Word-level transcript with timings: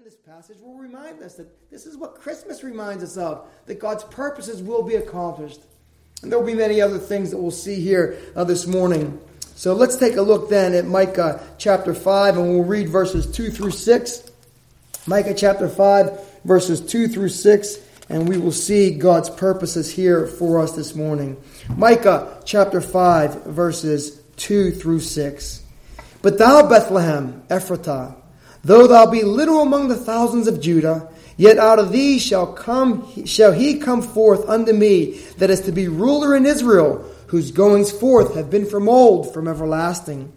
And 0.00 0.06
this 0.06 0.16
passage 0.16 0.56
will 0.62 0.78
remind 0.78 1.20
us 1.22 1.34
that 1.34 1.70
this 1.70 1.84
is 1.84 1.94
what 1.94 2.14
Christmas 2.14 2.64
reminds 2.64 3.04
us 3.04 3.18
of 3.18 3.46
that 3.66 3.78
God's 3.78 4.02
purposes 4.04 4.62
will 4.62 4.82
be 4.82 4.94
accomplished. 4.94 5.60
And 6.22 6.32
there 6.32 6.38
will 6.38 6.46
be 6.46 6.54
many 6.54 6.80
other 6.80 6.96
things 6.96 7.30
that 7.30 7.36
we'll 7.36 7.50
see 7.50 7.82
here 7.82 8.18
uh, 8.34 8.44
this 8.44 8.66
morning. 8.66 9.20
So 9.56 9.74
let's 9.74 9.98
take 9.98 10.16
a 10.16 10.22
look 10.22 10.48
then 10.48 10.72
at 10.72 10.86
Micah 10.86 11.46
chapter 11.58 11.92
5, 11.92 12.38
and 12.38 12.48
we'll 12.48 12.64
read 12.64 12.88
verses 12.88 13.30
2 13.30 13.50
through 13.50 13.72
6. 13.72 14.30
Micah 15.06 15.34
chapter 15.34 15.68
5, 15.68 16.44
verses 16.44 16.80
2 16.80 17.08
through 17.08 17.28
6, 17.28 17.76
and 18.08 18.26
we 18.26 18.38
will 18.38 18.52
see 18.52 18.92
God's 18.92 19.28
purposes 19.28 19.90
here 19.90 20.26
for 20.26 20.60
us 20.60 20.72
this 20.72 20.94
morning. 20.94 21.36
Micah 21.76 22.40
chapter 22.46 22.80
5, 22.80 23.44
verses 23.44 24.22
2 24.38 24.70
through 24.70 25.00
6. 25.00 25.62
But 26.22 26.38
thou, 26.38 26.66
Bethlehem, 26.66 27.42
Ephratah, 27.50 28.16
though 28.62 28.86
thou 28.86 29.10
be 29.10 29.22
little 29.22 29.60
among 29.60 29.88
the 29.88 29.96
thousands 29.96 30.46
of 30.46 30.60
Judah, 30.60 31.08
yet 31.36 31.58
out 31.58 31.78
of 31.78 31.92
thee 31.92 32.18
shall 32.18 32.46
come 32.52 33.26
shall 33.26 33.52
he 33.52 33.78
come 33.78 34.02
forth 34.02 34.48
unto 34.48 34.72
me 34.72 35.18
that 35.38 35.50
is 35.50 35.60
to 35.62 35.72
be 35.72 35.88
ruler 35.88 36.36
in 36.36 36.46
Israel 36.46 37.04
whose 37.28 37.52
goings 37.52 37.92
forth 37.92 38.34
have 38.34 38.50
been 38.50 38.66
from 38.66 38.88
old, 38.88 39.32
from 39.32 39.46
everlasting. 39.46 40.32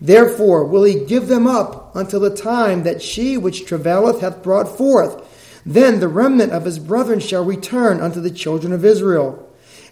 Therefore 0.00 0.64
will 0.64 0.84
he 0.84 1.04
give 1.06 1.28
them 1.28 1.46
up 1.46 1.96
until 1.96 2.20
the 2.20 2.34
time 2.34 2.82
that 2.82 3.00
she 3.00 3.38
which 3.38 3.64
travaileth 3.64 4.20
hath 4.20 4.42
brought 4.42 4.76
forth. 4.76 5.22
Then 5.64 5.98
the 5.98 6.08
remnant 6.08 6.52
of 6.52 6.64
his 6.64 6.78
brethren 6.78 7.20
shall 7.20 7.44
return 7.44 8.00
unto 8.00 8.20
the 8.20 8.30
children 8.30 8.72
of 8.72 8.84
Israel. 8.84 9.42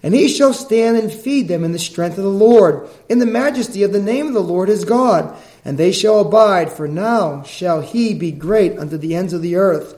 And 0.04 0.14
he 0.14 0.28
shall 0.28 0.52
stand 0.52 0.98
and 0.98 1.10
feed 1.10 1.48
them 1.48 1.64
in 1.64 1.72
the 1.72 1.78
strength 1.78 2.18
of 2.18 2.24
the 2.24 2.30
Lord, 2.30 2.86
in 3.08 3.20
the 3.20 3.26
majesty 3.26 3.82
of 3.84 3.92
the 3.94 4.02
name 4.02 4.26
of 4.26 4.34
the 4.34 4.42
Lord 4.42 4.68
his 4.68 4.84
God. 4.84 5.34
And 5.64 5.78
they 5.78 5.92
shall 5.92 6.20
abide, 6.20 6.70
for 6.70 6.86
now 6.86 7.42
shall 7.44 7.80
he 7.80 8.12
be 8.12 8.30
great 8.30 8.78
unto 8.78 8.98
the 8.98 9.16
ends 9.16 9.32
of 9.32 9.40
the 9.40 9.56
earth. 9.56 9.96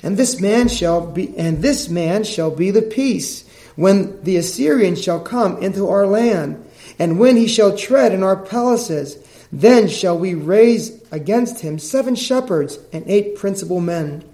And 0.00 0.16
this 0.16 0.40
man 0.40 0.68
shall 0.68 1.04
be, 1.04 1.36
and 1.36 1.60
this 1.60 1.88
man 1.88 2.22
shall 2.22 2.52
be 2.52 2.70
the 2.70 2.82
peace 2.82 3.44
when 3.74 4.22
the 4.22 4.36
Assyrian 4.36 4.94
shall 4.94 5.18
come 5.18 5.60
into 5.60 5.88
our 5.88 6.06
land, 6.06 6.64
and 7.00 7.18
when 7.18 7.36
he 7.36 7.48
shall 7.48 7.76
tread 7.76 8.12
in 8.12 8.22
our 8.22 8.36
palaces, 8.36 9.18
then 9.50 9.88
shall 9.88 10.16
we 10.16 10.34
raise 10.34 11.02
against 11.10 11.62
him 11.62 11.80
seven 11.80 12.14
shepherds 12.14 12.78
and 12.92 13.02
eight 13.08 13.34
principal 13.34 13.80
men. 13.80 14.24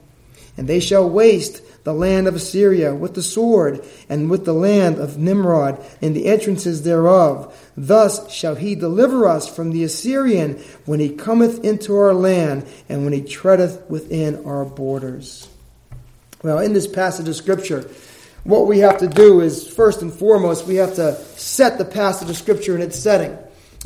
And 0.58 0.68
they 0.68 0.80
shall 0.80 1.08
waste 1.08 1.62
the 1.88 1.94
land 1.94 2.28
of 2.28 2.34
Assyria 2.34 2.94
with 2.94 3.14
the 3.14 3.22
sword, 3.22 3.82
and 4.10 4.28
with 4.28 4.44
the 4.44 4.52
land 4.52 4.98
of 4.98 5.16
Nimrod 5.16 5.82
and 6.02 6.14
the 6.14 6.26
entrances 6.26 6.82
thereof. 6.82 7.58
Thus 7.78 8.30
shall 8.30 8.56
he 8.56 8.74
deliver 8.74 9.26
us 9.26 9.48
from 9.48 9.70
the 9.70 9.84
Assyrian 9.84 10.62
when 10.84 11.00
he 11.00 11.08
cometh 11.08 11.64
into 11.64 11.96
our 11.96 12.12
land, 12.12 12.66
and 12.90 13.04
when 13.04 13.14
he 13.14 13.22
treadeth 13.22 13.88
within 13.88 14.44
our 14.44 14.66
borders. 14.66 15.48
Well, 16.42 16.58
in 16.58 16.74
this 16.74 16.86
passage 16.86 17.26
of 17.26 17.36
Scripture, 17.36 17.88
what 18.44 18.66
we 18.66 18.80
have 18.80 18.98
to 18.98 19.08
do 19.08 19.40
is, 19.40 19.66
first 19.66 20.02
and 20.02 20.12
foremost, 20.12 20.66
we 20.66 20.74
have 20.74 20.94
to 20.96 21.14
set 21.38 21.78
the 21.78 21.86
passage 21.86 22.28
of 22.28 22.36
Scripture 22.36 22.74
in 22.74 22.82
its 22.82 22.98
setting. 22.98 23.34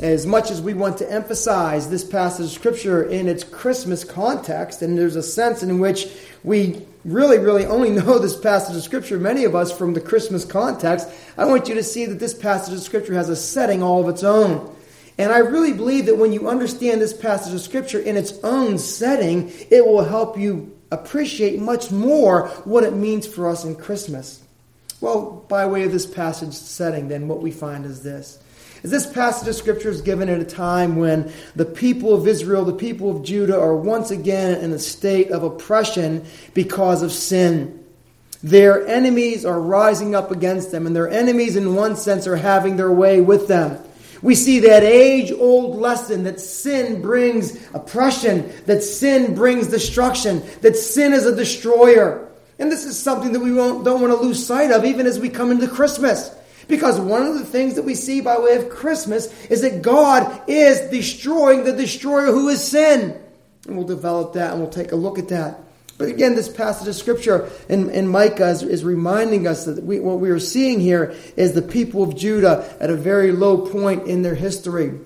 As 0.01 0.25
much 0.25 0.51
as 0.51 0.61
we 0.61 0.73
want 0.73 0.97
to 0.97 1.09
emphasize 1.09 1.89
this 1.89 2.03
passage 2.03 2.47
of 2.47 2.51
Scripture 2.51 3.01
in 3.01 3.29
its 3.29 3.45
Christmas 3.45 4.03
context, 4.03 4.81
and 4.81 4.97
there's 4.97 5.15
a 5.15 5.23
sense 5.23 5.63
in 5.63 5.79
which 5.79 6.09
we 6.43 6.85
really, 7.05 7.37
really 7.37 7.65
only 7.65 7.89
know 7.91 8.19
this 8.19 8.37
passage 8.37 8.75
of 8.75 8.83
Scripture, 8.83 9.19
many 9.19 9.43
of 9.43 9.55
us, 9.55 9.75
from 9.75 9.93
the 9.93 10.01
Christmas 10.01 10.45
context, 10.45 11.07
I 11.37 11.45
want 11.45 11.67
you 11.67 11.75
to 11.75 11.83
see 11.83 12.05
that 12.05 12.19
this 12.19 12.33
passage 12.33 12.73
of 12.73 12.81
Scripture 12.81 13.13
has 13.13 13.29
a 13.29 13.35
setting 13.35 13.83
all 13.83 14.01
of 14.01 14.09
its 14.09 14.23
own. 14.23 14.73
And 15.17 15.31
I 15.31 15.39
really 15.39 15.73
believe 15.73 16.07
that 16.07 16.17
when 16.17 16.33
you 16.33 16.49
understand 16.49 16.99
this 16.99 17.13
passage 17.13 17.53
of 17.53 17.61
Scripture 17.61 17.99
in 17.99 18.17
its 18.17 18.33
own 18.43 18.79
setting, 18.79 19.51
it 19.69 19.85
will 19.85 20.03
help 20.03 20.39
you 20.39 20.75
appreciate 20.91 21.59
much 21.59 21.91
more 21.91 22.47
what 22.65 22.83
it 22.83 22.93
means 22.93 23.27
for 23.27 23.49
us 23.49 23.63
in 23.63 23.75
Christmas. 23.75 24.41
Well, 25.01 25.45
by 25.49 25.65
way 25.65 25.83
of 25.83 25.91
this 25.91 26.05
passage 26.05 26.53
setting, 26.53 27.09
then 27.09 27.27
what 27.27 27.41
we 27.41 27.51
find 27.51 27.85
is 27.85 28.03
this. 28.03 28.39
Is 28.83 28.91
this 28.91 29.07
passage 29.07 29.47
of 29.47 29.55
scripture 29.55 29.89
is 29.89 30.01
given 30.01 30.27
at 30.27 30.41
a 30.41 30.45
time 30.45 30.97
when 30.97 31.31
the 31.55 31.63
people 31.63 32.13
of 32.13 32.27
Israel, 32.27 32.65
the 32.65 32.73
people 32.73 33.15
of 33.15 33.23
Judah, 33.23 33.57
are 33.57 33.75
once 33.75 34.11
again 34.11 34.59
in 34.59 34.73
a 34.73 34.79
state 34.79 35.31
of 35.31 35.43
oppression 35.43 36.25
because 36.53 37.01
of 37.01 37.13
sin. 37.13 37.81
Their 38.43 38.85
enemies 38.85 39.45
are 39.45 39.59
rising 39.59 40.15
up 40.15 40.31
against 40.31 40.71
them, 40.71 40.85
and 40.85 40.93
their 40.93 41.09
enemies, 41.09 41.55
in 41.55 41.75
one 41.75 41.95
sense, 41.95 42.27
are 42.27 42.35
having 42.35 42.75
their 42.75 42.91
way 42.91 43.21
with 43.21 43.47
them. 43.47 43.81
We 44.21 44.35
see 44.35 44.59
that 44.59 44.83
age 44.83 45.31
old 45.31 45.77
lesson 45.77 46.23
that 46.23 46.41
sin 46.41 47.01
brings 47.01 47.65
oppression, 47.73 48.51
that 48.65 48.83
sin 48.83 49.33
brings 49.33 49.67
destruction, 49.67 50.43
that 50.59 50.75
sin 50.75 51.13
is 51.13 51.25
a 51.25 51.35
destroyer. 51.35 52.29
And 52.59 52.69
this 52.69 52.83
is 52.83 52.99
something 52.99 53.31
that 53.31 53.39
we 53.39 53.49
don't 53.49 53.83
want 53.83 54.07
to 54.07 54.15
lose 54.15 54.45
sight 54.45 54.71
of 54.71 54.83
even 54.83 55.07
as 55.07 55.19
we 55.19 55.29
come 55.29 55.51
into 55.51 55.69
Christmas. 55.69 56.33
Because 56.67 56.99
one 56.99 57.23
of 57.23 57.35
the 57.35 57.45
things 57.45 57.75
that 57.75 57.83
we 57.83 57.95
see 57.95 58.21
by 58.21 58.37
way 58.37 58.55
of 58.55 58.69
Christmas 58.69 59.33
is 59.47 59.61
that 59.61 59.81
God 59.81 60.41
is 60.47 60.89
destroying 60.89 61.63
the 61.63 61.73
destroyer 61.73 62.27
who 62.27 62.49
is 62.49 62.63
sin. 62.63 63.19
And 63.67 63.77
we'll 63.77 63.87
develop 63.87 64.33
that 64.33 64.51
and 64.51 64.61
we'll 64.61 64.71
take 64.71 64.91
a 64.91 64.95
look 64.95 65.19
at 65.19 65.29
that. 65.29 65.59
But 65.97 66.07
again, 66.09 66.35
this 66.35 66.49
passage 66.49 66.87
of 66.87 66.95
scripture 66.95 67.49
in, 67.69 67.89
in 67.91 68.07
Micah 68.07 68.49
is, 68.49 68.63
is 68.63 68.83
reminding 68.83 69.47
us 69.47 69.65
that 69.65 69.83
we, 69.83 69.99
what 69.99 70.19
we 70.19 70.29
are 70.31 70.39
seeing 70.39 70.79
here 70.79 71.15
is 71.37 71.53
the 71.53 71.61
people 71.61 72.03
of 72.03 72.15
Judah 72.15 72.75
at 72.79 72.89
a 72.89 72.95
very 72.95 73.31
low 73.31 73.65
point 73.67 74.07
in 74.07 74.21
their 74.21 74.35
history. 74.35 74.99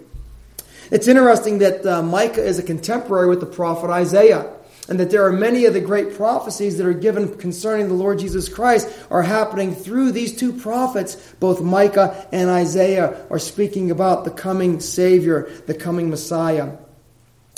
It's 0.89 1.07
interesting 1.07 1.57
that 1.57 1.85
uh, 1.85 2.01
Micah 2.01 2.43
is 2.43 2.59
a 2.59 2.63
contemporary 2.63 3.27
with 3.27 3.41
the 3.41 3.45
prophet 3.45 3.89
Isaiah 3.89 4.53
and 4.89 4.99
that 4.99 5.11
there 5.11 5.25
are 5.25 5.31
many 5.31 5.65
of 5.65 5.73
the 5.73 5.81
great 5.81 6.15
prophecies 6.15 6.77
that 6.77 6.87
are 6.87 6.93
given 6.93 7.37
concerning 7.37 7.87
the 7.87 7.93
Lord 7.93 8.19
Jesus 8.19 8.47
Christ 8.49 8.87
are 9.11 9.21
happening 9.21 9.75
through 9.75 10.11
these 10.11 10.35
two 10.35 10.53
prophets. 10.53 11.15
Both 11.39 11.61
Micah 11.61 12.27
and 12.31 12.49
Isaiah 12.49 13.25
are 13.29 13.39
speaking 13.39 13.91
about 13.91 14.23
the 14.23 14.31
coming 14.31 14.79
Savior, 14.79 15.51
the 15.65 15.73
coming 15.73 16.09
Messiah. 16.09 16.77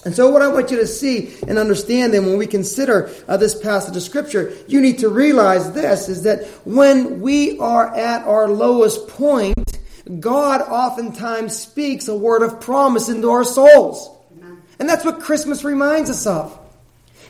And 0.06 0.16
so, 0.16 0.29
what 0.29 0.41
I 0.41 0.47
want 0.47 0.72
you 0.72 0.78
to 0.78 0.88
see 0.88 1.35
and 1.47 1.57
understand 1.57 2.13
then 2.13 2.25
when 2.25 2.38
we 2.38 2.47
consider 2.47 3.12
uh, 3.28 3.35
this 3.35 3.59
passage 3.59 3.97
of 3.97 4.01
Scripture, 4.01 4.53
you 4.68 4.79
need 4.79 5.00
to 5.00 5.09
realize 5.09 5.73
this 5.73 6.07
is 6.07 6.23
that 6.23 6.45
when 6.63 7.19
we 7.19 7.59
are 7.59 7.94
at 7.95 8.25
our 8.25 8.47
lowest 8.47 9.09
point, 9.09 9.78
God 10.19 10.62
oftentimes 10.62 11.57
speaks 11.57 12.07
a 12.07 12.16
word 12.16 12.44
of 12.44 12.62
promise 12.62 13.09
into 13.09 13.29
our 13.29 13.44
souls. 13.44 14.09
And 14.79 14.88
that's 14.88 15.03
what 15.03 15.19
Christmas 15.19 15.66
reminds 15.66 16.09
us 16.09 16.25
of. 16.25 16.57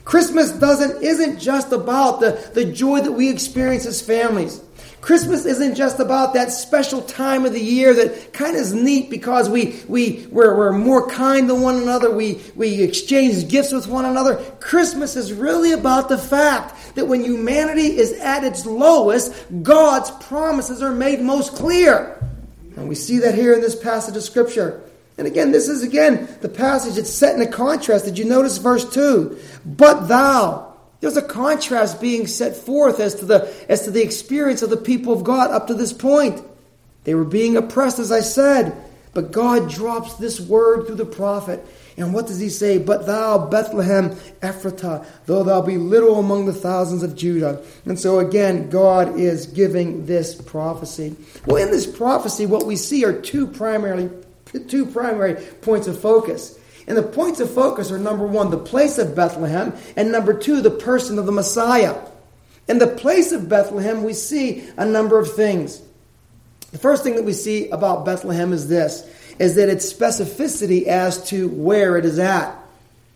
Christmas 0.09 0.51
doesn't 0.53 1.03
isn't 1.03 1.37
just 1.37 1.71
about 1.71 2.19
the, 2.19 2.31
the 2.55 2.65
joy 2.65 2.99
that 2.99 3.11
we 3.11 3.29
experience 3.29 3.85
as 3.85 4.01
families. 4.01 4.59
Christmas 5.01 5.45
isn't 5.45 5.75
just 5.75 5.99
about 5.99 6.33
that 6.33 6.51
special 6.51 7.03
time 7.03 7.45
of 7.45 7.53
the 7.53 7.61
year 7.61 7.93
that 7.93 8.33
kind 8.33 8.55
of 8.55 8.61
is 8.63 8.73
neat 8.73 9.11
because 9.11 9.47
we, 9.47 9.79
we, 9.87 10.25
we're, 10.31 10.57
we're 10.57 10.71
more 10.71 11.07
kind 11.07 11.47
to 11.47 11.53
one 11.53 11.75
another. 11.75 12.09
We, 12.09 12.41
we 12.55 12.81
exchange 12.81 13.47
gifts 13.49 13.71
with 13.71 13.85
one 13.85 14.05
another. 14.05 14.37
Christmas 14.59 15.15
is 15.15 15.31
really 15.31 15.73
about 15.73 16.09
the 16.09 16.17
fact 16.17 16.95
that 16.95 17.05
when 17.07 17.23
humanity 17.23 17.95
is 17.95 18.13
at 18.13 18.43
its 18.43 18.65
lowest, 18.65 19.31
God's 19.61 20.09
promises 20.25 20.81
are 20.81 20.91
made 20.91 21.21
most 21.21 21.53
clear. 21.53 22.19
And 22.75 22.89
we 22.89 22.95
see 22.95 23.19
that 23.19 23.35
here 23.35 23.53
in 23.53 23.61
this 23.61 23.75
passage 23.75 24.17
of 24.17 24.23
Scripture. 24.23 24.88
And 25.19 25.27
again, 25.27 25.51
this 25.51 25.67
is 25.67 25.83
again 25.83 26.29
the 26.41 26.49
passage 26.49 26.97
It's 26.97 27.13
set 27.13 27.35
in 27.35 27.41
a 27.41 27.51
contrast. 27.51 28.05
Did 28.05 28.17
you 28.17 28.25
notice 28.25 28.57
verse 28.57 28.89
2? 28.91 29.37
But 29.65 30.07
thou. 30.07 30.73
There's 31.01 31.17
a 31.17 31.21
contrast 31.21 32.01
being 32.01 32.25
set 32.25 32.55
forth 32.55 32.99
as 32.99 33.15
to 33.15 33.25
the 33.25 33.53
as 33.69 33.83
to 33.83 33.91
the 33.91 34.01
experience 34.01 34.61
of 34.61 34.69
the 34.69 34.77
people 34.77 35.13
of 35.13 35.23
God 35.23 35.51
up 35.51 35.67
to 35.67 35.73
this 35.73 35.93
point. 35.93 36.41
They 37.03 37.15
were 37.15 37.25
being 37.25 37.57
oppressed, 37.57 37.99
as 37.99 38.11
I 38.11 38.21
said. 38.21 38.81
But 39.13 39.31
God 39.31 39.69
drops 39.69 40.15
this 40.15 40.39
word 40.39 40.85
through 40.85 40.95
the 40.95 41.05
prophet. 41.05 41.65
And 41.97 42.13
what 42.13 42.27
does 42.27 42.39
he 42.39 42.49
say? 42.49 42.77
But 42.77 43.05
thou, 43.05 43.49
Bethlehem 43.49 44.11
Ephratah, 44.41 45.05
though 45.25 45.43
thou 45.43 45.61
be 45.61 45.77
little 45.77 46.19
among 46.19 46.45
the 46.45 46.53
thousands 46.53 47.03
of 47.03 47.15
Judah. 47.15 47.61
And 47.85 47.99
so 47.99 48.19
again, 48.19 48.69
God 48.69 49.19
is 49.19 49.47
giving 49.47 50.05
this 50.05 50.35
prophecy. 50.35 51.15
Well, 51.45 51.61
in 51.61 51.71
this 51.71 51.87
prophecy, 51.87 52.45
what 52.45 52.65
we 52.65 52.77
see 52.77 53.03
are 53.03 53.19
two 53.19 53.47
primarily 53.47 54.09
two 54.67 54.85
primary 54.85 55.35
points 55.61 55.87
of 55.87 55.99
focus. 55.99 56.57
And 56.87 56.97
the 56.97 57.03
points 57.03 57.39
of 57.39 57.53
focus 57.53 57.91
are 57.91 57.99
number 57.99 58.25
one, 58.25 58.49
the 58.49 58.57
place 58.57 58.97
of 58.97 59.15
Bethlehem, 59.15 59.73
and 59.95 60.11
number 60.11 60.33
two, 60.33 60.61
the 60.61 60.71
person 60.71 61.19
of 61.19 61.27
the 61.27 61.31
Messiah. 61.31 61.95
In 62.67 62.79
the 62.79 62.87
place 62.87 63.31
of 63.31 63.47
Bethlehem, 63.47 64.03
we 64.03 64.13
see 64.13 64.67
a 64.77 64.85
number 64.85 65.19
of 65.19 65.33
things. 65.33 65.81
The 66.71 66.77
first 66.77 67.03
thing 67.03 67.15
that 67.15 67.25
we 67.25 67.33
see 67.33 67.69
about 67.69 68.05
Bethlehem 68.05 68.53
is 68.53 68.67
this 68.67 69.07
is 69.39 69.55
that 69.55 69.69
its 69.69 69.91
specificity 69.91 70.85
as 70.85 71.23
to 71.29 71.47
where 71.47 71.97
it 71.97 72.05
is 72.05 72.19
at. 72.19 72.55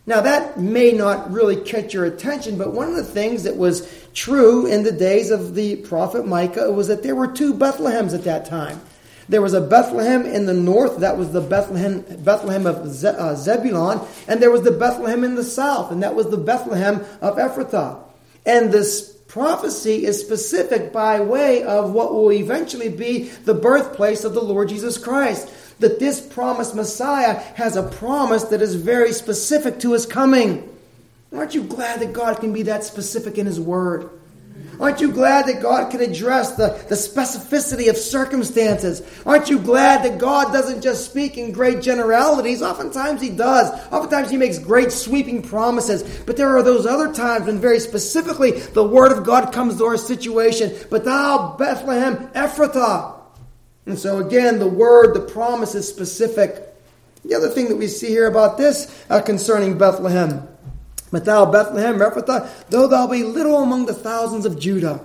Now, 0.06 0.22
that 0.22 0.60
may 0.60 0.92
not 0.92 1.32
really 1.32 1.58
catch 1.58 1.94
your 1.94 2.06
attention, 2.06 2.58
but 2.58 2.74
one 2.74 2.90
of 2.90 2.96
the 2.96 3.04
things 3.04 3.44
that 3.44 3.58
was 3.58 3.88
true 4.14 4.66
in 4.66 4.84
the 4.84 4.92
days 4.92 5.32
of 5.32 5.56
the 5.56 5.78
prophet 5.78 6.26
Micah 6.26 6.72
was 6.72 6.88
that 6.88 7.04
there 7.04 7.16
were 7.16 7.28
two 7.28 7.54
Bethlehems 7.54 8.14
at 8.14 8.24
that 8.24 8.46
time. 8.46 8.82
There 9.30 9.42
was 9.42 9.54
a 9.54 9.62
Bethlehem 9.62 10.26
in 10.26 10.46
the 10.46 10.54
north, 10.54 11.00
that 11.00 11.18
was 11.18 11.32
the 11.32 11.42
Bethlehem, 11.42 12.02
Bethlehem 12.20 12.66
of 12.66 12.88
Ze, 12.90 13.08
uh, 13.08 13.36
Zebulon, 13.36 14.02
and 14.28 14.42
there 14.42 14.52
was 14.52 14.64
the 14.64 14.72
Bethlehem 14.72 15.24
in 15.24 15.36
the 15.36 15.44
south, 15.44 15.92
and 15.92 16.04
that 16.04 16.16
was 16.16 16.30
the 16.30 16.38
Bethlehem 16.38 17.06
of 17.22 17.38
Ephrathah. 17.38 18.00
And 18.46 18.72
this 18.72 19.14
prophecy 19.28 20.06
is 20.06 20.20
specific 20.20 20.92
by 20.92 21.20
way 21.22 21.64
of 21.64 21.92
what 21.92 22.14
will 22.14 22.32
eventually 22.32 22.90
be 22.90 23.30
the 23.46 23.54
birthplace 23.54 24.24
of 24.24 24.34
the 24.34 24.44
Lord 24.44 24.70
Jesus 24.70 24.98
Christ. 24.98 25.50
That 25.80 26.00
this 26.00 26.22
promised 26.22 26.76
Messiah 26.76 27.40
has 27.56 27.76
a 27.76 27.84
promise 27.84 28.44
that 28.46 28.62
is 28.62 28.76
very 28.76 29.12
specific 29.12 29.80
to 29.80 29.94
his 29.94 30.06
coming. 30.06 30.70
Aren't 31.36 31.56
you 31.56 31.64
glad 31.64 32.00
that 32.02 32.14
God 32.14 32.40
can 32.40 32.54
be 32.54 32.64
that 32.64 32.84
specific 32.84 33.38
in 33.38 33.48
his 33.48 33.60
word? 33.60 34.10
Aren't 34.80 35.02
you 35.02 35.12
glad 35.12 35.46
that 35.48 35.62
God 35.62 35.92
can 35.92 36.02
address 36.02 36.56
the, 36.56 36.70
the 36.90 36.96
specificity 36.96 37.90
of 37.90 37.98
circumstances? 37.98 39.02
Aren't 39.26 39.50
you 39.50 39.60
glad 39.60 40.04
that 40.04 40.20
God 40.20 40.52
doesn't 40.52 40.82
just 40.82 41.06
speak 41.06 41.38
in 41.38 41.52
great 41.52 41.82
generalities? 41.82 42.62
Oftentimes 42.62 43.22
He 43.22 43.30
does. 43.30 43.70
Oftentimes 43.92 44.30
He 44.30 44.38
makes 44.38 44.58
great 44.58 44.92
sweeping 44.92 45.42
promises. 45.42 46.04
But 46.26 46.38
there 46.38 46.56
are 46.58 46.64
those 46.64 46.86
other 46.86 47.14
times 47.14 47.46
when 47.46 47.60
very 47.60 47.80
specifically 47.80 48.52
the 48.52 48.84
Word 48.84 49.12
of 49.12 49.24
God 49.24 49.54
comes 49.54 49.78
to 49.78 49.86
our 49.86 49.98
situation. 49.98 50.76
But 50.90 51.06
thou, 51.06 51.56
Bethlehem, 51.58 52.30
Ephrathah. 52.30 53.20
And 53.86 54.00
so 54.00 54.26
again, 54.26 54.60
the 54.60 54.68
Word, 54.68 55.14
the 55.14 55.22
promise 55.22 55.76
is 55.76 55.88
specific. 55.88 56.70
The 57.24 57.36
other 57.36 57.50
thing 57.50 57.70
that 57.70 57.78
we 57.78 57.88
see 57.88 58.08
here 58.08 58.28
about 58.28 58.58
this 58.58 59.06
uh, 59.10 59.22
concerning 59.22 59.78
Bethlehem 59.78 60.48
thou, 61.20 61.46
Bethlehem, 61.46 62.00
Ephrathah, 62.00 62.50
though 62.70 62.88
thou 62.88 63.08
be 63.08 63.24
little 63.24 63.62
among 63.62 63.86
the 63.86 63.94
thousands 63.94 64.46
of 64.46 64.60
Judah. 64.60 65.00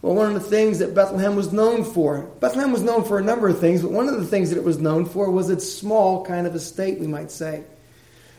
Well, 0.00 0.14
one 0.14 0.28
of 0.28 0.34
the 0.34 0.48
things 0.48 0.80
that 0.80 0.94
Bethlehem 0.94 1.36
was 1.36 1.52
known 1.52 1.84
for, 1.84 2.22
Bethlehem 2.40 2.72
was 2.72 2.82
known 2.82 3.04
for 3.04 3.18
a 3.18 3.24
number 3.24 3.48
of 3.48 3.60
things, 3.60 3.82
but 3.82 3.92
one 3.92 4.08
of 4.08 4.18
the 4.18 4.26
things 4.26 4.50
that 4.50 4.58
it 4.58 4.64
was 4.64 4.78
known 4.78 5.04
for 5.06 5.30
was 5.30 5.50
its 5.50 5.72
small 5.72 6.24
kind 6.24 6.46
of 6.46 6.54
estate, 6.54 6.98
we 6.98 7.06
might 7.06 7.30
say. 7.30 7.64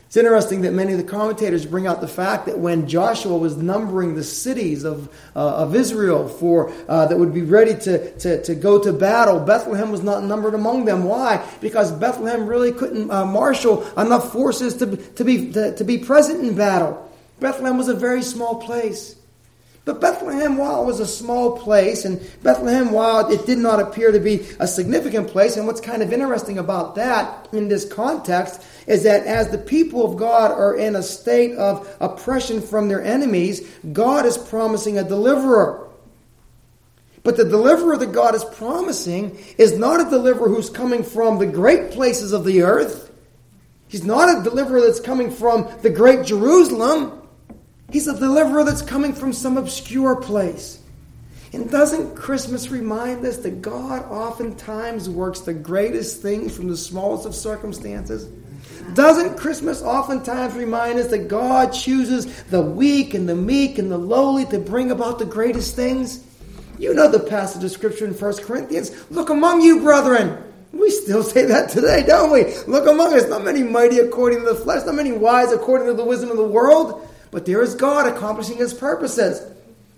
It's 0.06 0.16
interesting 0.16 0.62
that 0.62 0.72
many 0.72 0.92
of 0.92 0.98
the 0.98 1.04
commentators 1.04 1.66
bring 1.66 1.86
out 1.86 2.00
the 2.00 2.08
fact 2.08 2.46
that 2.46 2.58
when 2.58 2.86
Joshua 2.86 3.36
was 3.36 3.56
numbering 3.56 4.14
the 4.14 4.22
cities 4.22 4.84
of, 4.84 5.08
uh, 5.34 5.56
of 5.56 5.74
Israel 5.74 6.28
for 6.28 6.72
uh, 6.88 7.06
that 7.06 7.18
would 7.18 7.34
be 7.34 7.42
ready 7.42 7.74
to, 7.80 8.16
to, 8.18 8.42
to 8.44 8.54
go 8.54 8.82
to 8.82 8.92
battle, 8.92 9.40
Bethlehem 9.40 9.90
was 9.90 10.02
not 10.02 10.22
numbered 10.22 10.54
among 10.54 10.84
them. 10.84 11.04
Why? 11.04 11.44
Because 11.60 11.90
Bethlehem 11.90 12.46
really 12.46 12.70
couldn't 12.70 13.10
uh, 13.10 13.24
marshal 13.24 13.84
enough 13.98 14.32
forces 14.32 14.76
to, 14.76 14.96
to, 14.96 15.24
be, 15.24 15.50
to, 15.52 15.74
to 15.74 15.84
be 15.84 15.98
present 15.98 16.44
in 16.46 16.54
battle. 16.54 17.10
Bethlehem 17.40 17.76
was 17.76 17.88
a 17.88 17.94
very 17.94 18.22
small 18.22 18.56
place. 18.62 19.16
But 19.84 20.00
Bethlehem, 20.00 20.56
while 20.56 20.82
it 20.82 20.86
was 20.86 21.00
a 21.00 21.06
small 21.06 21.58
place, 21.58 22.06
and 22.06 22.18
Bethlehem, 22.42 22.90
while 22.90 23.30
it 23.30 23.44
did 23.44 23.58
not 23.58 23.80
appear 23.80 24.12
to 24.12 24.18
be 24.18 24.46
a 24.58 24.66
significant 24.66 25.28
place, 25.28 25.58
and 25.58 25.66
what's 25.66 25.80
kind 25.80 26.02
of 26.02 26.10
interesting 26.10 26.58
about 26.58 26.94
that 26.94 27.48
in 27.52 27.68
this 27.68 27.84
context 27.84 28.62
is 28.86 29.02
that 29.02 29.26
as 29.26 29.50
the 29.50 29.58
people 29.58 30.06
of 30.10 30.16
God 30.16 30.50
are 30.50 30.74
in 30.74 30.96
a 30.96 31.02
state 31.02 31.54
of 31.56 31.94
oppression 32.00 32.62
from 32.62 32.88
their 32.88 33.04
enemies, 33.04 33.68
God 33.92 34.24
is 34.24 34.38
promising 34.38 34.98
a 34.98 35.04
deliverer. 35.04 35.86
But 37.22 37.36
the 37.36 37.44
deliverer 37.44 37.98
that 37.98 38.12
God 38.12 38.34
is 38.34 38.44
promising 38.44 39.38
is 39.58 39.78
not 39.78 40.06
a 40.06 40.10
deliverer 40.10 40.48
who's 40.48 40.70
coming 40.70 41.02
from 41.02 41.38
the 41.38 41.46
great 41.46 41.90
places 41.90 42.32
of 42.32 42.44
the 42.44 42.62
earth. 42.62 43.10
He's 43.88 44.04
not 44.04 44.38
a 44.38 44.42
deliverer 44.42 44.80
that's 44.80 45.00
coming 45.00 45.30
from 45.30 45.68
the 45.82 45.90
great 45.90 46.24
Jerusalem. 46.26 47.20
He's 47.94 48.08
a 48.08 48.18
deliverer 48.18 48.64
that's 48.64 48.82
coming 48.82 49.12
from 49.12 49.32
some 49.32 49.56
obscure 49.56 50.16
place. 50.16 50.80
And 51.52 51.70
doesn't 51.70 52.16
Christmas 52.16 52.68
remind 52.68 53.24
us 53.24 53.36
that 53.36 53.62
God 53.62 54.02
oftentimes 54.10 55.08
works 55.08 55.42
the 55.42 55.54
greatest 55.54 56.20
things 56.20 56.56
from 56.56 56.66
the 56.66 56.76
smallest 56.76 57.24
of 57.24 57.36
circumstances? 57.36 58.24
Doesn't 58.94 59.36
Christmas 59.36 59.80
oftentimes 59.80 60.54
remind 60.54 60.98
us 60.98 61.06
that 61.10 61.28
God 61.28 61.72
chooses 61.72 62.42
the 62.46 62.60
weak 62.60 63.14
and 63.14 63.28
the 63.28 63.36
meek 63.36 63.78
and 63.78 63.92
the 63.92 63.96
lowly 63.96 64.44
to 64.46 64.58
bring 64.58 64.90
about 64.90 65.20
the 65.20 65.24
greatest 65.24 65.76
things? 65.76 66.26
You 66.80 66.94
know 66.94 67.08
the 67.08 67.20
passage 67.20 67.62
of 67.62 67.70
Scripture 67.70 68.06
in 68.06 68.12
1 68.12 68.36
Corinthians. 68.38 68.90
Look 69.12 69.30
among 69.30 69.60
you, 69.60 69.82
brethren. 69.82 70.42
We 70.72 70.90
still 70.90 71.22
say 71.22 71.44
that 71.44 71.70
today, 71.70 72.02
don't 72.04 72.32
we? 72.32 72.56
Look 72.66 72.88
among 72.88 73.14
us. 73.14 73.28
Not 73.28 73.44
many 73.44 73.62
mighty 73.62 74.00
according 74.00 74.40
to 74.40 74.46
the 74.46 74.56
flesh, 74.56 74.84
not 74.84 74.96
many 74.96 75.12
wise 75.12 75.52
according 75.52 75.86
to 75.86 75.94
the 75.94 76.04
wisdom 76.04 76.32
of 76.32 76.38
the 76.38 76.42
world 76.42 77.08
but 77.34 77.46
there 77.46 77.62
is 77.62 77.74
God 77.74 78.06
accomplishing 78.06 78.58
His 78.58 78.72
purposes. 78.72 79.42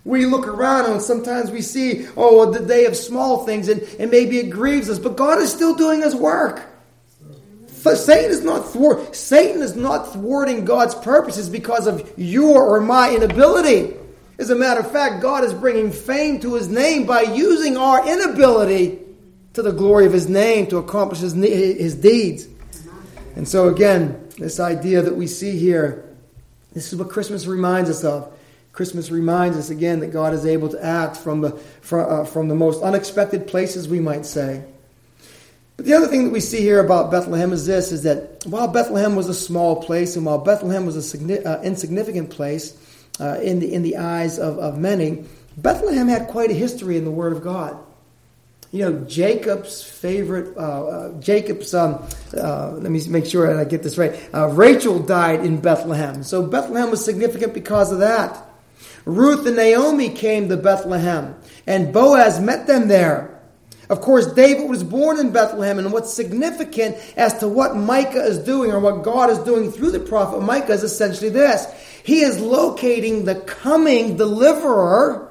We 0.05 0.25
look 0.25 0.49
around 0.49 0.91
and 0.91 1.03
sometimes 1.03 1.50
we 1.50 1.61
see, 1.61 2.06
oh, 2.17 2.50
the 2.50 2.65
day 2.65 2.87
of 2.87 2.97
small 2.97 3.44
things, 3.44 3.69
and, 3.69 3.83
and 4.00 4.11
maybe 4.11 4.38
it 4.38 4.49
grieves 4.49 4.88
us, 4.88 4.99
but 4.99 5.19
God 5.19 5.41
is 5.41 5.53
still 5.53 5.75
doing 5.75 6.00
His 6.00 6.15
work. 6.15 6.67
Satan 7.94 8.31
is 8.31 8.43
not 8.43 8.73
thwart, 8.73 9.15
Satan 9.15 9.61
is 9.61 9.77
not 9.77 10.15
thwarting 10.15 10.65
God's 10.65 10.94
purposes 10.94 11.50
because 11.50 11.87
of 11.87 12.11
your 12.17 12.62
or 12.62 12.81
my 12.81 13.15
inability. 13.15 13.94
As 14.38 14.49
a 14.49 14.56
matter 14.56 14.81
of 14.81 14.91
fact, 14.91 15.21
God 15.21 15.44
is 15.44 15.53
bringing 15.53 15.93
fame 15.93 16.41
to 16.41 16.55
His 16.55 16.69
name 16.69 17.05
by 17.05 17.21
using 17.21 17.77
our 17.77 18.11
inability 18.11 18.99
to 19.53 19.61
the 19.61 19.73
glory 19.73 20.06
of 20.06 20.15
His 20.15 20.27
name 20.27 20.69
to 20.69 20.79
accomplish 20.79 21.21
His, 21.21 21.35
his 21.35 21.97
deeds. 21.97 22.49
And 23.37 23.47
so, 23.47 23.69
again, 23.69 24.31
this 24.38 24.59
idea 24.59 25.03
that 25.03 25.15
we 25.15 25.27
see 25.27 25.59
here 25.59 26.06
this 26.76 26.93
is 26.93 26.99
what 26.99 27.08
Christmas 27.08 27.46
reminds 27.46 27.88
us 27.88 28.05
of. 28.05 28.31
Christmas 28.73 29.11
reminds 29.11 29.56
us 29.56 29.70
again 29.70 30.00
that 30.00 30.08
God 30.08 30.34
is 30.34 30.44
able 30.44 30.69
to 30.69 30.84
act 30.84 31.17
from 31.17 31.40
the, 31.40 31.52
from, 31.81 32.12
uh, 32.12 32.25
from 32.26 32.49
the 32.49 32.55
most 32.55 32.82
unexpected 32.82 33.46
places, 33.46 33.88
we 33.88 33.99
might 33.99 34.26
say. 34.26 34.62
But 35.78 35.87
the 35.87 35.94
other 35.94 36.06
thing 36.06 36.25
that 36.25 36.34
we 36.34 36.40
see 36.40 36.61
here 36.61 36.84
about 36.84 37.11
Bethlehem 37.11 37.55
is 37.55 37.64
this 37.64 37.93
is 37.93 38.02
that 38.02 38.44
while 38.44 38.69
Bethlehem 38.69 39.17
was 39.17 39.31
a 39.31 39.34
small 39.34 39.82
place 39.82 40.17
and 40.17 40.26
while 40.26 40.37
Bethlehem 40.37 40.84
was 40.84 41.14
an 41.14 41.46
uh, 41.46 41.62
insignificant 41.64 42.28
place 42.28 42.76
uh, 43.19 43.38
in, 43.40 43.61
the, 43.61 43.73
in 43.73 43.82
the 43.82 43.96
eyes 43.96 44.38
of, 44.38 44.58
of 44.58 44.76
many, 44.76 45.25
Bethlehem 45.56 46.08
had 46.08 46.28
quite 46.28 46.50
a 46.50 46.55
history 46.55 46.99
in 46.99 47.06
the 47.06 47.11
Word 47.11 47.32
of 47.32 47.43
God 47.43 47.82
you 48.76 48.84
know, 48.84 49.05
Jacob's 49.06 49.82
favorite, 49.82 50.55
uh, 50.55 50.61
uh, 50.61 51.20
Jacob's, 51.20 51.73
um, 51.73 52.06
uh, 52.37 52.73
let 52.73 52.93
me 52.93 53.00
make 53.08 53.25
sure 53.25 53.58
I 53.58 53.64
get 53.64 53.82
this 53.82 53.96
right. 53.96 54.14
Uh, 54.34 54.49
Rachel 54.49 54.99
died 54.99 55.46
in 55.46 55.62
Bethlehem. 55.62 56.23
So 56.23 56.46
Bethlehem 56.46 56.90
was 56.90 57.02
significant 57.02 57.55
because 57.55 57.90
of 57.90 58.00
that. 58.00 58.46
Ruth 59.06 59.46
and 59.46 59.56
Naomi 59.56 60.11
came 60.11 60.50
to 60.50 60.58
Bethlehem, 60.58 61.37
and 61.67 61.90
Boaz 61.90 62.38
met 62.38 62.67
them 62.67 62.88
there. 62.88 63.40
Of 63.88 64.02
course, 64.02 64.26
David 64.32 64.69
was 64.69 64.84
born 64.84 65.19
in 65.20 65.31
Bethlehem, 65.31 65.78
and 65.78 65.90
what's 65.90 66.12
significant 66.12 66.96
as 67.17 67.38
to 67.38 67.49
what 67.49 67.76
Micah 67.76 68.25
is 68.25 68.38
doing 68.40 68.73
or 68.73 68.81
what 68.81 69.05
God 69.05 69.31
is 69.31 69.38
doing 69.38 69.73
through 69.73 69.93
the 69.93 70.00
prophet 70.00 70.43
Micah 70.43 70.73
is 70.73 70.82
essentially 70.82 71.31
this. 71.31 71.67
He 72.02 72.20
is 72.20 72.38
locating 72.40 73.25
the 73.25 73.37
coming 73.37 74.19
deliverer 74.19 75.25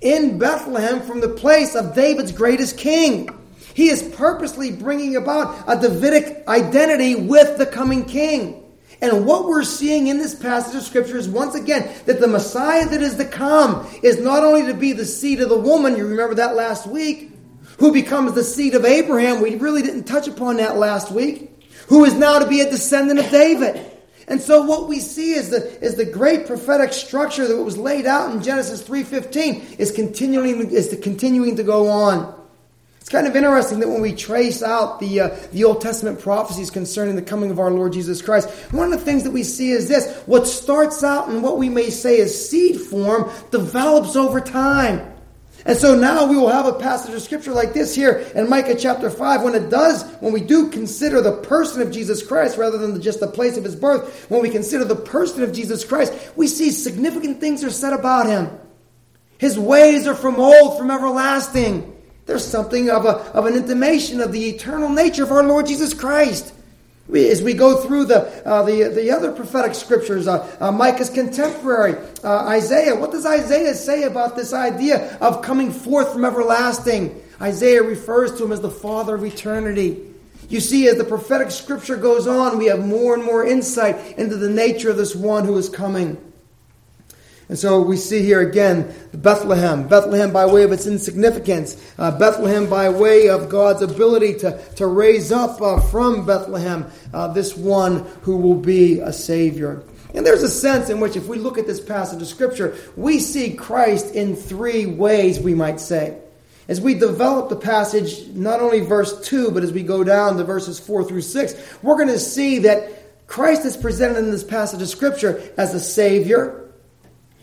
in 0.00 0.38
Bethlehem 0.38 1.00
from 1.00 1.20
the 1.20 1.28
place 1.28 1.74
of 1.74 1.94
David's 1.94 2.32
greatest 2.32 2.78
king. 2.78 3.28
He 3.74 3.88
is 3.88 4.02
purposely 4.16 4.72
bringing 4.72 5.16
about 5.16 5.64
a 5.66 5.80
Davidic 5.80 6.46
identity 6.48 7.14
with 7.14 7.58
the 7.58 7.66
coming 7.66 8.04
king. 8.04 8.64
And 9.00 9.26
what 9.26 9.44
we're 9.44 9.62
seeing 9.62 10.08
in 10.08 10.18
this 10.18 10.34
passage 10.34 10.74
of 10.74 10.82
Scripture 10.82 11.16
is 11.16 11.28
once 11.28 11.54
again 11.54 11.88
that 12.06 12.18
the 12.20 12.26
Messiah 12.26 12.88
that 12.88 13.00
is 13.00 13.14
to 13.16 13.24
come 13.24 13.88
is 14.02 14.18
not 14.18 14.42
only 14.42 14.66
to 14.66 14.74
be 14.74 14.92
the 14.92 15.04
seed 15.04 15.40
of 15.40 15.48
the 15.48 15.58
woman, 15.58 15.96
you 15.96 16.06
remember 16.06 16.34
that 16.34 16.56
last 16.56 16.86
week, 16.88 17.30
who 17.78 17.92
becomes 17.92 18.32
the 18.32 18.42
seed 18.42 18.74
of 18.74 18.84
Abraham. 18.84 19.40
We 19.40 19.54
really 19.54 19.82
didn't 19.82 20.04
touch 20.04 20.26
upon 20.26 20.56
that 20.56 20.76
last 20.76 21.12
week. 21.12 21.52
Who 21.88 22.04
is 22.04 22.14
now 22.14 22.40
to 22.40 22.48
be 22.48 22.60
a 22.60 22.70
descendant 22.70 23.20
of 23.20 23.30
David. 23.30 23.97
And 24.28 24.40
so 24.40 24.62
what 24.62 24.88
we 24.88 25.00
see 25.00 25.32
is 25.32 25.50
the, 25.50 25.84
is 25.84 25.96
the 25.96 26.04
great 26.04 26.46
prophetic 26.46 26.92
structure 26.92 27.46
that 27.46 27.56
was 27.56 27.78
laid 27.78 28.06
out 28.06 28.34
in 28.34 28.42
Genesis 28.42 28.82
3.15 28.82 29.78
is 29.78 29.90
continuing, 29.90 30.70
is 30.70 30.88
to 30.88 30.96
continuing 30.96 31.56
to 31.56 31.62
go 31.62 31.88
on. 31.88 32.34
It's 33.08 33.14
kind 33.14 33.26
of 33.26 33.34
interesting 33.34 33.80
that 33.80 33.88
when 33.88 34.02
we 34.02 34.14
trace 34.14 34.62
out 34.62 35.00
the, 35.00 35.20
uh, 35.20 35.36
the 35.52 35.64
Old 35.64 35.80
Testament 35.80 36.20
prophecies 36.20 36.70
concerning 36.70 37.16
the 37.16 37.22
coming 37.22 37.50
of 37.50 37.58
our 37.58 37.70
Lord 37.70 37.94
Jesus 37.94 38.20
Christ, 38.20 38.50
one 38.70 38.92
of 38.92 38.98
the 38.98 39.04
things 39.04 39.24
that 39.24 39.30
we 39.30 39.44
see 39.44 39.70
is 39.70 39.88
this. 39.88 40.14
What 40.26 40.46
starts 40.46 41.02
out 41.02 41.30
in 41.30 41.40
what 41.40 41.56
we 41.56 41.70
may 41.70 41.88
say 41.88 42.18
is 42.18 42.50
seed 42.50 42.78
form 42.78 43.30
develops 43.50 44.14
over 44.14 44.42
time. 44.42 45.10
And 45.68 45.76
so 45.76 45.94
now 45.94 46.24
we 46.24 46.38
will 46.38 46.48
have 46.48 46.64
a 46.64 46.72
passage 46.72 47.14
of 47.14 47.20
scripture 47.20 47.52
like 47.52 47.74
this 47.74 47.94
here 47.94 48.26
in 48.34 48.48
Micah 48.48 48.74
chapter 48.74 49.10
5 49.10 49.42
when 49.42 49.54
it 49.54 49.68
does, 49.68 50.02
when 50.20 50.32
we 50.32 50.40
do 50.40 50.70
consider 50.70 51.20
the 51.20 51.42
person 51.42 51.82
of 51.82 51.90
Jesus 51.92 52.26
Christ 52.26 52.56
rather 52.56 52.78
than 52.78 53.02
just 53.02 53.20
the 53.20 53.28
place 53.28 53.58
of 53.58 53.64
his 53.64 53.76
birth, 53.76 54.30
when 54.30 54.40
we 54.40 54.48
consider 54.48 54.86
the 54.86 54.96
person 54.96 55.42
of 55.42 55.52
Jesus 55.52 55.84
Christ, 55.84 56.14
we 56.36 56.48
see 56.48 56.70
significant 56.70 57.38
things 57.38 57.62
are 57.62 57.70
said 57.70 57.92
about 57.92 58.26
him. 58.26 58.48
His 59.36 59.58
ways 59.58 60.06
are 60.06 60.14
from 60.14 60.36
old, 60.36 60.78
from 60.78 60.90
everlasting. 60.90 61.94
There's 62.24 62.46
something 62.46 62.88
of, 62.88 63.04
a, 63.04 63.16
of 63.34 63.44
an 63.44 63.54
intimation 63.54 64.22
of 64.22 64.32
the 64.32 64.48
eternal 64.48 64.88
nature 64.88 65.22
of 65.22 65.32
our 65.32 65.44
Lord 65.44 65.66
Jesus 65.66 65.92
Christ. 65.92 66.54
We, 67.08 67.30
as 67.30 67.42
we 67.42 67.54
go 67.54 67.80
through 67.80 68.04
the, 68.04 68.46
uh, 68.46 68.64
the, 68.64 68.90
the 68.94 69.10
other 69.10 69.32
prophetic 69.32 69.74
scriptures, 69.74 70.28
uh, 70.28 70.46
uh, 70.60 70.70
Micah's 70.70 71.08
contemporary, 71.08 71.96
uh, 72.22 72.46
Isaiah, 72.48 72.94
what 72.94 73.12
does 73.12 73.24
Isaiah 73.24 73.74
say 73.74 74.02
about 74.02 74.36
this 74.36 74.52
idea 74.52 75.16
of 75.18 75.40
coming 75.40 75.72
forth 75.72 76.12
from 76.12 76.26
everlasting? 76.26 77.22
Isaiah 77.40 77.82
refers 77.82 78.36
to 78.36 78.44
him 78.44 78.52
as 78.52 78.60
the 78.60 78.70
Father 78.70 79.14
of 79.14 79.24
eternity. 79.24 80.04
You 80.50 80.60
see, 80.60 80.86
as 80.88 80.98
the 80.98 81.04
prophetic 81.04 81.50
scripture 81.50 81.96
goes 81.96 82.26
on, 82.26 82.58
we 82.58 82.66
have 82.66 82.84
more 82.84 83.14
and 83.14 83.24
more 83.24 83.46
insight 83.46 84.18
into 84.18 84.36
the 84.36 84.50
nature 84.50 84.90
of 84.90 84.98
this 84.98 85.14
one 85.14 85.46
who 85.46 85.56
is 85.56 85.68
coming. 85.68 86.16
And 87.48 87.58
so 87.58 87.80
we 87.80 87.96
see 87.96 88.22
here 88.22 88.40
again 88.40 88.94
Bethlehem. 89.12 89.88
Bethlehem 89.88 90.32
by 90.32 90.46
way 90.46 90.64
of 90.64 90.72
its 90.72 90.86
insignificance. 90.86 91.76
Uh, 91.98 92.16
Bethlehem 92.18 92.68
by 92.68 92.90
way 92.90 93.28
of 93.28 93.48
God's 93.48 93.82
ability 93.82 94.34
to, 94.40 94.62
to 94.76 94.86
raise 94.86 95.32
up 95.32 95.60
uh, 95.62 95.80
from 95.80 96.26
Bethlehem 96.26 96.86
uh, 97.14 97.28
this 97.28 97.56
one 97.56 98.06
who 98.22 98.36
will 98.36 98.56
be 98.56 99.00
a 99.00 99.12
Savior. 99.12 99.82
And 100.14 100.26
there's 100.26 100.42
a 100.42 100.50
sense 100.50 100.90
in 100.90 101.00
which, 101.00 101.16
if 101.16 101.26
we 101.26 101.38
look 101.38 101.58
at 101.58 101.66
this 101.66 101.80
passage 101.80 102.20
of 102.20 102.28
Scripture, 102.28 102.76
we 102.96 103.18
see 103.18 103.54
Christ 103.54 104.14
in 104.14 104.36
three 104.36 104.86
ways, 104.86 105.38
we 105.38 105.54
might 105.54 105.80
say. 105.80 106.18
As 106.66 106.80
we 106.80 106.94
develop 106.94 107.48
the 107.48 107.56
passage, 107.56 108.26
not 108.28 108.60
only 108.60 108.80
verse 108.80 109.26
2, 109.26 109.52
but 109.52 109.62
as 109.62 109.72
we 109.72 109.82
go 109.82 110.04
down 110.04 110.36
to 110.36 110.44
verses 110.44 110.78
4 110.78 111.04
through 111.04 111.22
6, 111.22 111.54
we're 111.82 111.96
going 111.96 112.08
to 112.08 112.18
see 112.18 112.60
that 112.60 113.26
Christ 113.26 113.64
is 113.64 113.76
presented 113.76 114.18
in 114.18 114.30
this 114.30 114.44
passage 114.44 114.82
of 114.82 114.88
Scripture 114.88 115.42
as 115.56 115.74
a 115.74 115.80
Savior. 115.80 116.67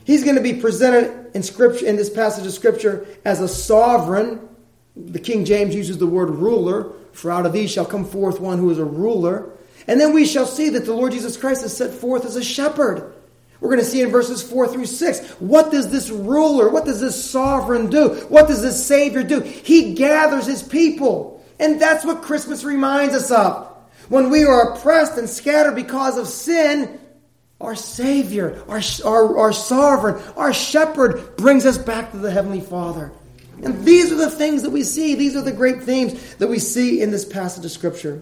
He's 0.06 0.24
going 0.24 0.38
to 0.38 0.42
be 0.42 0.54
presented 0.54 1.36
in 1.36 1.44
Scripture 1.44 1.86
in 1.86 1.98
this 1.98 2.10
passage 2.10 2.46
of 2.46 2.54
Scripture 2.54 3.06
as 3.26 3.42
a 3.42 3.48
sovereign. 3.48 4.48
The 4.96 5.20
King 5.20 5.44
James 5.44 5.76
uses 5.76 5.98
the 5.98 6.08
word 6.08 6.30
ruler, 6.30 6.94
for 7.12 7.32
out 7.32 7.46
of 7.46 7.52
these 7.52 7.72
shall 7.72 7.86
come 7.86 8.06
forth 8.06 8.40
one 8.40 8.60
who 8.60 8.70
is 8.70 8.80
a 8.80 8.86
ruler. 8.86 9.52
And 9.88 10.00
then 10.00 10.14
we 10.14 10.26
shall 10.26 10.46
see 10.46 10.70
that 10.70 10.86
the 10.86 10.94
Lord 10.94 11.12
Jesus 11.12 11.36
Christ 11.36 11.66
is 11.66 11.76
set 11.76 11.92
forth 11.92 12.24
as 12.26 12.36
a 12.36 12.44
shepherd. 12.44 13.14
We're 13.60 13.70
going 13.70 13.82
to 13.82 13.86
see 13.86 14.02
in 14.02 14.12
verses 14.12 14.44
4 14.44 14.68
through 14.68 14.86
6. 14.86 15.32
What 15.40 15.72
does 15.72 15.90
this 15.90 16.10
ruler, 16.10 16.70
what 16.70 16.86
does 16.86 17.00
this 17.00 17.30
sovereign 17.30 17.90
do? 17.90 18.10
What 18.30 18.48
does 18.48 18.62
this 18.62 18.86
Savior 18.86 19.24
do? 19.24 19.40
He 19.40 19.96
gathers 19.96 20.46
his 20.46 20.62
people. 20.62 21.44
And 21.60 21.82
that's 21.82 22.06
what 22.06 22.22
Christmas 22.22 22.64
reminds 22.64 23.16
us 23.16 23.32
of. 23.32 23.72
When 24.10 24.30
we 24.30 24.44
are 24.44 24.74
oppressed 24.74 25.18
and 25.18 25.28
scattered 25.28 25.76
because 25.76 26.18
of 26.18 26.28
sin, 26.28 27.00
our 27.62 27.76
Savior, 27.76 28.64
our, 28.68 28.82
our, 29.06 29.38
our 29.38 29.54
sovereign, 29.54 30.22
our 30.36 30.54
shepherd 30.54 31.38
brings 31.38 31.66
us 31.66 31.78
back 31.78 32.12
to 32.12 32.18
the 32.18 32.32
Heavenly 32.32 32.62
Father. 32.62 33.12
And 33.64 33.86
these 33.86 34.12
are 34.12 34.18
the 34.18 34.30
things 34.30 34.64
that 34.64 34.72
we 34.72 34.84
see. 34.84 35.16
These 35.16 35.36
are 35.36 35.42
the 35.42 35.52
great 35.52 35.84
themes 35.84 36.36
that 36.36 36.48
we 36.48 36.60
see 36.60 37.02
in 37.02 37.12
this 37.12 37.24
passage 37.24 37.64
of 37.64 37.72
Scripture. 37.72 38.22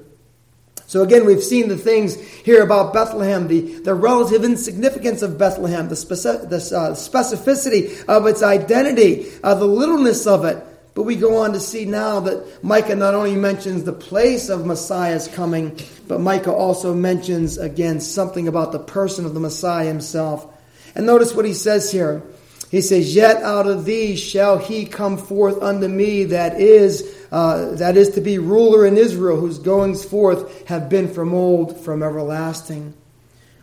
So 0.85 1.01
again, 1.01 1.25
we've 1.25 1.43
seen 1.43 1.69
the 1.69 1.77
things 1.77 2.15
here 2.15 2.61
about 2.61 2.93
Bethlehem, 2.93 3.47
the, 3.47 3.79
the 3.79 3.95
relative 3.95 4.43
insignificance 4.43 5.23
of 5.23 5.39
Bethlehem, 5.39 5.89
the, 5.89 5.95
speci- 5.95 6.47
the 6.49 6.57
uh, 6.57 6.91
specificity 6.91 8.05
of 8.05 8.27
its 8.27 8.43
identity, 8.43 9.31
uh, 9.43 9.55
the 9.55 9.65
littleness 9.65 10.27
of 10.27 10.45
it. 10.45 10.63
But 10.95 11.03
we 11.03 11.15
go 11.15 11.37
on 11.37 11.53
to 11.53 11.59
see 11.59 11.85
now 11.85 12.19
that 12.21 12.63
Micah 12.63 12.95
not 12.95 13.15
only 13.15 13.35
mentions 13.35 13.83
the 13.83 13.93
place 13.93 14.49
of 14.49 14.65
Messiah's 14.65 15.27
coming, 15.27 15.79
but 16.07 16.21
Micah 16.21 16.53
also 16.53 16.93
mentions 16.93 17.57
again 17.57 17.99
something 17.99 18.47
about 18.47 18.71
the 18.71 18.79
person 18.79 19.25
of 19.25 19.33
the 19.33 19.39
Messiah 19.39 19.87
himself. 19.87 20.47
And 20.95 21.05
notice 21.05 21.33
what 21.33 21.45
he 21.45 21.53
says 21.53 21.91
here. 21.91 22.21
He 22.69 22.81
says, 22.81 23.15
Yet 23.15 23.41
out 23.43 23.67
of 23.67 23.85
these 23.85 24.19
shall 24.19 24.57
he 24.57 24.85
come 24.85 25.17
forth 25.17 25.61
unto 25.61 25.87
me 25.87 26.25
that 26.25 26.59
is 26.59 27.15
uh, 27.31 27.73
that 27.75 27.97
is 27.97 28.11
to 28.11 28.21
be 28.21 28.37
ruler 28.37 28.85
in 28.85 28.97
Israel, 28.97 29.39
whose 29.39 29.57
goings 29.57 30.05
forth 30.05 30.67
have 30.67 30.89
been 30.89 31.11
from 31.11 31.33
old, 31.33 31.83
from 31.83 32.03
everlasting. 32.03 32.93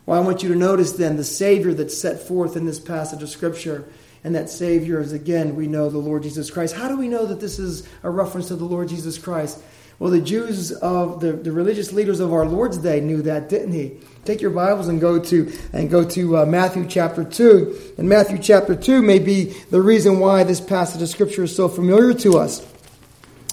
Well, 0.07 0.21
I 0.21 0.25
want 0.25 0.43
you 0.43 0.49
to 0.49 0.57
notice 0.57 0.93
then 0.93 1.17
the 1.17 1.25
Savior 1.25 1.73
that's 1.73 1.97
set 1.97 2.21
forth 2.27 2.57
in 2.57 2.67
this 2.67 2.81
passage 2.81 3.23
of 3.23 3.29
Scripture. 3.29 3.85
And 4.23 4.35
that 4.35 4.51
Savior 4.51 5.01
is, 5.01 5.13
again, 5.13 5.57
we 5.57 5.67
know 5.67 5.89
the 5.89 5.99
Lord 5.99 6.23
Jesus 6.23 6.51
Christ. 6.51 6.75
How 6.75 6.89
do 6.89 6.97
we 6.97 7.09
know 7.09 7.27
that 7.27 7.41
this 7.41 7.59
is 7.59 7.89
a 8.03 8.11
reference 8.11 8.49
to 8.49 8.57
the 8.57 8.65
Lord 8.65 8.89
Jesus 8.89 9.19
Christ? 9.19 9.63
Well, 9.99 10.11
the 10.11 10.21
Jews 10.21 10.73
of 10.73 11.21
the, 11.21 11.33
the 11.33 11.53
religious 11.53 11.93
leaders 11.93 12.21
of 12.21 12.33
our 12.33 12.47
Lord's 12.47 12.79
day 12.79 13.01
knew 13.01 13.23
that, 13.23 13.49
didn't 13.49 13.73
he? 13.73 13.99
Take 14.25 14.41
your 14.41 14.51
Bibles 14.51 14.89
and 14.89 15.01
go 15.01 15.19
to 15.19 15.53
and 15.73 15.91
go 15.91 16.05
to 16.05 16.39
uh, 16.39 16.47
Matthew 16.47 16.87
chapter 16.87 17.23
two. 17.23 17.79
And 17.99 18.09
Matthew 18.09 18.39
chapter 18.39 18.75
two 18.75 19.03
may 19.03 19.19
be 19.19 19.55
the 19.71 19.81
reason 19.81 20.19
why 20.19 20.45
this 20.45 20.61
passage 20.61 21.03
of 21.03 21.09
Scripture 21.09 21.45
is 21.45 21.55
so 21.55 21.69
familiar 21.69 22.15
to 22.15 22.39
us. 22.39 22.67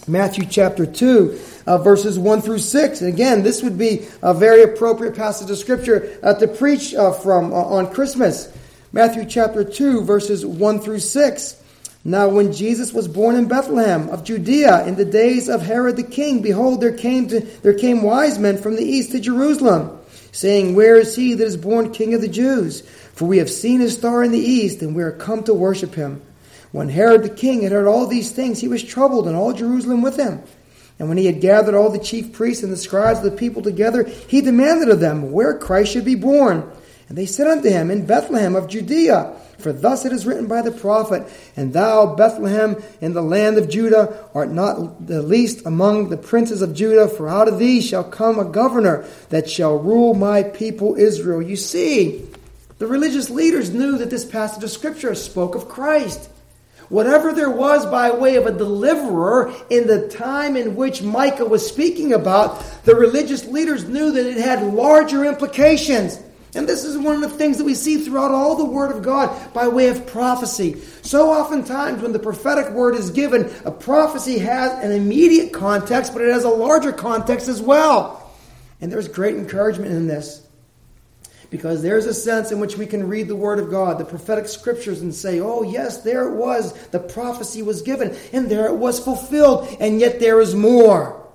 Matthew 0.07 0.45
chapter 0.45 0.85
2, 0.85 1.37
uh, 1.65 1.77
verses 1.79 2.17
1 2.17 2.41
through 2.41 2.59
6. 2.59 3.01
And 3.01 3.13
again, 3.13 3.43
this 3.43 3.61
would 3.61 3.77
be 3.77 4.07
a 4.21 4.33
very 4.33 4.63
appropriate 4.63 5.17
passage 5.17 5.49
of 5.49 5.57
Scripture 5.57 6.17
uh, 6.23 6.33
to 6.35 6.47
preach 6.47 6.95
uh, 6.95 7.11
from 7.11 7.51
uh, 7.51 7.57
on 7.57 7.93
Christmas. 7.93 8.49
Matthew 8.97 9.25
chapter 9.25 9.63
2, 9.63 10.05
verses 10.05 10.43
1 10.43 10.79
through 10.79 11.01
6. 11.01 11.63
Now, 12.03 12.29
when 12.29 12.51
Jesus 12.51 12.91
was 12.91 13.07
born 13.07 13.35
in 13.35 13.47
Bethlehem 13.47 14.09
of 14.09 14.23
Judea 14.23 14.87
in 14.87 14.95
the 14.95 15.05
days 15.05 15.49
of 15.49 15.61
Herod 15.61 15.97
the 15.97 16.01
king, 16.01 16.41
behold, 16.41 16.81
there 16.81 16.97
came, 16.97 17.27
to, 17.27 17.41
there 17.61 17.75
came 17.75 18.01
wise 18.01 18.39
men 18.39 18.57
from 18.57 18.75
the 18.75 18.83
east 18.83 19.11
to 19.11 19.19
Jerusalem, 19.19 19.99
saying, 20.31 20.73
Where 20.73 20.95
is 20.95 21.15
he 21.15 21.35
that 21.35 21.45
is 21.45 21.57
born 21.57 21.93
king 21.93 22.15
of 22.15 22.21
the 22.21 22.27
Jews? 22.27 22.81
For 23.13 23.25
we 23.25 23.37
have 23.37 23.51
seen 23.51 23.81
his 23.81 23.95
star 23.95 24.23
in 24.23 24.31
the 24.31 24.39
east, 24.39 24.81
and 24.81 24.95
we 24.95 25.03
are 25.03 25.11
come 25.11 25.43
to 25.43 25.53
worship 25.53 25.93
him. 25.93 26.19
When 26.71 26.89
Herod 26.89 27.21
the 27.21 27.29
king 27.29 27.61
had 27.61 27.73
heard 27.73 27.85
all 27.85 28.07
these 28.07 28.31
things, 28.31 28.59
he 28.59 28.67
was 28.67 28.83
troubled, 28.83 29.27
and 29.27 29.37
all 29.37 29.53
Jerusalem 29.53 30.01
with 30.01 30.17
him. 30.17 30.41
And 30.97 31.07
when 31.07 31.19
he 31.19 31.27
had 31.27 31.39
gathered 31.39 31.75
all 31.75 31.91
the 31.91 31.99
chief 31.99 32.33
priests 32.33 32.63
and 32.63 32.73
the 32.73 32.77
scribes 32.77 33.19
of 33.19 33.25
the 33.25 33.37
people 33.37 33.61
together, 33.61 34.05
he 34.05 34.41
demanded 34.41 34.89
of 34.89 34.99
them 34.99 35.31
where 35.31 35.55
Christ 35.55 35.91
should 35.91 36.03
be 36.03 36.15
born. 36.15 36.67
And 37.09 37.17
they 37.17 37.25
said 37.25 37.47
unto 37.47 37.69
him, 37.69 37.89
In 37.89 38.05
Bethlehem 38.05 38.55
of 38.55 38.67
Judea. 38.67 39.33
For 39.59 39.73
thus 39.73 40.05
it 40.05 40.11
is 40.11 40.25
written 40.25 40.47
by 40.47 40.61
the 40.61 40.71
prophet, 40.71 41.27
And 41.55 41.73
thou, 41.73 42.15
Bethlehem, 42.15 42.81
in 43.01 43.13
the 43.13 43.23
land 43.23 43.57
of 43.57 43.69
Judah, 43.69 44.29
art 44.35 44.51
not 44.51 45.07
the 45.07 45.21
least 45.21 45.65
among 45.65 46.09
the 46.09 46.17
princes 46.17 46.61
of 46.61 46.75
Judah, 46.75 47.07
for 47.07 47.27
out 47.27 47.47
of 47.47 47.57
thee 47.57 47.81
shall 47.81 48.03
come 48.03 48.37
a 48.37 48.45
governor 48.45 49.07
that 49.29 49.49
shall 49.49 49.77
rule 49.77 50.13
my 50.13 50.43
people 50.43 50.95
Israel. 50.95 51.41
You 51.41 51.55
see, 51.55 52.27
the 52.77 52.87
religious 52.87 53.29
leaders 53.31 53.73
knew 53.73 53.97
that 53.97 54.11
this 54.11 54.25
passage 54.25 54.63
of 54.63 54.69
Scripture 54.69 55.15
spoke 55.15 55.55
of 55.55 55.67
Christ. 55.67 56.29
Whatever 56.89 57.33
there 57.33 57.49
was 57.49 57.85
by 57.85 58.11
way 58.11 58.35
of 58.35 58.45
a 58.45 58.51
deliverer 58.51 59.53
in 59.69 59.87
the 59.87 60.07
time 60.07 60.55
in 60.55 60.75
which 60.75 61.01
Micah 61.01 61.45
was 61.45 61.67
speaking 61.67 62.13
about, 62.13 62.63
the 62.83 62.95
religious 62.95 63.45
leaders 63.45 63.89
knew 63.89 64.11
that 64.11 64.25
it 64.25 64.37
had 64.37 64.73
larger 64.73 65.25
implications. 65.25 66.21
And 66.57 66.67
this 66.67 66.83
is 66.83 66.97
one 66.97 67.15
of 67.15 67.21
the 67.21 67.37
things 67.37 67.59
that 67.59 67.65
we 67.65 67.75
see 67.75 67.97
throughout 67.97 68.31
all 68.31 68.55
the 68.55 68.65
Word 68.65 68.91
of 68.91 69.03
God 69.03 69.53
by 69.53 69.67
way 69.67 69.89
of 69.89 70.07
prophecy. 70.07 70.81
So 71.03 71.31
oftentimes, 71.31 72.01
when 72.01 72.13
the 72.13 72.19
prophetic 72.19 72.71
word 72.71 72.95
is 72.95 73.11
given, 73.11 73.53
a 73.63 73.69
prophecy 73.69 74.39
has 74.39 74.83
an 74.83 74.91
immediate 74.91 75.53
context, 75.53 76.13
but 76.13 76.23
it 76.23 76.33
has 76.33 76.45
a 76.45 76.49
larger 76.49 76.91
context 76.91 77.47
as 77.47 77.61
well. 77.61 78.33
And 78.81 78.91
there's 78.91 79.07
great 79.07 79.35
encouragement 79.35 79.91
in 79.91 80.07
this. 80.07 80.47
Because 81.51 81.83
there's 81.83 82.07
a 82.07 82.13
sense 82.13 82.51
in 82.51 82.59
which 82.59 82.75
we 82.75 82.87
can 82.87 83.07
read 83.07 83.27
the 83.27 83.35
Word 83.35 83.59
of 83.59 83.69
God, 83.69 83.99
the 83.99 84.05
prophetic 84.05 84.47
scriptures, 84.47 85.01
and 85.01 85.13
say, 85.13 85.39
oh, 85.39 85.61
yes, 85.61 86.01
there 86.01 86.27
it 86.27 86.35
was. 86.35 86.73
The 86.87 86.99
prophecy 86.99 87.61
was 87.61 87.83
given, 87.83 88.17
and 88.33 88.49
there 88.49 88.65
it 88.65 88.75
was 88.75 88.99
fulfilled, 88.99 89.77
and 89.79 89.99
yet 89.99 90.19
there 90.19 90.41
is 90.41 90.55
more. 90.55 91.26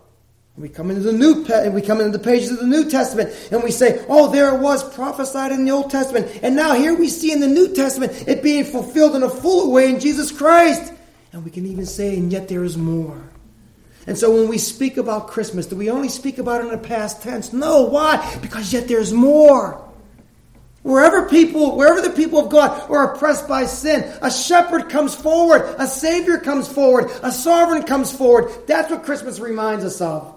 We 0.59 0.69
come 0.69 0.91
into 0.91 1.03
the 1.03 1.13
new, 1.13 1.47
we 1.73 1.81
come 1.81 2.01
into 2.01 2.17
the 2.17 2.23
pages 2.23 2.51
of 2.51 2.59
the 2.59 2.67
New 2.67 2.89
Testament, 2.91 3.33
and 3.51 3.63
we 3.63 3.71
say, 3.71 4.05
"Oh, 4.09 4.31
there 4.31 4.55
it 4.55 4.61
was 4.61 4.85
prophesied 4.85 5.51
in 5.51 5.65
the 5.65 5.71
Old 5.71 5.91
Testament, 5.91 6.29
and 6.43 6.55
now 6.55 6.75
here 6.75 6.95
we 6.95 7.09
see 7.09 7.33
in 7.33 7.41
the 7.41 7.49
New 7.49 7.69
Testament 7.69 8.13
it 8.27 8.43
being 8.43 8.65
fulfilled 8.65 9.17
in 9.17 9.23
a 9.23 9.31
fuller 9.31 9.71
way 9.71 9.89
in 9.89 9.99
Jesus 9.99 10.31
Christ." 10.31 10.93
And 11.33 11.43
we 11.43 11.51
can 11.51 11.65
even 11.65 11.87
say, 11.87 12.17
"And 12.19 12.31
yet 12.31 12.49
there 12.49 12.65
is 12.65 12.77
more." 12.77 13.17
And 14.07 14.19
so 14.19 14.31
when 14.31 14.49
we 14.49 14.59
speak 14.59 14.99
about 14.99 15.29
Christmas, 15.29 15.65
do 15.65 15.77
we 15.77 15.89
only 15.89 16.11
speak 16.11 16.39
about 16.39 16.61
it 16.61 16.65
in 16.65 16.73
the 16.73 16.79
past 16.79 17.23
tense? 17.23 17.55
No, 17.55 17.83
why? 17.83 18.23
Because 18.43 18.75
yet 18.75 18.89
there's 18.89 19.13
more. 19.13 19.79
Wherever 20.83 21.23
people, 21.23 21.77
wherever 21.77 22.01
the 22.01 22.11
people 22.11 22.41
of 22.41 22.51
God 22.51 22.91
are 22.91 23.15
oppressed 23.15 23.49
by 23.49 23.65
sin, 23.65 24.05
a 24.21 24.31
shepherd 24.31 24.91
comes 24.91 25.15
forward, 25.15 25.65
a 25.79 25.87
savior 25.87 26.37
comes 26.39 26.67
forward, 26.69 27.11
a 27.23 27.33
sovereign 27.33 27.85
comes 27.85 28.11
forward. 28.11 28.51
That's 28.67 28.91
what 28.91 29.05
Christmas 29.05 29.39
reminds 29.39 29.85
us 29.85 30.01
of. 30.01 30.32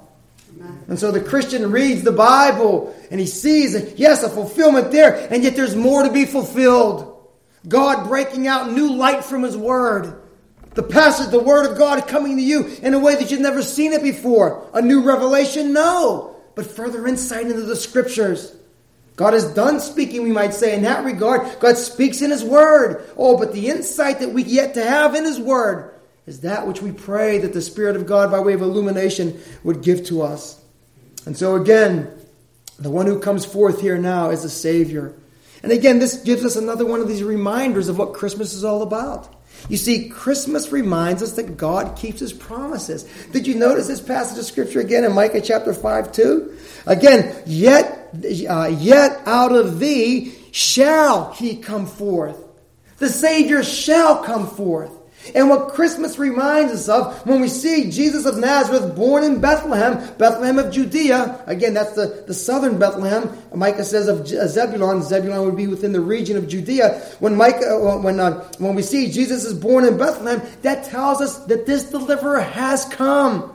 And 0.88 1.00
so 1.00 1.12
the 1.12 1.22
Christian 1.22 1.72
reads 1.72 2.04
the 2.04 2.12
Bible 2.12 2.96
and 3.10 3.20
he 3.20 3.26
sees, 3.26 3.94
yes, 3.98 4.24
a 4.24 4.30
fulfillment 4.30 4.92
there, 4.92 5.28
and 5.32 5.44
yet 5.44 5.56
there's 5.56 5.76
more 5.76 6.04
to 6.04 6.12
be 6.12 6.26
fulfilled. 6.26 7.12
God 7.68 8.08
breaking 8.08 8.48
out 8.48 8.72
new 8.72 8.94
light 8.94 9.24
from 9.24 9.44
his 9.44 9.58
word. 9.58 10.22
The 10.76 10.84
passage, 10.84 11.32
the 11.32 11.40
word 11.40 11.72
of 11.72 11.78
God 11.78 12.08
coming 12.08 12.38
to 12.38 12.44
you 12.44 12.66
in 12.82 12.94
a 12.94 13.00
way 13.00 13.16
that 13.16 13.32
you've 13.32 13.40
never 13.40 13.64
seen 13.64 13.94
it 13.94 14.04
before. 14.04 14.70
A 14.74 14.82
new 14.82 15.04
revelation? 15.04 15.74
No. 15.74 16.36
But 16.54 16.68
further 16.68 17.08
insight 17.08 17.48
into 17.48 17.62
the 17.62 17.76
scriptures. 17.76 18.56
God 19.16 19.34
is 19.34 19.46
done 19.46 19.80
speaking, 19.80 20.24
we 20.24 20.32
might 20.32 20.54
say, 20.54 20.76
in 20.76 20.84
that 20.84 21.06
regard. 21.06 21.60
God 21.62 21.78
speaks 21.78 22.22
in 22.22 22.32
His 22.32 22.44
Word. 22.44 23.10
Oh, 23.18 23.38
but 23.38 23.54
the 23.54 23.70
insight 23.70 24.20
that 24.20 24.34
we 24.34 24.44
yet 24.44 24.74
to 24.74 24.84
have 24.84 25.16
in 25.16 25.24
His 25.24 25.40
Word 25.40 25.95
is 26.27 26.41
that 26.41 26.67
which 26.67 26.82
we 26.82 26.91
pray 26.91 27.38
that 27.39 27.53
the 27.53 27.62
Spirit 27.62 27.96
of 27.96 28.05
God, 28.05 28.32
by 28.32 28.39
way 28.39 28.53
of 28.53 28.62
illumination, 28.62 29.39
would 29.63 29.84
give 29.84 30.05
to 30.08 30.22
us. 30.22 30.60
And 31.25 31.38
so, 31.38 31.55
again, 31.55 32.12
the 32.79 32.89
one 32.89 33.05
who 33.05 33.20
comes 33.20 33.46
forth 33.46 33.82
here 33.82 33.98
now 33.98 34.29
is 34.29 34.44
a 34.44 34.50
Savior. 34.50 35.13
And 35.63 35.72
again, 35.72 36.00
this 36.00 36.22
gives 36.22 36.44
us 36.44 36.55
another 36.55 36.86
one 36.86 37.00
of 37.00 37.08
these 37.08 37.24
reminders 37.24 37.88
of 37.88 37.98
what 37.98 38.13
Christmas 38.13 38.53
is 38.53 38.63
all 38.63 38.82
about. 38.82 39.34
You 39.70 39.77
see, 39.77 40.10
Christmas 40.10 40.72
reminds 40.72 41.24
us 41.24 41.34
that 41.34 41.58
God 41.58 41.98
keeps 41.98 42.20
his 42.20 42.34
promises. 42.34 43.03
Did 43.32 43.48
you 43.48 43.55
notice 43.55 43.88
this 43.88 44.01
passage 44.01 44.38
of 44.38 44.46
scripture 44.46 44.79
again 44.79 45.03
in 45.03 45.13
Micah 45.13 45.41
chapter 45.41 45.74
5 45.74 46.12
2? 46.12 46.58
Again, 46.86 47.36
yet, 47.46 48.10
uh, 48.48 48.67
yet 48.77 49.22
out 49.25 49.53
of 49.53 49.79
thee 49.79 50.36
shall 50.51 51.34
he 51.34 51.55
come 51.58 51.88
forth. 51.88 52.38
The 52.98 53.10
Savior 53.10 53.63
shall 53.63 54.24
come 54.24 54.48
forth. 54.48 54.91
And 55.34 55.50
what 55.50 55.70
Christmas 55.70 56.20
reminds 56.20 56.72
us 56.72 56.89
of 56.89 57.25
when 57.25 57.41
we 57.41 57.48
see 57.48 57.89
Jesus 57.89 58.25
of 58.25 58.38
Nazareth 58.38 58.96
born 58.96 59.24
in 59.24 59.41
Bethlehem, 59.41 60.15
Bethlehem 60.17 60.60
of 60.60 60.72
Judea, 60.72 61.44
again, 61.48 61.74
that's 61.74 61.94
the, 61.94 62.24
the 62.27 62.34
southern 62.34 62.77
Bethlehem. 62.77 63.36
Micah 63.53 63.84
says 63.84 64.08
of 64.08 64.27
Zebulon, 64.27 65.01
Zebulon 65.01 65.46
would 65.46 65.58
be 65.58 65.67
within 65.67 65.94
the 65.94 66.01
region 66.01 66.38
of 66.38 66.48
Judea. 66.48 67.00
When 67.20 67.36
Micah, 67.36 67.75
uh, 67.75 67.98
when, 68.00 68.20
uh, 68.20 68.44
when 68.60 68.75
we 68.75 68.84
see 68.84 69.12
Jesus 69.12 69.46
is 69.46 69.53
born 69.53 69.86
in 69.86 69.98
Bethlehem, 69.98 70.41
that 70.62 70.86
tells 70.86 71.22
us 71.22 71.39
that 71.46 71.65
this 71.65 71.89
deliverer 71.89 72.41
has 72.41 72.86
come. 72.86 73.51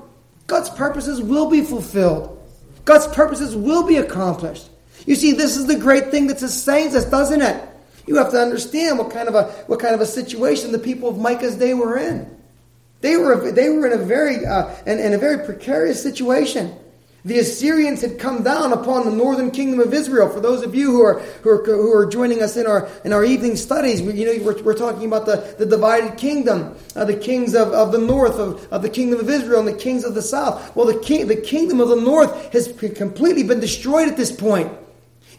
God's 0.47 0.71
purposes 0.71 1.23
will 1.23 1.49
be 1.49 1.61
fulfilled. 1.61 2.37
God's 2.85 3.07
purposes 3.09 3.55
will 3.55 3.87
be 3.87 3.99
accomplished. 3.99 4.69
You 5.07 5.15
see, 5.15 5.33
this 5.33 5.57
is 5.57 5.67
the 5.67 5.79
great 5.79 6.11
thing 6.11 6.27
that 6.27 6.41
sustains 6.41 6.95
us, 6.95 7.05
doesn't 7.05 7.41
it? 7.41 7.69
You 8.11 8.17
have 8.17 8.33
to 8.33 8.43
understand 8.43 8.99
what 8.99 9.13
kind 9.13 9.29
of 9.29 9.37
a 9.37 9.45
what 9.69 9.79
kind 9.79 9.95
of 9.95 10.01
a 10.01 10.07
situation 10.07 10.73
the 10.73 10.81
people 10.81 11.09
of 11.09 11.17
Micah's 11.17 11.55
day 11.55 11.75
were 11.75 11.97
in. 11.97 12.29
They 13.03 13.17
were 13.17 13.53
they 13.53 13.69
were 13.69 13.87
in 13.87 13.93
a 13.93 14.03
very 14.03 14.45
uh, 14.45 14.75
in, 14.85 14.99
in 14.99 15.13
a 15.13 15.19
very 15.19 15.47
precarious 15.47 16.03
situation. 16.03 16.75
The 17.25 17.39
Assyrians 17.39 18.01
had 18.01 18.19
come 18.19 18.43
down 18.43 18.73
upon 18.73 19.05
the 19.05 19.13
northern 19.13 19.53
kingdom 19.53 19.79
of 19.79 19.95
Israel. 19.95 20.29
For 20.29 20.41
those 20.41 20.65
of 20.65 20.75
you 20.75 20.91
who 20.91 21.03
are 21.03 21.21
who 21.21 21.51
are, 21.51 21.65
who 21.65 21.97
are 21.97 22.05
joining 22.05 22.43
us 22.43 22.57
in 22.57 22.67
our 22.67 22.91
in 23.05 23.13
our 23.13 23.25
evening 23.25 23.55
studies, 23.55 24.01
you 24.01 24.27
know 24.27 24.45
we're, 24.45 24.61
we're 24.61 24.75
talking 24.75 25.07
about 25.07 25.25
the, 25.25 25.55
the 25.57 25.67
divided 25.67 26.19
kingdom, 26.19 26.77
uh, 26.97 27.05
the 27.05 27.17
kings 27.17 27.55
of, 27.55 27.69
of 27.69 27.93
the 27.93 27.99
north 27.99 28.41
of, 28.41 28.67
of 28.73 28.83
the 28.83 28.91
kingdom 28.91 29.21
of 29.21 29.31
Israel 29.31 29.61
and 29.61 29.69
the 29.69 29.81
kings 29.81 30.03
of 30.03 30.17
the 30.17 30.23
south. 30.23 30.75
Well, 30.75 30.87
the 30.87 30.99
king 30.99 31.29
the 31.29 31.37
kingdom 31.41 31.81
of 31.81 31.91
the 31.91 32.01
north 32.01 32.53
has 32.53 32.73
completely 32.97 33.45
been 33.45 33.61
destroyed 33.61 34.09
at 34.09 34.17
this 34.17 34.33
point 34.33 34.73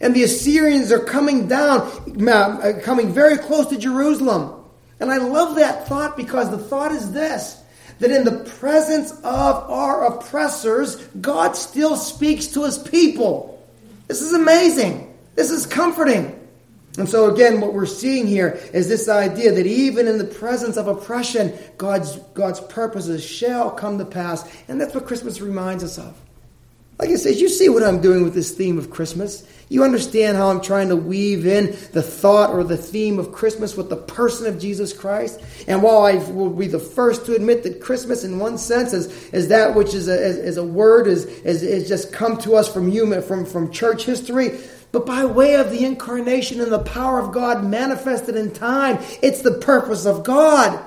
and 0.02 0.14
the 0.14 0.24
Assyrians 0.24 0.90
are 0.90 1.04
coming 1.04 1.46
down, 1.46 1.80
uh, 2.28 2.80
coming 2.82 3.12
very 3.12 3.38
close 3.38 3.68
to 3.68 3.78
Jerusalem. 3.78 4.62
And 5.00 5.10
I 5.10 5.18
love 5.18 5.56
that 5.56 5.88
thought 5.88 6.16
because 6.16 6.50
the 6.50 6.58
thought 6.58 6.92
is 6.92 7.12
this 7.12 7.60
that 7.98 8.10
in 8.10 8.24
the 8.24 8.44
presence 8.58 9.12
of 9.12 9.70
our 9.70 10.06
oppressors, 10.06 10.96
God 11.20 11.52
still 11.52 11.94
speaks 11.94 12.48
to 12.48 12.64
his 12.64 12.76
people. 12.76 13.64
This 14.08 14.22
is 14.22 14.32
amazing. 14.32 15.14
This 15.36 15.52
is 15.52 15.66
comforting. 15.66 16.38
And 16.98 17.08
so, 17.08 17.32
again, 17.32 17.60
what 17.60 17.72
we're 17.72 17.86
seeing 17.86 18.26
here 18.26 18.60
is 18.74 18.88
this 18.88 19.08
idea 19.08 19.52
that 19.52 19.66
even 19.66 20.08
in 20.08 20.18
the 20.18 20.24
presence 20.24 20.76
of 20.76 20.88
oppression, 20.88 21.52
God's, 21.78 22.16
God's 22.34 22.60
purposes 22.60 23.24
shall 23.24 23.70
come 23.70 23.98
to 23.98 24.04
pass. 24.04 24.50
And 24.66 24.80
that's 24.80 24.94
what 24.94 25.06
Christmas 25.06 25.40
reminds 25.40 25.84
us 25.84 25.96
of. 25.96 26.20
Like 27.02 27.10
I 27.10 27.16
said, 27.16 27.34
you 27.34 27.48
see 27.48 27.68
what 27.68 27.82
I'm 27.82 28.00
doing 28.00 28.22
with 28.22 28.32
this 28.32 28.52
theme 28.52 28.78
of 28.78 28.88
Christmas. 28.88 29.44
You 29.68 29.82
understand 29.82 30.36
how 30.36 30.50
I'm 30.50 30.60
trying 30.60 30.88
to 30.90 30.94
weave 30.94 31.44
in 31.44 31.76
the 31.90 32.00
thought 32.00 32.50
or 32.50 32.62
the 32.62 32.76
theme 32.76 33.18
of 33.18 33.32
Christmas 33.32 33.76
with 33.76 33.88
the 33.88 33.96
person 33.96 34.46
of 34.46 34.60
Jesus 34.60 34.92
Christ. 34.92 35.40
And 35.66 35.82
while 35.82 36.04
I 36.04 36.18
will 36.30 36.50
be 36.50 36.68
the 36.68 36.78
first 36.78 37.26
to 37.26 37.34
admit 37.34 37.64
that 37.64 37.80
Christmas, 37.80 38.22
in 38.22 38.38
one 38.38 38.56
sense, 38.56 38.92
is, 38.92 39.08
is 39.30 39.48
that 39.48 39.74
which 39.74 39.94
is 39.94 40.06
a, 40.06 40.14
is, 40.14 40.36
is 40.36 40.56
a 40.58 40.64
word, 40.64 41.08
is, 41.08 41.24
is, 41.24 41.64
is 41.64 41.88
just 41.88 42.12
come 42.12 42.38
to 42.38 42.54
us 42.54 42.72
from 42.72 42.88
human, 42.88 43.20
from, 43.20 43.46
from 43.46 43.72
church 43.72 44.04
history, 44.04 44.60
but 44.92 45.04
by 45.04 45.24
way 45.24 45.56
of 45.56 45.72
the 45.72 45.84
incarnation 45.84 46.60
and 46.60 46.70
the 46.70 46.78
power 46.78 47.18
of 47.18 47.32
God 47.32 47.64
manifested 47.64 48.36
in 48.36 48.52
time, 48.52 49.00
it's 49.20 49.42
the 49.42 49.58
purpose 49.58 50.06
of 50.06 50.22
God. 50.22 50.80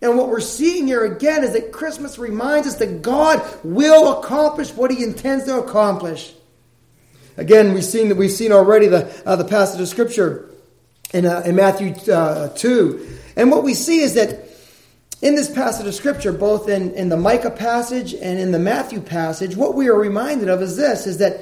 And 0.00 0.16
what 0.16 0.28
we're 0.28 0.40
seeing 0.40 0.86
here 0.86 1.04
again 1.04 1.42
is 1.42 1.54
that 1.54 1.72
Christmas 1.72 2.18
reminds 2.18 2.68
us 2.68 2.76
that 2.76 3.02
God 3.02 3.42
will 3.64 4.20
accomplish 4.20 4.72
what 4.72 4.90
He 4.90 5.02
intends 5.02 5.44
to 5.46 5.58
accomplish. 5.58 6.32
Again, 7.36 7.72
we've 7.72 7.84
seen 7.84 8.08
that 8.08 8.16
we've 8.16 8.30
seen 8.30 8.52
already 8.52 8.86
the 8.86 9.10
uh, 9.26 9.36
the 9.36 9.44
passage 9.44 9.80
of 9.80 9.88
Scripture 9.88 10.48
in 11.12 11.26
uh, 11.26 11.42
in 11.44 11.56
Matthew 11.56 11.94
uh, 12.12 12.48
two, 12.50 13.18
and 13.36 13.50
what 13.50 13.64
we 13.64 13.74
see 13.74 14.00
is 14.00 14.14
that 14.14 14.48
in 15.20 15.34
this 15.34 15.50
passage 15.50 15.86
of 15.86 15.94
Scripture, 15.94 16.32
both 16.32 16.68
in, 16.68 16.92
in 16.92 17.08
the 17.08 17.16
Micah 17.16 17.50
passage 17.50 18.14
and 18.14 18.38
in 18.38 18.52
the 18.52 18.58
Matthew 18.58 19.00
passage, 19.00 19.56
what 19.56 19.74
we 19.74 19.88
are 19.88 19.98
reminded 19.98 20.48
of 20.48 20.62
is 20.62 20.76
this: 20.76 21.06
is 21.06 21.18
that, 21.18 21.40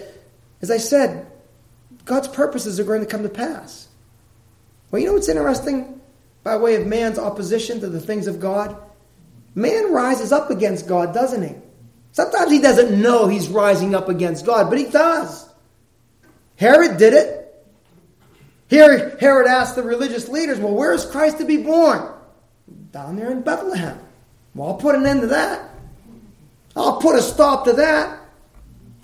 as 0.62 0.70
I 0.70 0.78
said, 0.78 1.26
God's 2.04 2.28
purposes 2.28 2.80
are 2.80 2.84
going 2.84 3.00
to 3.00 3.06
come 3.06 3.22
to 3.22 3.28
pass. 3.28 3.88
Well, 4.90 5.00
you 5.00 5.08
know 5.08 5.14
what's 5.14 5.28
interesting? 5.28 5.95
By 6.46 6.56
way 6.56 6.76
of 6.76 6.86
man's 6.86 7.18
opposition 7.18 7.80
to 7.80 7.88
the 7.88 7.98
things 7.98 8.28
of 8.28 8.38
God? 8.38 8.76
Man 9.56 9.92
rises 9.92 10.30
up 10.30 10.48
against 10.48 10.86
God, 10.86 11.12
doesn't 11.12 11.42
he? 11.42 11.56
Sometimes 12.12 12.52
he 12.52 12.60
doesn't 12.60 13.02
know 13.02 13.26
he's 13.26 13.48
rising 13.48 13.96
up 13.96 14.08
against 14.08 14.46
God, 14.46 14.70
but 14.70 14.78
he 14.78 14.84
does. 14.84 15.48
Herod 16.54 16.98
did 16.98 17.14
it. 17.14 17.66
Here, 18.68 19.16
Herod 19.18 19.48
asked 19.48 19.74
the 19.74 19.82
religious 19.82 20.28
leaders, 20.28 20.60
Well, 20.60 20.72
where 20.72 20.92
is 20.92 21.04
Christ 21.04 21.38
to 21.38 21.44
be 21.44 21.56
born? 21.56 22.14
Down 22.92 23.16
there 23.16 23.32
in 23.32 23.42
Bethlehem. 23.42 23.98
Well, 24.54 24.68
I'll 24.68 24.74
put 24.76 24.94
an 24.94 25.04
end 25.04 25.22
to 25.22 25.26
that. 25.26 25.68
I'll 26.76 27.00
put 27.00 27.16
a 27.16 27.22
stop 27.22 27.64
to 27.64 27.72
that. 27.72 28.20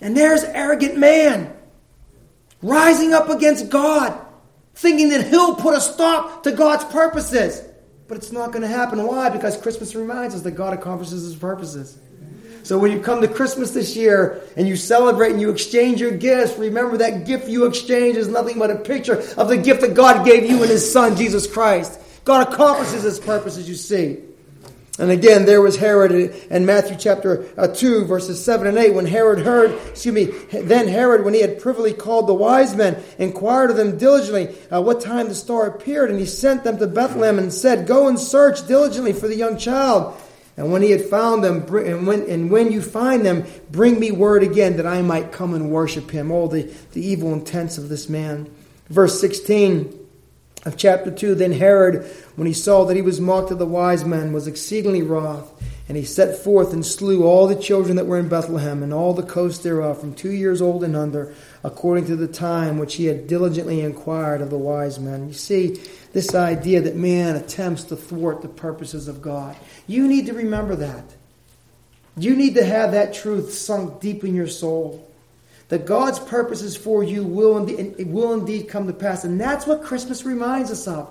And 0.00 0.16
there's 0.16 0.44
arrogant 0.44 0.96
man 0.96 1.52
rising 2.62 3.12
up 3.12 3.30
against 3.30 3.68
God 3.68 4.16
thinking 4.74 5.10
that 5.10 5.26
he'll 5.26 5.54
put 5.54 5.74
a 5.74 5.80
stop 5.80 6.42
to 6.44 6.52
God's 6.52 6.84
purposes. 6.84 7.62
But 8.08 8.18
it's 8.18 8.32
not 8.32 8.52
going 8.52 8.62
to 8.62 8.68
happen. 8.68 9.02
Why? 9.06 9.30
Because 9.30 9.56
Christmas 9.56 9.94
reminds 9.94 10.34
us 10.34 10.42
that 10.42 10.52
God 10.52 10.74
accomplishes 10.74 11.22
his 11.22 11.36
purposes. 11.36 11.98
So 12.64 12.78
when 12.78 12.92
you 12.92 13.00
come 13.00 13.20
to 13.22 13.28
Christmas 13.28 13.72
this 13.72 13.96
year 13.96 14.42
and 14.56 14.68
you 14.68 14.76
celebrate 14.76 15.32
and 15.32 15.40
you 15.40 15.50
exchange 15.50 16.00
your 16.00 16.12
gifts, 16.12 16.56
remember 16.56 16.96
that 16.98 17.26
gift 17.26 17.48
you 17.48 17.66
exchange 17.66 18.16
is 18.16 18.28
nothing 18.28 18.58
but 18.58 18.70
a 18.70 18.76
picture 18.76 19.18
of 19.36 19.48
the 19.48 19.56
gift 19.56 19.80
that 19.80 19.94
God 19.94 20.24
gave 20.24 20.48
you 20.48 20.62
in 20.62 20.68
his 20.68 20.92
son, 20.92 21.16
Jesus 21.16 21.46
Christ. 21.46 21.98
God 22.24 22.52
accomplishes 22.52 23.02
his 23.02 23.18
purposes, 23.18 23.68
you 23.68 23.74
see. 23.74 24.18
And 24.98 25.10
again, 25.10 25.46
there 25.46 25.62
was 25.62 25.78
Herod 25.78 26.12
in 26.12 26.66
Matthew 26.66 26.96
chapter 26.98 27.48
uh, 27.56 27.68
2, 27.68 28.04
verses 28.04 28.44
7 28.44 28.66
and 28.66 28.76
8. 28.76 28.92
When 28.92 29.06
Herod 29.06 29.38
heard, 29.38 29.72
excuse 29.88 30.14
me, 30.14 30.24
then 30.52 30.86
Herod, 30.86 31.24
when 31.24 31.32
he 31.32 31.40
had 31.40 31.60
privily 31.60 31.94
called 31.94 32.26
the 32.26 32.34
wise 32.34 32.76
men, 32.76 33.02
inquired 33.18 33.70
of 33.70 33.76
them 33.76 33.96
diligently 33.96 34.54
uh, 34.70 34.82
what 34.82 35.00
time 35.00 35.28
the 35.28 35.34
star 35.34 35.66
appeared. 35.66 36.10
And 36.10 36.20
he 36.20 36.26
sent 36.26 36.62
them 36.62 36.76
to 36.76 36.86
Bethlehem 36.86 37.38
and 37.38 37.50
said, 37.50 37.86
Go 37.86 38.06
and 38.06 38.20
search 38.20 38.66
diligently 38.66 39.14
for 39.14 39.28
the 39.28 39.36
young 39.36 39.56
child. 39.56 40.14
And 40.58 40.70
when 40.70 40.82
he 40.82 40.90
had 40.90 41.06
found 41.06 41.42
them, 41.42 41.64
and 41.74 42.06
when, 42.06 42.28
and 42.28 42.50
when 42.50 42.70
you 42.70 42.82
find 42.82 43.24
them, 43.24 43.46
bring 43.70 43.98
me 43.98 44.12
word 44.12 44.42
again 44.42 44.76
that 44.76 44.86
I 44.86 45.00
might 45.00 45.32
come 45.32 45.54
and 45.54 45.70
worship 45.70 46.10
him. 46.10 46.30
All 46.30 46.48
the, 46.48 46.70
the 46.92 47.04
evil 47.04 47.32
intents 47.32 47.78
of 47.78 47.88
this 47.88 48.10
man. 48.10 48.54
Verse 48.90 49.18
16 49.18 50.01
of 50.64 50.76
chapter 50.76 51.10
2 51.10 51.34
Then 51.34 51.52
Herod, 51.52 52.04
when 52.36 52.46
he 52.46 52.52
saw 52.52 52.84
that 52.84 52.96
he 52.96 53.02
was 53.02 53.20
mocked 53.20 53.50
of 53.50 53.58
the 53.58 53.66
wise 53.66 54.04
men, 54.04 54.32
was 54.32 54.46
exceedingly 54.46 55.02
wroth. 55.02 55.50
And 55.88 55.96
he 55.98 56.04
set 56.04 56.38
forth 56.38 56.72
and 56.72 56.86
slew 56.86 57.24
all 57.24 57.46
the 57.46 57.56
children 57.56 57.96
that 57.96 58.06
were 58.06 58.18
in 58.18 58.28
Bethlehem 58.28 58.82
and 58.82 58.94
all 58.94 59.12
the 59.12 59.22
coast 59.22 59.62
thereof, 59.62 60.00
from 60.00 60.14
two 60.14 60.30
years 60.30 60.62
old 60.62 60.84
and 60.84 60.96
under, 60.96 61.34
according 61.64 62.06
to 62.06 62.16
the 62.16 62.28
time 62.28 62.78
which 62.78 62.94
he 62.94 63.06
had 63.06 63.26
diligently 63.26 63.80
inquired 63.80 64.40
of 64.40 64.48
the 64.48 64.56
wise 64.56 65.00
men. 65.00 65.26
You 65.26 65.34
see, 65.34 65.80
this 66.12 66.34
idea 66.34 66.80
that 66.82 66.96
man 66.96 67.36
attempts 67.36 67.84
to 67.84 67.96
thwart 67.96 68.42
the 68.42 68.48
purposes 68.48 69.08
of 69.08 69.20
God. 69.20 69.56
You 69.86 70.06
need 70.06 70.26
to 70.26 70.32
remember 70.32 70.76
that. 70.76 71.04
You 72.16 72.36
need 72.36 72.54
to 72.54 72.64
have 72.64 72.92
that 72.92 73.12
truth 73.12 73.52
sunk 73.52 74.00
deep 74.00 74.22
in 74.22 74.34
your 74.34 74.46
soul 74.46 75.11
that 75.72 75.86
God's 75.86 76.18
purposes 76.18 76.76
for 76.76 77.02
you 77.02 77.24
will 77.24 77.56
indeed, 77.56 78.06
will 78.06 78.34
indeed 78.34 78.68
come 78.68 78.86
to 78.88 78.92
pass. 78.92 79.24
And 79.24 79.40
that's 79.40 79.66
what 79.66 79.82
Christmas 79.82 80.22
reminds 80.22 80.70
us 80.70 80.86
of. 80.86 81.08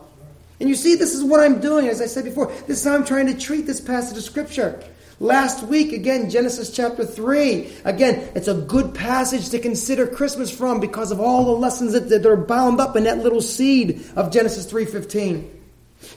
And 0.60 0.70
you 0.70 0.76
see, 0.76 0.94
this 0.94 1.16
is 1.16 1.24
what 1.24 1.40
I'm 1.40 1.60
doing, 1.60 1.88
as 1.88 2.00
I 2.00 2.06
said 2.06 2.26
before. 2.26 2.46
This 2.68 2.78
is 2.78 2.84
how 2.84 2.94
I'm 2.94 3.04
trying 3.04 3.26
to 3.26 3.36
treat 3.36 3.66
this 3.66 3.82
passage 3.82 4.20
of 4.20 4.24
Scripture. 4.24 4.80
Last 5.20 5.64
week, 5.64 5.94
again, 5.94 6.30
Genesis 6.30 6.70
chapter 6.70 7.04
3. 7.04 7.74
Again, 7.86 8.30
it's 8.36 8.48
a 8.48 8.54
good 8.54 8.94
passage 8.94 9.50
to 9.50 9.58
consider 9.58 10.06
Christmas 10.06 10.56
from 10.56 10.80
because 10.80 11.12
of 11.12 11.20
all 11.20 11.46
the 11.46 11.60
lessons 11.60 11.94
that, 11.94 12.10
that 12.10 12.24
are 12.28 12.38
bound 12.38 12.80
up 12.80 12.96
in 12.96 13.06
that 13.06 13.18
little 13.18 13.42
seed 13.42 14.06
of 14.16 14.32
Genesis 14.32 14.72
3.15. 14.72 15.50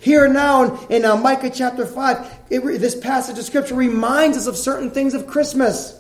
Here 0.02 0.28
now 0.28 0.64
in, 0.64 0.96
in 0.96 1.04
uh, 1.06 1.16
Micah 1.16 1.48
chapter 1.48 1.86
5, 1.86 2.40
it, 2.50 2.60
this 2.78 2.94
passage 2.94 3.38
of 3.38 3.46
Scripture 3.46 3.74
reminds 3.74 4.36
us 4.36 4.46
of 4.46 4.58
certain 4.58 4.90
things 4.90 5.14
of 5.14 5.26
Christmas. 5.26 5.98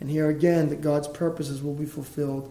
And 0.00 0.10
here 0.10 0.28
again, 0.28 0.70
that 0.70 0.80
God's 0.80 1.08
purposes 1.08 1.62
will 1.62 1.74
be 1.74 1.86
fulfilled. 1.86 2.50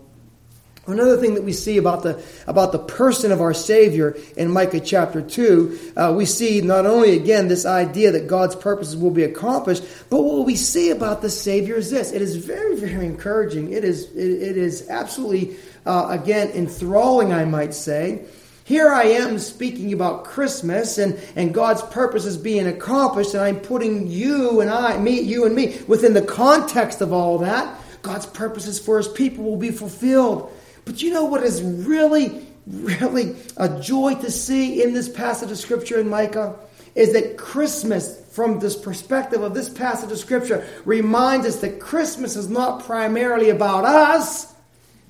Another 0.87 1.17
thing 1.17 1.35
that 1.35 1.43
we 1.43 1.53
see 1.53 1.77
about 1.77 2.01
the 2.03 2.23
about 2.47 2.71
the 2.71 2.79
person 2.79 3.31
of 3.31 3.41
our 3.41 3.53
Savior 3.53 4.17
in 4.37 4.51
Micah 4.51 4.79
chapter 4.79 5.21
two, 5.21 5.77
uh, 5.95 6.13
we 6.15 6.25
see 6.25 6.61
not 6.61 6.87
only 6.87 7.15
again 7.15 7.47
this 7.47 7.65
idea 7.65 8.11
that 8.11 8.27
God's 8.27 8.55
purposes 8.55 8.97
will 8.97 9.11
be 9.11 9.23
accomplished, 9.23 9.83
but 10.09 10.21
what 10.21 10.45
we 10.47 10.55
see 10.55 10.89
about 10.89 11.21
the 11.21 11.29
Savior 11.29 11.75
is 11.75 11.91
this: 11.91 12.11
it 12.11 12.21
is 12.21 12.37
very, 12.37 12.75
very 12.75 13.05
encouraging. 13.05 13.71
It 13.71 13.83
is 13.83 14.05
it, 14.15 14.41
it 14.41 14.57
is 14.57 14.89
absolutely 14.89 15.57
uh, 15.85 16.07
again 16.09 16.49
enthralling, 16.51 17.33
I 17.33 17.45
might 17.45 17.73
say. 17.75 18.23
Here 18.69 18.89
I 18.89 19.05
am 19.05 19.39
speaking 19.39 19.93
about 19.93 20.25
Christmas 20.25 20.99
and, 20.99 21.19
and 21.35 21.55
God's 21.55 21.81
purposes 21.81 22.37
being 22.37 22.67
accomplished, 22.67 23.33
and 23.33 23.41
I'm 23.41 23.59
putting 23.59 24.05
you 24.11 24.61
and 24.61 24.69
I, 24.69 24.95
me, 24.99 25.21
you 25.21 25.47
and 25.47 25.55
me, 25.55 25.79
within 25.87 26.13
the 26.13 26.21
context 26.21 27.01
of 27.01 27.11
all 27.11 27.39
that. 27.39 27.81
God's 28.03 28.27
purposes 28.27 28.77
for 28.77 28.97
his 28.97 29.07
people 29.07 29.43
will 29.43 29.57
be 29.57 29.71
fulfilled. 29.71 30.53
But 30.85 31.01
you 31.01 31.11
know 31.11 31.23
what 31.23 31.41
is 31.41 31.63
really, 31.63 32.45
really 32.67 33.35
a 33.57 33.81
joy 33.81 34.13
to 34.21 34.29
see 34.29 34.83
in 34.83 34.93
this 34.93 35.09
passage 35.09 35.49
of 35.49 35.57
Scripture 35.57 35.99
in 35.99 36.07
Micah? 36.07 36.55
Is 36.93 37.13
that 37.13 37.39
Christmas, 37.39 38.23
from 38.29 38.59
this 38.59 38.75
perspective 38.75 39.41
of 39.41 39.55
this 39.55 39.69
passage 39.69 40.11
of 40.11 40.19
Scripture, 40.19 40.63
reminds 40.85 41.47
us 41.47 41.61
that 41.61 41.79
Christmas 41.79 42.35
is 42.35 42.49
not 42.49 42.83
primarily 42.83 43.49
about 43.49 43.85
us 43.85 44.53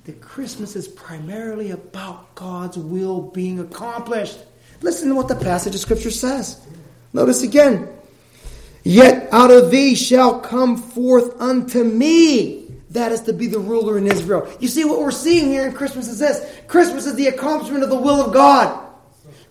that 0.04 0.20
Christmas 0.20 0.76
is 0.76 0.88
primarily 0.88 1.72
about 1.72 2.34
God's 2.34 2.78
will 2.78 3.20
being 3.20 3.60
accomplished. 3.60 4.38
Listen 4.80 5.08
to 5.10 5.14
what 5.14 5.28
the 5.28 5.36
passage 5.36 5.74
of 5.74 5.80
Scripture 5.80 6.10
says. 6.10 6.66
Notice 7.12 7.42
again. 7.42 7.88
Yet 8.82 9.28
out 9.30 9.50
of 9.50 9.70
thee 9.70 9.94
shall 9.94 10.40
come 10.40 10.76
forth 10.78 11.38
unto 11.40 11.84
me. 11.84 12.66
That 12.90 13.12
is 13.12 13.20
to 13.22 13.32
be 13.32 13.46
the 13.46 13.58
ruler 13.58 13.98
in 13.98 14.06
Israel. 14.06 14.50
You 14.58 14.68
see, 14.68 14.84
what 14.84 15.00
we're 15.00 15.10
seeing 15.10 15.48
here 15.48 15.66
in 15.66 15.74
Christmas 15.74 16.08
is 16.08 16.18
this 16.18 16.44
Christmas 16.66 17.06
is 17.06 17.14
the 17.14 17.28
accomplishment 17.28 17.84
of 17.84 17.90
the 17.90 18.00
will 18.00 18.24
of 18.24 18.32
God. 18.32 18.88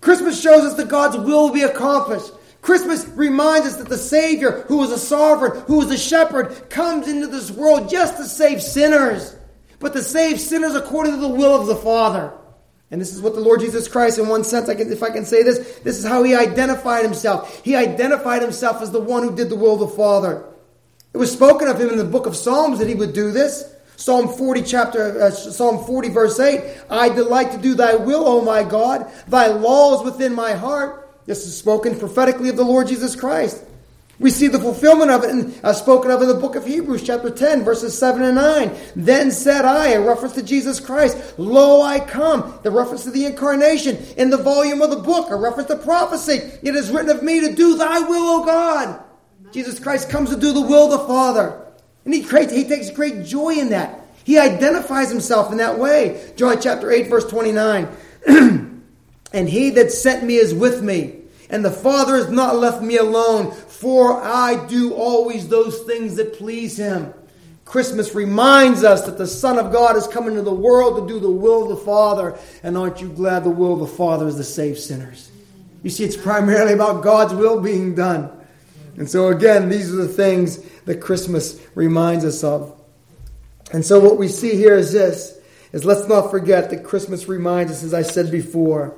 Christmas 0.01 0.41
shows 0.41 0.63
us 0.63 0.75
that 0.75 0.89
God's 0.89 1.17
will 1.17 1.43
will 1.43 1.53
be 1.53 1.61
accomplished. 1.61 2.31
Christmas 2.61 3.07
reminds 3.09 3.67
us 3.67 3.77
that 3.77 3.87
the 3.87 3.97
Savior, 3.97 4.63
who 4.67 4.83
is 4.83 4.91
a 4.91 4.97
sovereign, 4.97 5.61
who 5.67 5.81
is 5.81 5.91
a 5.91 5.97
shepherd, 5.97 6.69
comes 6.69 7.07
into 7.07 7.27
this 7.27 7.51
world 7.51 7.89
just 7.89 8.17
to 8.17 8.25
save 8.25 8.61
sinners 8.61 9.35
but 9.79 9.93
to 9.93 10.03
save 10.03 10.39
sinners 10.39 10.75
according 10.75 11.13
to 11.13 11.19
the 11.19 11.27
will 11.27 11.59
of 11.59 11.67
the 11.67 11.75
Father. 11.75 12.33
And 12.91 12.99
this 12.99 13.13
is 13.13 13.21
what 13.21 13.35
the 13.35 13.41
Lord 13.41 13.59
Jesus 13.59 13.87
Christ, 13.87 14.17
in 14.17 14.27
one 14.27 14.43
sense, 14.43 14.67
I 14.67 14.75
can, 14.75 14.91
if 14.91 15.03
I 15.03 15.11
can 15.11 15.25
say 15.25 15.43
this, 15.43 15.79
this 15.79 15.97
is 15.97 16.05
how 16.05 16.23
he 16.23 16.35
identified 16.35 17.03
himself. 17.03 17.63
He 17.63 17.75
identified 17.75 18.41
himself 18.41 18.81
as 18.81 18.91
the 18.91 18.99
one 18.99 19.23
who 19.23 19.35
did 19.35 19.49
the 19.49 19.55
will 19.55 19.75
of 19.75 19.79
the 19.79 19.95
Father. 19.95 20.43
It 21.13 21.17
was 21.17 21.31
spoken 21.31 21.67
of 21.67 21.79
him 21.79 21.89
in 21.89 21.97
the 21.97 22.03
book 22.03 22.25
of 22.25 22.35
Psalms 22.35 22.79
that 22.79 22.87
he 22.87 22.95
would 22.95 23.13
do 23.13 23.31
this. 23.31 23.75
Psalm 23.95 24.29
40 24.29 24.61
chapter 24.63 25.21
uh, 25.21 25.29
Psalm 25.29 25.83
40 25.83 26.09
verse 26.09 26.39
8, 26.39 26.83
I 26.89 27.09
delight 27.09 27.51
to 27.51 27.57
do 27.57 27.75
thy 27.75 27.95
will, 27.95 28.25
O 28.25 28.41
my 28.41 28.63
God. 28.63 29.11
Thy 29.27 29.47
law 29.47 29.99
is 29.99 30.05
within 30.05 30.33
my 30.33 30.53
heart. 30.53 31.11
This 31.25 31.45
is 31.45 31.57
spoken 31.57 31.99
prophetically 31.99 32.49
of 32.49 32.55
the 32.55 32.63
Lord 32.63 32.87
Jesus 32.87 33.15
Christ. 33.15 33.63
We 34.19 34.31
see 34.31 34.49
the 34.49 34.59
fulfillment 34.59 35.11
of 35.11 35.23
it 35.23 35.29
in, 35.29 35.53
uh, 35.63 35.71
spoken 35.71 36.11
of 36.11 36.21
in 36.21 36.27
the 36.27 36.33
book 36.33 36.55
of 36.55 36.65
Hebrews, 36.65 37.03
chapter 37.03 37.29
10, 37.29 37.63
verses 37.63 37.97
7 37.97 38.21
and 38.21 38.35
9. 38.35 38.71
Then 38.95 39.31
said 39.31 39.63
I, 39.63 39.91
a 39.91 40.01
reference 40.01 40.35
to 40.35 40.43
Jesus 40.43 40.81
Christ, 40.81 41.39
Lo, 41.39 41.81
I 41.81 42.01
come, 42.01 42.59
the 42.63 42.71
reference 42.71 43.05
to 43.05 43.11
the 43.11 43.25
incarnation. 43.25 43.97
In 44.17 44.29
the 44.29 44.37
volume 44.37 44.81
of 44.81 44.89
the 44.89 44.97
book, 44.97 45.29
a 45.29 45.37
reference 45.37 45.69
to 45.69 45.77
prophecy. 45.77 46.41
It 46.61 46.75
is 46.75 46.91
written 46.91 47.09
of 47.09 47.23
me 47.23 47.39
to 47.41 47.55
do 47.55 47.77
thy 47.77 47.99
will, 47.99 48.41
O 48.41 48.45
God. 48.45 49.01
Jesus 49.51 49.79
Christ 49.79 50.09
comes 50.09 50.29
to 50.31 50.35
do 50.35 50.51
the 50.51 50.61
will 50.61 50.91
of 50.91 50.99
the 50.99 51.07
Father. 51.07 51.65
And 52.03 52.13
he, 52.13 52.21
creates, 52.21 52.51
he 52.51 52.65
takes 52.65 52.91
great 52.91 53.23
joy 53.25 53.51
in 53.51 53.69
that. 53.69 54.05
He 54.25 54.37
identifies 54.37 55.09
himself 55.09 55.51
in 55.51 55.57
that 55.59 55.79
way. 55.79 56.33
John 56.35 56.61
chapter 56.61 56.91
8, 56.91 57.07
verse 57.07 57.25
29. 57.25 57.87
and 58.27 59.49
he 59.49 59.69
that 59.71 59.91
sent 59.91 60.25
me 60.25 60.35
is 60.35 60.53
with 60.53 60.81
me. 60.81 61.18
And 61.49 61.65
the 61.65 61.71
Father 61.71 62.15
has 62.15 62.29
not 62.29 62.55
left 62.55 62.81
me 62.81 62.97
alone, 62.97 63.51
for 63.51 64.21
I 64.21 64.67
do 64.67 64.93
always 64.93 65.47
those 65.47 65.79
things 65.79 66.15
that 66.15 66.33
please 66.33 66.77
him. 66.77 67.13
Christmas 67.65 68.15
reminds 68.15 68.83
us 68.83 69.05
that 69.05 69.17
the 69.17 69.27
Son 69.27 69.59
of 69.59 69.71
God 69.71 69.95
has 69.95 70.07
come 70.07 70.27
into 70.27 70.41
the 70.41 70.53
world 70.53 70.95
to 71.07 71.13
do 71.13 71.19
the 71.19 71.29
will 71.29 71.63
of 71.63 71.69
the 71.69 71.85
Father. 71.85 72.37
And 72.63 72.75
aren't 72.77 73.01
you 73.01 73.09
glad 73.09 73.43
the 73.43 73.49
will 73.51 73.73
of 73.73 73.79
the 73.79 73.95
Father 73.95 74.27
is 74.27 74.35
to 74.35 74.43
save 74.43 74.77
sinners? 74.77 75.31
You 75.83 75.89
see, 75.89 76.03
it's 76.03 76.17
primarily 76.17 76.73
about 76.73 77.03
God's 77.03 77.33
will 77.33 77.61
being 77.61 77.95
done. 77.95 78.31
And 78.97 79.09
so, 79.09 79.29
again, 79.29 79.69
these 79.69 79.93
are 79.93 79.97
the 79.97 80.07
things 80.07 80.61
that 80.85 80.99
Christmas 80.99 81.59
reminds 81.75 82.25
us 82.25 82.43
of. 82.43 82.75
And 83.71 83.85
so, 83.85 83.99
what 83.99 84.17
we 84.17 84.27
see 84.27 84.55
here 84.55 84.75
is 84.75 84.91
this 84.91 85.39
is 85.71 85.85
let's 85.85 86.07
not 86.07 86.31
forget 86.31 86.71
that 86.71 86.83
Christmas 86.83 87.27
reminds 87.27 87.71
us, 87.71 87.83
as 87.83 87.93
I 87.93 88.01
said 88.01 88.31
before, 88.31 88.95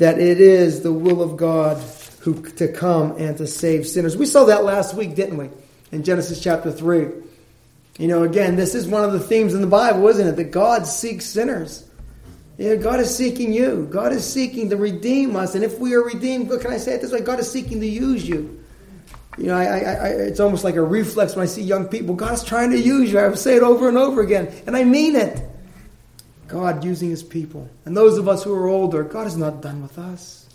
that 0.00 0.18
it 0.18 0.40
is 0.40 0.82
the 0.82 0.92
will 0.92 1.22
of 1.22 1.36
God 1.36 1.76
who 2.20 2.42
to 2.52 2.68
come 2.68 3.16
and 3.18 3.36
to 3.36 3.46
save 3.46 3.86
sinners. 3.86 4.16
We 4.16 4.26
saw 4.26 4.44
that 4.44 4.64
last 4.64 4.94
week, 4.94 5.14
didn't 5.14 5.36
we? 5.36 5.50
In 5.92 6.04
Genesis 6.04 6.42
chapter 6.42 6.72
3. 6.72 7.08
You 7.98 8.08
know, 8.08 8.22
again, 8.22 8.56
this 8.56 8.74
is 8.74 8.88
one 8.88 9.04
of 9.04 9.12
the 9.12 9.20
themes 9.20 9.52
in 9.52 9.60
the 9.60 9.66
Bible, 9.66 10.08
isn't 10.08 10.26
it? 10.26 10.36
That 10.36 10.52
God 10.52 10.86
seeks 10.86 11.26
sinners. 11.26 11.86
Yeah, 12.56 12.76
God 12.76 13.00
is 13.00 13.14
seeking 13.14 13.52
you. 13.52 13.88
God 13.90 14.12
is 14.12 14.24
seeking 14.24 14.70
to 14.70 14.76
redeem 14.76 15.36
us. 15.36 15.54
And 15.54 15.62
if 15.62 15.78
we 15.78 15.94
are 15.94 16.02
redeemed, 16.02 16.48
can 16.48 16.72
I 16.72 16.78
say 16.78 16.94
it 16.94 17.02
this 17.02 17.12
way? 17.12 17.20
God 17.20 17.38
is 17.38 17.50
seeking 17.50 17.80
to 17.80 17.86
use 17.86 18.26
you. 18.26 18.62
You 19.36 19.46
know, 19.46 19.56
I, 19.56 19.64
I, 19.64 19.78
I, 19.78 20.08
it's 20.08 20.40
almost 20.40 20.64
like 20.64 20.76
a 20.76 20.82
reflex 20.82 21.36
when 21.36 21.42
I 21.42 21.46
see 21.46 21.62
young 21.62 21.88
people. 21.88 22.14
God 22.14 22.32
is 22.32 22.44
trying 22.44 22.70
to 22.70 22.78
use 22.78 23.12
you. 23.12 23.20
I 23.20 23.32
say 23.34 23.56
it 23.56 23.62
over 23.62 23.88
and 23.88 23.98
over 23.98 24.22
again. 24.22 24.50
And 24.66 24.76
I 24.76 24.84
mean 24.84 25.14
it. 25.14 25.46
God 26.50 26.84
using 26.84 27.10
his 27.10 27.22
people. 27.22 27.68
And 27.84 27.96
those 27.96 28.18
of 28.18 28.28
us 28.28 28.42
who 28.44 28.52
are 28.54 28.68
older, 28.68 29.02
God 29.04 29.26
is 29.26 29.36
not 29.36 29.62
done 29.62 29.82
with 29.82 29.98
us. 29.98 30.48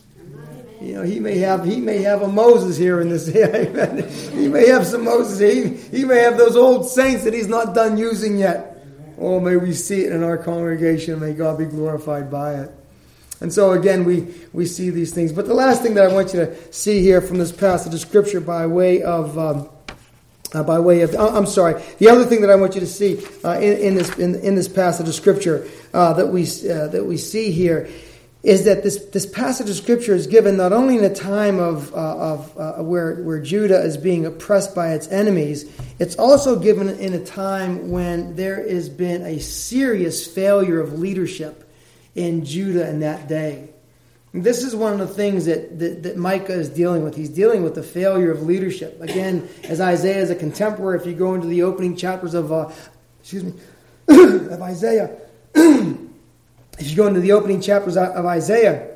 You 0.81 0.95
know, 0.95 1.03
he 1.03 1.19
may 1.19 1.37
have 1.37 1.63
he 1.63 1.79
may 1.79 1.99
have 1.99 2.21
a 2.21 2.27
Moses 2.27 2.77
here 2.77 2.99
in 2.99 3.09
this. 3.09 3.27
he 4.33 4.47
may 4.47 4.67
have 4.67 4.85
some 4.85 5.05
Moses. 5.05 5.39
He, 5.39 5.97
he 5.97 6.05
may 6.05 6.19
have 6.19 6.37
those 6.37 6.55
old 6.55 6.87
saints 6.87 7.23
that 7.23 7.33
he's 7.33 7.47
not 7.47 7.73
done 7.73 7.97
using 7.97 8.37
yet. 8.37 8.85
Oh, 9.17 9.39
may 9.39 9.55
we 9.55 9.73
see 9.73 10.01
it 10.01 10.11
in 10.11 10.21
our 10.21 10.37
congregation. 10.37 11.19
May 11.21 11.33
God 11.33 11.57
be 11.57 11.65
glorified 11.65 12.29
by 12.29 12.55
it. 12.55 12.71
And 13.39 13.53
so 13.53 13.71
again, 13.71 14.03
we, 14.03 14.27
we 14.53 14.65
see 14.65 14.89
these 14.89 15.13
things. 15.13 15.31
But 15.31 15.47
the 15.47 15.53
last 15.53 15.81
thing 15.81 15.93
that 15.95 16.09
I 16.09 16.13
want 16.13 16.33
you 16.33 16.45
to 16.45 16.73
see 16.73 17.01
here 17.01 17.21
from 17.21 17.37
this 17.37 17.51
passage 17.51 17.93
of 17.93 17.99
Scripture 17.99 18.41
by 18.41 18.65
way 18.65 19.01
of 19.01 19.37
um, 19.37 19.69
uh, 20.55 20.63
by 20.63 20.79
way 20.79 21.01
of 21.01 21.13
uh, 21.13 21.29
I'm 21.29 21.45
sorry. 21.45 21.81
The 21.99 22.09
other 22.09 22.25
thing 22.25 22.41
that 22.41 22.49
I 22.49 22.55
want 22.55 22.75
you 22.75 22.81
to 22.81 22.87
see 22.87 23.21
uh, 23.43 23.59
in, 23.59 23.77
in, 23.77 23.95
this 23.95 24.17
in, 24.17 24.35
in, 24.35 24.55
this 24.55 24.67
passage 24.67 25.07
of 25.07 25.15
Scripture 25.15 25.67
uh, 25.93 26.13
that 26.13 26.27
we 26.27 26.43
uh, 26.43 26.87
that 26.87 27.05
we 27.05 27.17
see 27.17 27.51
here 27.51 27.89
is 28.45 28.65
that 28.65 28.83
this, 28.83 29.03
this 29.05 29.25
passage 29.25 29.71
of 29.71 29.75
scripture 29.75 30.13
is 30.13 30.27
given 30.27 30.55
not 30.55 30.71
only 30.71 30.99
in 30.99 31.03
a 31.03 31.13
time 31.13 31.57
of, 31.57 31.91
uh, 31.95 31.97
of 31.97 32.85
where, 32.85 33.15
where 33.23 33.41
Judah 33.41 33.81
is 33.81 33.97
being 33.97 34.27
oppressed 34.27 34.75
by 34.75 34.93
its 34.93 35.07
enemies, 35.07 35.65
it's 35.97 36.15
also 36.17 36.59
given 36.59 36.87
in 36.87 37.13
a 37.15 37.25
time 37.25 37.89
when 37.89 38.35
there 38.35 38.57
has 38.69 38.87
been 38.87 39.23
a 39.23 39.39
serious 39.39 40.27
failure 40.27 40.79
of 40.79 40.99
leadership 40.99 41.67
in 42.13 42.45
Judah 42.45 42.87
in 42.87 42.99
that 42.99 43.27
day. 43.27 43.69
This 44.43 44.63
is 44.63 44.75
one 44.75 44.91
of 44.91 44.99
the 44.99 45.07
things 45.07 45.45
that, 45.45 45.79
that, 45.79 46.03
that, 46.03 46.17
Micah 46.17 46.53
is 46.53 46.67
dealing 46.67 47.05
with. 47.05 47.15
He's 47.15 47.29
dealing 47.29 47.63
with 47.63 47.73
the 47.73 47.83
failure 47.83 48.31
of 48.31 48.43
leadership. 48.43 48.99
Again, 49.01 49.47
as 49.63 49.79
Isaiah 49.79 50.21
is 50.21 50.29
a 50.29 50.35
contemporary, 50.35 50.99
if 50.99 51.05
you 51.05 51.13
go 51.13 51.35
into 51.35 51.47
the 51.47 51.63
opening 51.63 51.95
chapters 51.95 52.33
of, 52.33 52.51
uh, 52.51 52.69
excuse 53.21 53.45
me, 53.45 53.53
of 54.09 54.61
Isaiah, 54.61 55.15
if 55.55 56.89
you 56.89 56.95
go 56.97 57.07
into 57.07 57.21
the 57.21 57.31
opening 57.31 57.61
chapters 57.61 57.95
of 57.95 58.25
Isaiah, 58.25 58.95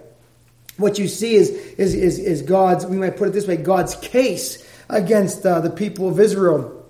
what 0.75 0.99
you 0.99 1.07
see 1.07 1.35
is, 1.35 1.49
is, 1.49 1.93
is, 1.93 2.19
is 2.19 2.41
God's, 2.41 2.85
we 2.85 2.97
might 2.97 3.15
put 3.15 3.29
it 3.29 3.31
this 3.31 3.47
way, 3.47 3.55
God's 3.55 3.95
case 3.95 4.67
against 4.89 5.45
uh, 5.45 5.61
the 5.61 5.69
people 5.69 6.09
of 6.09 6.19
Israel. 6.19 6.85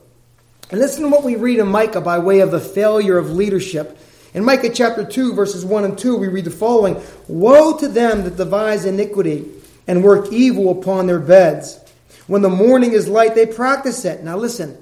And 0.71 0.79
listen 0.79 1.03
to 1.03 1.09
what 1.09 1.23
we 1.23 1.35
read 1.35 1.59
in 1.59 1.67
Micah 1.67 2.01
by 2.01 2.17
way 2.17 2.39
of 2.39 2.49
the 2.49 2.59
failure 2.59 3.19
of 3.19 3.31
leadership. 3.31 3.97
In 4.33 4.45
Micah 4.45 4.69
chapter 4.69 5.03
2, 5.03 5.33
verses 5.33 5.65
1 5.65 5.85
and 5.85 5.97
2, 5.97 6.15
we 6.15 6.27
read 6.27 6.45
the 6.45 6.51
following 6.51 7.01
Woe 7.27 7.77
to 7.77 7.87
them 7.87 8.23
that 8.23 8.37
devise 8.37 8.85
iniquity 8.85 9.49
and 9.87 10.03
work 10.03 10.31
evil 10.31 10.69
upon 10.79 11.07
their 11.07 11.19
beds. 11.19 11.79
When 12.27 12.43
the 12.43 12.49
morning 12.49 12.91
is 12.91 13.07
light, 13.07 13.33
they 13.33 13.47
practice 13.47 14.05
it. 14.05 14.23
Now 14.23 14.37
listen, 14.37 14.77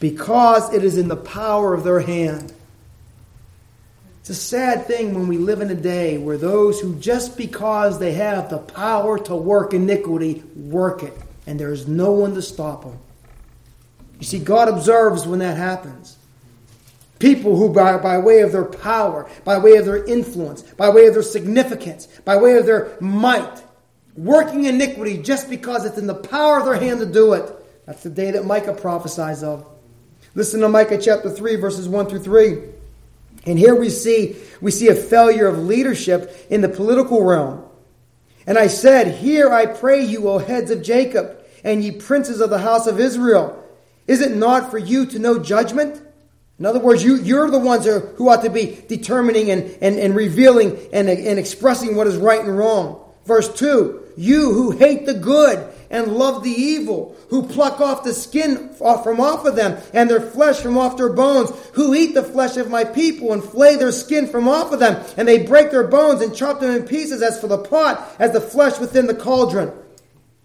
because 0.00 0.74
it 0.74 0.82
is 0.82 0.98
in 0.98 1.06
the 1.06 1.16
power 1.16 1.72
of 1.72 1.84
their 1.84 2.00
hand. 2.00 2.52
It's 4.20 4.30
a 4.30 4.34
sad 4.34 4.86
thing 4.86 5.14
when 5.14 5.28
we 5.28 5.38
live 5.38 5.62
in 5.62 5.70
a 5.70 5.74
day 5.74 6.18
where 6.18 6.36
those 6.36 6.80
who 6.80 6.96
just 6.96 7.36
because 7.36 7.98
they 7.98 8.12
have 8.12 8.50
the 8.50 8.58
power 8.58 9.18
to 9.20 9.34
work 9.34 9.72
iniquity 9.72 10.42
work 10.54 11.02
it, 11.02 11.16
and 11.46 11.58
there 11.58 11.72
is 11.72 11.88
no 11.88 12.10
one 12.10 12.34
to 12.34 12.42
stop 12.42 12.82
them. 12.82 12.98
You 14.18 14.26
see, 14.26 14.40
God 14.40 14.68
observes 14.68 15.26
when 15.26 15.38
that 15.38 15.56
happens. 15.56 16.17
People 17.18 17.56
who, 17.56 17.72
by, 17.72 17.98
by 17.98 18.18
way 18.18 18.40
of 18.40 18.52
their 18.52 18.64
power, 18.64 19.28
by 19.44 19.58
way 19.58 19.76
of 19.76 19.84
their 19.84 20.04
influence, 20.04 20.62
by 20.62 20.88
way 20.88 21.06
of 21.06 21.14
their 21.14 21.22
significance, 21.22 22.06
by 22.24 22.36
way 22.36 22.56
of 22.56 22.66
their 22.66 22.96
might, 23.00 23.64
working 24.16 24.64
iniquity 24.64 25.20
just 25.22 25.50
because 25.50 25.84
it's 25.84 25.98
in 25.98 26.06
the 26.06 26.14
power 26.14 26.58
of 26.58 26.64
their 26.64 26.76
hand 26.76 27.00
to 27.00 27.06
do 27.06 27.32
it. 27.32 27.52
That's 27.86 28.02
the 28.02 28.10
day 28.10 28.30
that 28.32 28.44
Micah 28.44 28.74
prophesies 28.74 29.42
of. 29.42 29.66
Listen 30.34 30.60
to 30.60 30.68
Micah 30.68 30.98
chapter 30.98 31.30
3, 31.30 31.56
verses 31.56 31.88
1 31.88 32.06
through 32.06 32.22
3. 32.22 32.58
And 33.46 33.58
here 33.58 33.74
we 33.74 33.88
see 33.88 34.36
we 34.60 34.70
see 34.70 34.88
a 34.88 34.94
failure 34.94 35.46
of 35.46 35.58
leadership 35.58 36.46
in 36.50 36.60
the 36.60 36.68
political 36.68 37.24
realm. 37.24 37.64
And 38.46 38.58
I 38.58 38.66
said, 38.66 39.16
Hear 39.16 39.50
I 39.52 39.66
pray 39.66 40.04
you, 40.04 40.28
O 40.28 40.38
heads 40.38 40.70
of 40.70 40.82
Jacob, 40.82 41.36
and 41.64 41.82
ye 41.82 41.92
princes 41.92 42.40
of 42.40 42.50
the 42.50 42.58
house 42.58 42.86
of 42.86 43.00
Israel. 43.00 43.64
Is 44.06 44.20
it 44.20 44.36
not 44.36 44.70
for 44.70 44.78
you 44.78 45.06
to 45.06 45.18
know 45.18 45.38
judgment? 45.38 46.00
In 46.58 46.66
other 46.66 46.80
words, 46.80 47.04
you, 47.04 47.16
you're 47.16 47.50
the 47.50 47.58
ones 47.58 47.86
who 47.86 48.28
ought 48.28 48.42
to 48.42 48.50
be 48.50 48.82
determining 48.88 49.50
and, 49.50 49.78
and, 49.80 49.96
and 49.96 50.14
revealing 50.14 50.76
and, 50.92 51.08
and 51.08 51.38
expressing 51.38 51.94
what 51.94 52.08
is 52.08 52.16
right 52.16 52.40
and 52.40 52.56
wrong. 52.56 53.04
Verse 53.24 53.52
2 53.54 54.14
You 54.16 54.52
who 54.52 54.72
hate 54.72 55.06
the 55.06 55.14
good 55.14 55.72
and 55.90 56.16
love 56.16 56.42
the 56.42 56.50
evil, 56.50 57.16
who 57.30 57.46
pluck 57.46 57.80
off 57.80 58.02
the 58.02 58.12
skin 58.12 58.70
from 58.74 59.20
off 59.20 59.44
of 59.44 59.54
them 59.54 59.80
and 59.94 60.10
their 60.10 60.20
flesh 60.20 60.58
from 60.58 60.76
off 60.76 60.96
their 60.96 61.12
bones, 61.12 61.50
who 61.74 61.94
eat 61.94 62.14
the 62.14 62.24
flesh 62.24 62.56
of 62.56 62.70
my 62.70 62.84
people 62.84 63.32
and 63.32 63.44
flay 63.44 63.76
their 63.76 63.92
skin 63.92 64.26
from 64.26 64.48
off 64.48 64.72
of 64.72 64.80
them, 64.80 65.02
and 65.16 65.28
they 65.28 65.46
break 65.46 65.70
their 65.70 65.86
bones 65.86 66.22
and 66.22 66.34
chop 66.34 66.58
them 66.58 66.74
in 66.74 66.82
pieces 66.82 67.22
as 67.22 67.40
for 67.40 67.46
the 67.46 67.58
pot, 67.58 68.16
as 68.18 68.32
the 68.32 68.40
flesh 68.40 68.80
within 68.80 69.06
the 69.06 69.14
cauldron. 69.14 69.72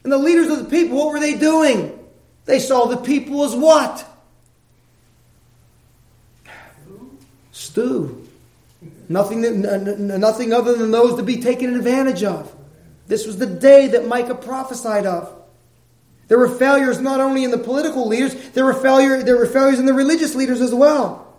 And 0.03 0.11
the 0.11 0.17
leaders 0.17 0.49
of 0.49 0.59
the 0.59 0.69
people, 0.69 0.97
what 0.97 1.11
were 1.11 1.19
they 1.19 1.37
doing? 1.37 1.99
They 2.45 2.59
saw 2.59 2.85
the 2.85 2.97
people 2.97 3.43
as 3.45 3.55
what? 3.55 4.07
Stew. 7.73 8.27
Nothing, 9.09 9.61
nothing 10.19 10.53
other 10.53 10.75
than 10.75 10.91
those 10.91 11.17
to 11.17 11.23
be 11.23 11.41
taken 11.41 11.73
advantage 11.73 12.23
of. 12.23 12.53
This 13.07 13.25
was 13.25 13.39
the 13.39 13.47
day 13.47 13.87
that 13.87 14.07
Micah 14.07 14.35
prophesied 14.35 15.07
of. 15.07 15.33
There 16.27 16.37
were 16.37 16.49
failures 16.49 16.99
not 16.99 17.19
only 17.19 17.43
in 17.43 17.49
the 17.49 17.57
political 17.57 18.07
leaders, 18.07 18.35
there 18.51 18.63
were, 18.63 18.75
failure, 18.75 19.23
there 19.23 19.37
were 19.37 19.47
failures 19.47 19.79
in 19.79 19.87
the 19.87 19.93
religious 19.95 20.35
leaders 20.35 20.61
as 20.61 20.71
well. 20.71 21.33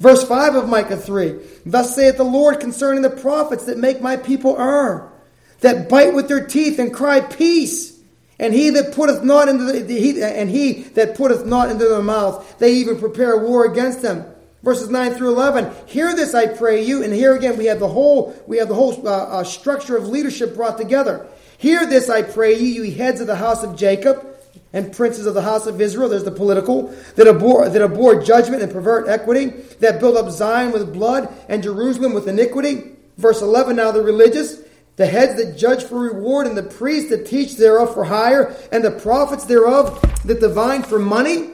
Verse 0.00 0.26
5 0.26 0.56
of 0.56 0.68
Micah 0.68 0.96
3 0.96 1.36
Thus 1.64 1.94
saith 1.94 2.16
the 2.16 2.24
Lord 2.24 2.58
concerning 2.58 3.02
the 3.02 3.10
prophets 3.10 3.66
that 3.66 3.78
make 3.78 4.00
my 4.00 4.16
people 4.16 4.58
err, 4.58 5.12
that 5.60 5.88
bite 5.88 6.12
with 6.12 6.26
their 6.26 6.44
teeth 6.44 6.80
and 6.80 6.92
cry, 6.92 7.20
Peace! 7.20 7.96
And 8.40 8.52
he 8.52 8.70
that 8.70 8.96
putteth 8.96 9.22
not 9.22 9.48
into 9.48 9.62
the, 9.62 10.00
he, 10.00 10.20
and 10.20 10.50
he 10.50 10.82
that 10.94 11.16
putteth 11.16 11.46
not 11.46 11.70
into 11.70 11.84
their 11.86 12.02
mouth, 12.02 12.58
they 12.58 12.72
even 12.72 12.98
prepare 12.98 13.38
war 13.38 13.64
against 13.64 14.02
them. 14.02 14.32
Verses 14.66 14.90
9 14.90 15.14
through 15.14 15.28
11. 15.28 15.72
Hear 15.86 16.12
this, 16.16 16.34
I 16.34 16.48
pray 16.48 16.82
you. 16.82 17.04
And 17.04 17.12
here 17.12 17.36
again, 17.36 17.56
we 17.56 17.66
have 17.66 17.78
the 17.78 17.86
whole, 17.86 18.34
we 18.48 18.56
have 18.56 18.66
the 18.66 18.74
whole 18.74 19.06
uh, 19.06 19.12
uh, 19.12 19.44
structure 19.44 19.96
of 19.96 20.08
leadership 20.08 20.56
brought 20.56 20.76
together. 20.76 21.24
Hear 21.56 21.86
this, 21.86 22.10
I 22.10 22.22
pray 22.22 22.58
you, 22.58 22.82
you 22.82 22.92
heads 22.96 23.20
of 23.20 23.28
the 23.28 23.36
house 23.36 23.62
of 23.62 23.76
Jacob 23.76 24.26
and 24.72 24.92
princes 24.92 25.24
of 25.24 25.34
the 25.34 25.42
house 25.42 25.68
of 25.68 25.80
Israel. 25.80 26.08
There's 26.08 26.24
the 26.24 26.32
political 26.32 26.92
that 27.14 27.28
abhor, 27.28 27.68
that 27.68 27.80
abhor 27.80 28.20
judgment 28.20 28.60
and 28.60 28.72
pervert 28.72 29.06
equity, 29.06 29.50
that 29.78 30.00
build 30.00 30.16
up 30.16 30.32
Zion 30.32 30.72
with 30.72 30.92
blood 30.92 31.32
and 31.48 31.62
Jerusalem 31.62 32.12
with 32.12 32.26
iniquity. 32.26 32.96
Verse 33.18 33.42
11. 33.42 33.76
Now 33.76 33.92
the 33.92 34.02
religious, 34.02 34.62
the 34.96 35.06
heads 35.06 35.40
that 35.40 35.56
judge 35.56 35.84
for 35.84 36.00
reward, 36.00 36.48
and 36.48 36.56
the 36.56 36.64
priests 36.64 37.10
that 37.10 37.24
teach 37.24 37.54
thereof 37.54 37.94
for 37.94 38.02
hire, 38.02 38.56
and 38.72 38.84
the 38.84 38.90
prophets 38.90 39.44
thereof 39.44 40.02
that 40.24 40.40
divine 40.40 40.82
for 40.82 40.98
money. 40.98 41.52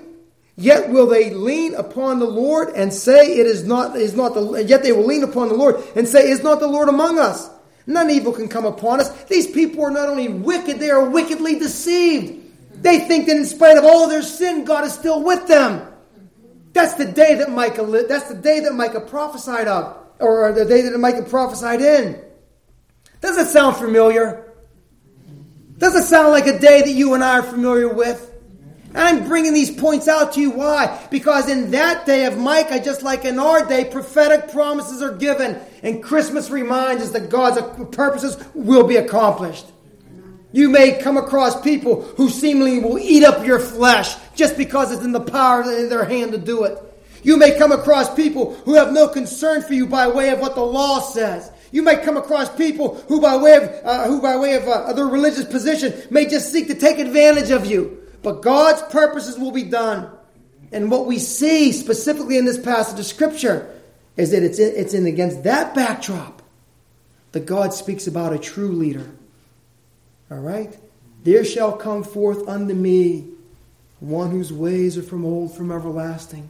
Yet 0.56 0.90
will 0.90 1.06
they 1.06 1.30
lean 1.30 1.74
upon 1.74 2.18
the 2.18 2.26
Lord 2.26 2.68
and 2.74 2.92
say, 2.92 3.38
It 3.38 3.46
is 3.46 3.64
not, 3.64 3.96
is 3.96 4.14
not 4.14 4.34
the, 4.34 4.64
yet 4.64 4.82
they 4.82 4.92
will 4.92 5.06
lean 5.06 5.22
upon 5.22 5.48
the 5.48 5.54
Lord 5.54 5.82
and 5.96 6.06
say, 6.06 6.30
Is 6.30 6.42
not 6.42 6.60
the 6.60 6.66
Lord 6.66 6.88
among 6.88 7.18
us? 7.18 7.48
None 7.86 8.10
evil 8.10 8.32
can 8.32 8.48
come 8.48 8.64
upon 8.64 9.00
us. 9.00 9.24
These 9.24 9.50
people 9.50 9.84
are 9.84 9.90
not 9.90 10.08
only 10.08 10.28
wicked, 10.28 10.78
they 10.78 10.90
are 10.90 11.08
wickedly 11.08 11.58
deceived. 11.58 12.40
They 12.82 13.00
think 13.00 13.26
that 13.26 13.36
in 13.36 13.44
spite 13.44 13.76
of 13.76 13.84
all 13.84 14.08
their 14.08 14.22
sin, 14.22 14.64
God 14.64 14.84
is 14.84 14.92
still 14.92 15.22
with 15.22 15.46
them. 15.48 15.88
That's 16.72 16.94
the 16.94 17.04
day 17.04 17.34
that 17.36 17.50
Micah 17.50 17.82
lived. 17.82 18.08
That's 18.08 18.28
the 18.28 18.34
day 18.34 18.60
that 18.60 18.74
Micah 18.74 19.00
prophesied 19.00 19.68
of, 19.68 19.96
or 20.20 20.52
the 20.52 20.64
day 20.64 20.82
that 20.82 20.98
Micah 20.98 21.22
prophesied 21.22 21.80
in. 21.80 22.20
Does 23.20 23.36
it 23.36 23.46
sound 23.46 23.76
familiar? 23.76 24.52
Does 25.78 25.94
it 25.94 26.04
sound 26.04 26.32
like 26.32 26.46
a 26.46 26.58
day 26.58 26.82
that 26.82 26.90
you 26.90 27.14
and 27.14 27.24
I 27.24 27.38
are 27.38 27.42
familiar 27.42 27.92
with? 27.92 28.31
I'm 28.94 29.24
bringing 29.26 29.54
these 29.54 29.70
points 29.70 30.08
out 30.08 30.32
to 30.34 30.40
you. 30.40 30.50
Why? 30.50 31.06
Because 31.10 31.48
in 31.48 31.70
that 31.70 32.04
day 32.04 32.26
of 32.26 32.38
Micah, 32.38 32.80
just 32.80 33.02
like 33.02 33.24
in 33.24 33.38
our 33.38 33.64
day, 33.66 33.84
prophetic 33.84 34.50
promises 34.50 35.00
are 35.02 35.16
given. 35.16 35.58
And 35.82 36.02
Christmas 36.02 36.50
reminds 36.50 37.02
us 37.02 37.10
that 37.12 37.30
God's 37.30 37.60
purposes 37.94 38.42
will 38.54 38.86
be 38.86 38.96
accomplished. 38.96 39.66
You 40.52 40.68
may 40.68 40.98
come 40.98 41.16
across 41.16 41.60
people 41.62 42.02
who 42.02 42.28
seemingly 42.28 42.78
will 42.78 42.98
eat 42.98 43.24
up 43.24 43.46
your 43.46 43.58
flesh 43.58 44.14
just 44.34 44.58
because 44.58 44.92
it's 44.92 45.04
in 45.04 45.12
the 45.12 45.20
power 45.20 45.62
in 45.62 45.88
their 45.88 46.04
hand 46.04 46.32
to 46.32 46.38
do 46.38 46.64
it. 46.64 46.78
You 47.22 47.36
may 47.36 47.56
come 47.56 47.72
across 47.72 48.14
people 48.14 48.54
who 48.64 48.74
have 48.74 48.92
no 48.92 49.08
concern 49.08 49.62
for 49.62 49.72
you 49.72 49.86
by 49.86 50.08
way 50.08 50.30
of 50.30 50.40
what 50.40 50.54
the 50.54 50.62
law 50.62 51.00
says. 51.00 51.50
You 51.70 51.82
may 51.82 51.96
come 51.96 52.18
across 52.18 52.54
people 52.54 52.96
who, 53.08 53.20
by 53.20 53.36
way 53.36 53.54
of 53.54 53.62
uh, 53.84 54.06
who, 54.06 54.20
by 54.20 54.36
way 54.36 54.56
of 54.56 54.68
uh, 54.68 54.92
their 54.92 55.06
religious 55.06 55.46
position, 55.46 55.94
may 56.10 56.26
just 56.26 56.52
seek 56.52 56.66
to 56.66 56.74
take 56.74 56.98
advantage 56.98 57.50
of 57.50 57.64
you. 57.64 58.01
But 58.22 58.42
God's 58.42 58.82
purposes 58.92 59.38
will 59.38 59.52
be 59.52 59.64
done. 59.64 60.10
And 60.70 60.90
what 60.90 61.06
we 61.06 61.18
see 61.18 61.72
specifically 61.72 62.38
in 62.38 62.44
this 62.44 62.58
passage 62.58 62.98
of 62.98 63.06
Scripture 63.06 63.68
is 64.16 64.30
that 64.30 64.42
it's 64.42 64.58
in, 64.58 64.72
it's 64.76 64.94
in 64.94 65.06
against 65.06 65.42
that 65.44 65.74
backdrop 65.74 66.42
that 67.32 67.46
God 67.46 67.74
speaks 67.74 68.06
about 68.06 68.32
a 68.32 68.38
true 68.38 68.72
leader. 68.72 69.10
All 70.30 70.38
right? 70.38 70.76
There 71.24 71.44
shall 71.44 71.72
come 71.72 72.04
forth 72.04 72.48
unto 72.48 72.74
me 72.74 73.28
one 74.00 74.30
whose 74.30 74.52
ways 74.52 74.98
are 74.98 75.02
from 75.02 75.24
old, 75.24 75.56
from 75.56 75.70
everlasting. 75.70 76.48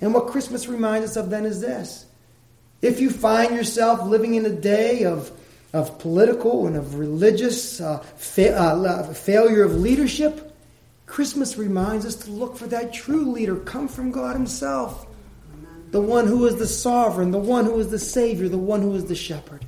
And 0.00 0.12
what 0.12 0.26
Christmas 0.26 0.66
reminds 0.66 1.10
us 1.10 1.16
of 1.16 1.30
then 1.30 1.46
is 1.46 1.60
this. 1.60 2.06
If 2.82 3.00
you 3.00 3.10
find 3.10 3.54
yourself 3.54 4.02
living 4.02 4.34
in 4.34 4.44
a 4.44 4.50
day 4.50 5.04
of, 5.04 5.30
of 5.72 5.98
political 6.00 6.66
and 6.66 6.76
of 6.76 6.96
religious 6.96 7.80
uh, 7.80 8.00
fa- 8.16 8.56
uh, 8.56 9.12
failure 9.14 9.62
of 9.62 9.76
leadership, 9.76 10.51
Christmas 11.12 11.58
reminds 11.58 12.06
us 12.06 12.14
to 12.14 12.30
look 12.30 12.56
for 12.56 12.66
that 12.68 12.94
true 12.94 13.32
leader 13.32 13.56
come 13.56 13.86
from 13.86 14.12
God 14.12 14.34
Himself. 14.34 15.06
The 15.90 16.00
one 16.00 16.26
who 16.26 16.46
is 16.46 16.56
the 16.56 16.66
sovereign, 16.66 17.30
the 17.30 17.38
one 17.38 17.66
who 17.66 17.78
is 17.80 17.90
the 17.90 17.98
Savior, 17.98 18.48
the 18.48 18.56
one 18.56 18.80
who 18.80 18.94
is 18.94 19.04
the 19.04 19.14
shepherd. 19.14 19.66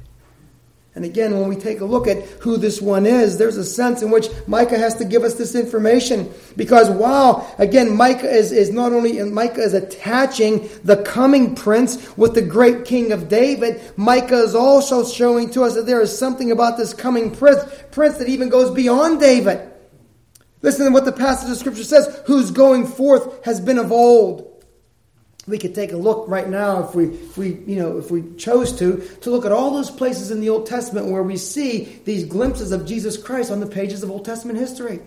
And 0.95 1.05
again, 1.05 1.39
when 1.39 1.51
we 1.51 1.57
take 1.57 1.83
a 1.83 1.85
look 1.85 2.07
at 2.07 2.23
who 2.41 2.57
this 2.57 2.81
one 2.81 3.05
is, 3.05 3.37
there's 3.37 3.59
a 3.59 3.65
sense 3.65 4.01
in 4.01 4.11
which 4.11 4.31
Micah 4.47 4.79
has 4.79 4.95
to 4.95 5.05
give 5.05 5.23
us 5.23 5.35
this 5.35 5.55
information. 5.55 6.33
Because 6.57 6.89
while, 6.89 7.55
again, 7.59 7.95
Micah 7.95 8.35
is, 8.35 8.51
is 8.51 8.71
not 8.71 8.95
only, 8.95 9.23
Micah 9.25 9.61
is 9.61 9.75
attaching 9.75 10.67
the 10.83 11.03
coming 11.03 11.55
prince 11.55 12.17
with 12.17 12.35
the 12.35 12.41
great 12.41 12.87
king 12.87 13.13
of 13.13 13.29
David, 13.29 13.83
Micah 13.99 14.39
is 14.39 14.55
also 14.55 15.05
showing 15.05 15.51
to 15.51 15.65
us 15.65 15.75
that 15.75 15.85
there 15.85 16.01
is 16.01 16.19
something 16.19 16.53
about 16.53 16.79
this 16.79 16.95
coming 16.95 17.31
prince, 17.31 17.63
prince 17.91 18.17
that 18.17 18.31
even 18.31 18.49
goes 18.49 18.71
beyond 18.71 19.21
David. 19.21 19.73
Listen 20.65 20.87
to 20.87 20.93
what 20.93 21.05
the 21.05 21.13
passage 21.13 21.51
of 21.51 21.59
Scripture 21.59 21.85
says 21.85 22.23
whose 22.25 22.51
going 22.51 22.87
forth 22.87 23.45
has 23.45 23.61
been 23.61 23.77
of 23.79 23.93
old. 23.93 24.65
We 25.47 25.59
could 25.59 25.75
take 25.75 25.93
a 25.93 25.97
look 25.99 26.27
right 26.27 26.49
now 26.49 26.89
if 26.89 26.95
we, 26.95 27.09
if 27.09 27.37
we, 27.37 27.49
you 27.67 27.77
know, 27.77 27.99
if 27.99 28.11
we 28.11 28.35
chose 28.37 28.73
to, 28.79 29.07
to 29.21 29.31
look 29.31 29.45
at 29.45 29.53
all 29.53 29.73
those 29.73 29.91
places 29.91 30.31
in 30.31 30.41
the 30.41 30.49
Old 30.49 30.65
Testament 30.65 31.09
where 31.09 31.23
we 31.23 31.37
see 31.37 32.01
these 32.07 32.25
glimpses 32.25 32.73
of 32.73 32.87
Jesus 32.87 33.19
Christ 33.19 33.51
on 33.51 33.61
the 33.61 33.67
pages 33.67 34.03
of 34.03 34.11
Old 34.11 34.25
Testament 34.25 34.59
history. 34.59 35.01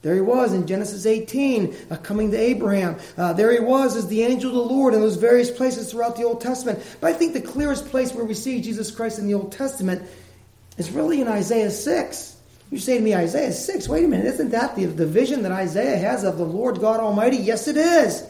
There 0.00 0.14
he 0.14 0.22
was 0.22 0.54
in 0.54 0.66
Genesis 0.66 1.04
18, 1.04 1.76
uh, 1.90 1.96
coming 1.96 2.30
to 2.30 2.38
Abraham. 2.38 2.96
Uh, 3.18 3.34
there 3.34 3.52
he 3.52 3.60
was 3.60 3.96
as 3.96 4.08
the 4.08 4.22
angel 4.22 4.48
of 4.48 4.66
the 4.66 4.74
Lord 4.74 4.94
in 4.94 5.02
those 5.02 5.16
various 5.16 5.50
places 5.50 5.90
throughout 5.90 6.16
the 6.16 6.24
Old 6.24 6.40
Testament. 6.40 6.82
But 7.02 7.08
I 7.08 7.18
think 7.18 7.34
the 7.34 7.42
clearest 7.42 7.90
place 7.90 8.14
where 8.14 8.24
we 8.24 8.32
see 8.32 8.62
Jesus 8.62 8.90
Christ 8.90 9.18
in 9.18 9.26
the 9.26 9.34
Old 9.34 9.52
Testament 9.52 10.08
is 10.78 10.90
really 10.90 11.20
in 11.20 11.28
Isaiah 11.28 11.70
6. 11.70 12.38
You 12.70 12.78
say 12.78 12.98
to 12.98 13.02
me, 13.02 13.14
Isaiah 13.14 13.52
6, 13.52 13.88
wait 13.88 14.04
a 14.04 14.08
minute, 14.08 14.26
isn't 14.26 14.50
that 14.50 14.76
the, 14.76 14.86
the 14.86 15.06
vision 15.06 15.42
that 15.42 15.52
Isaiah 15.52 15.98
has 15.98 16.22
of 16.22 16.38
the 16.38 16.44
Lord 16.44 16.80
God 16.80 17.00
Almighty? 17.00 17.36
Yes, 17.36 17.66
it 17.66 17.76
is. 17.76 18.24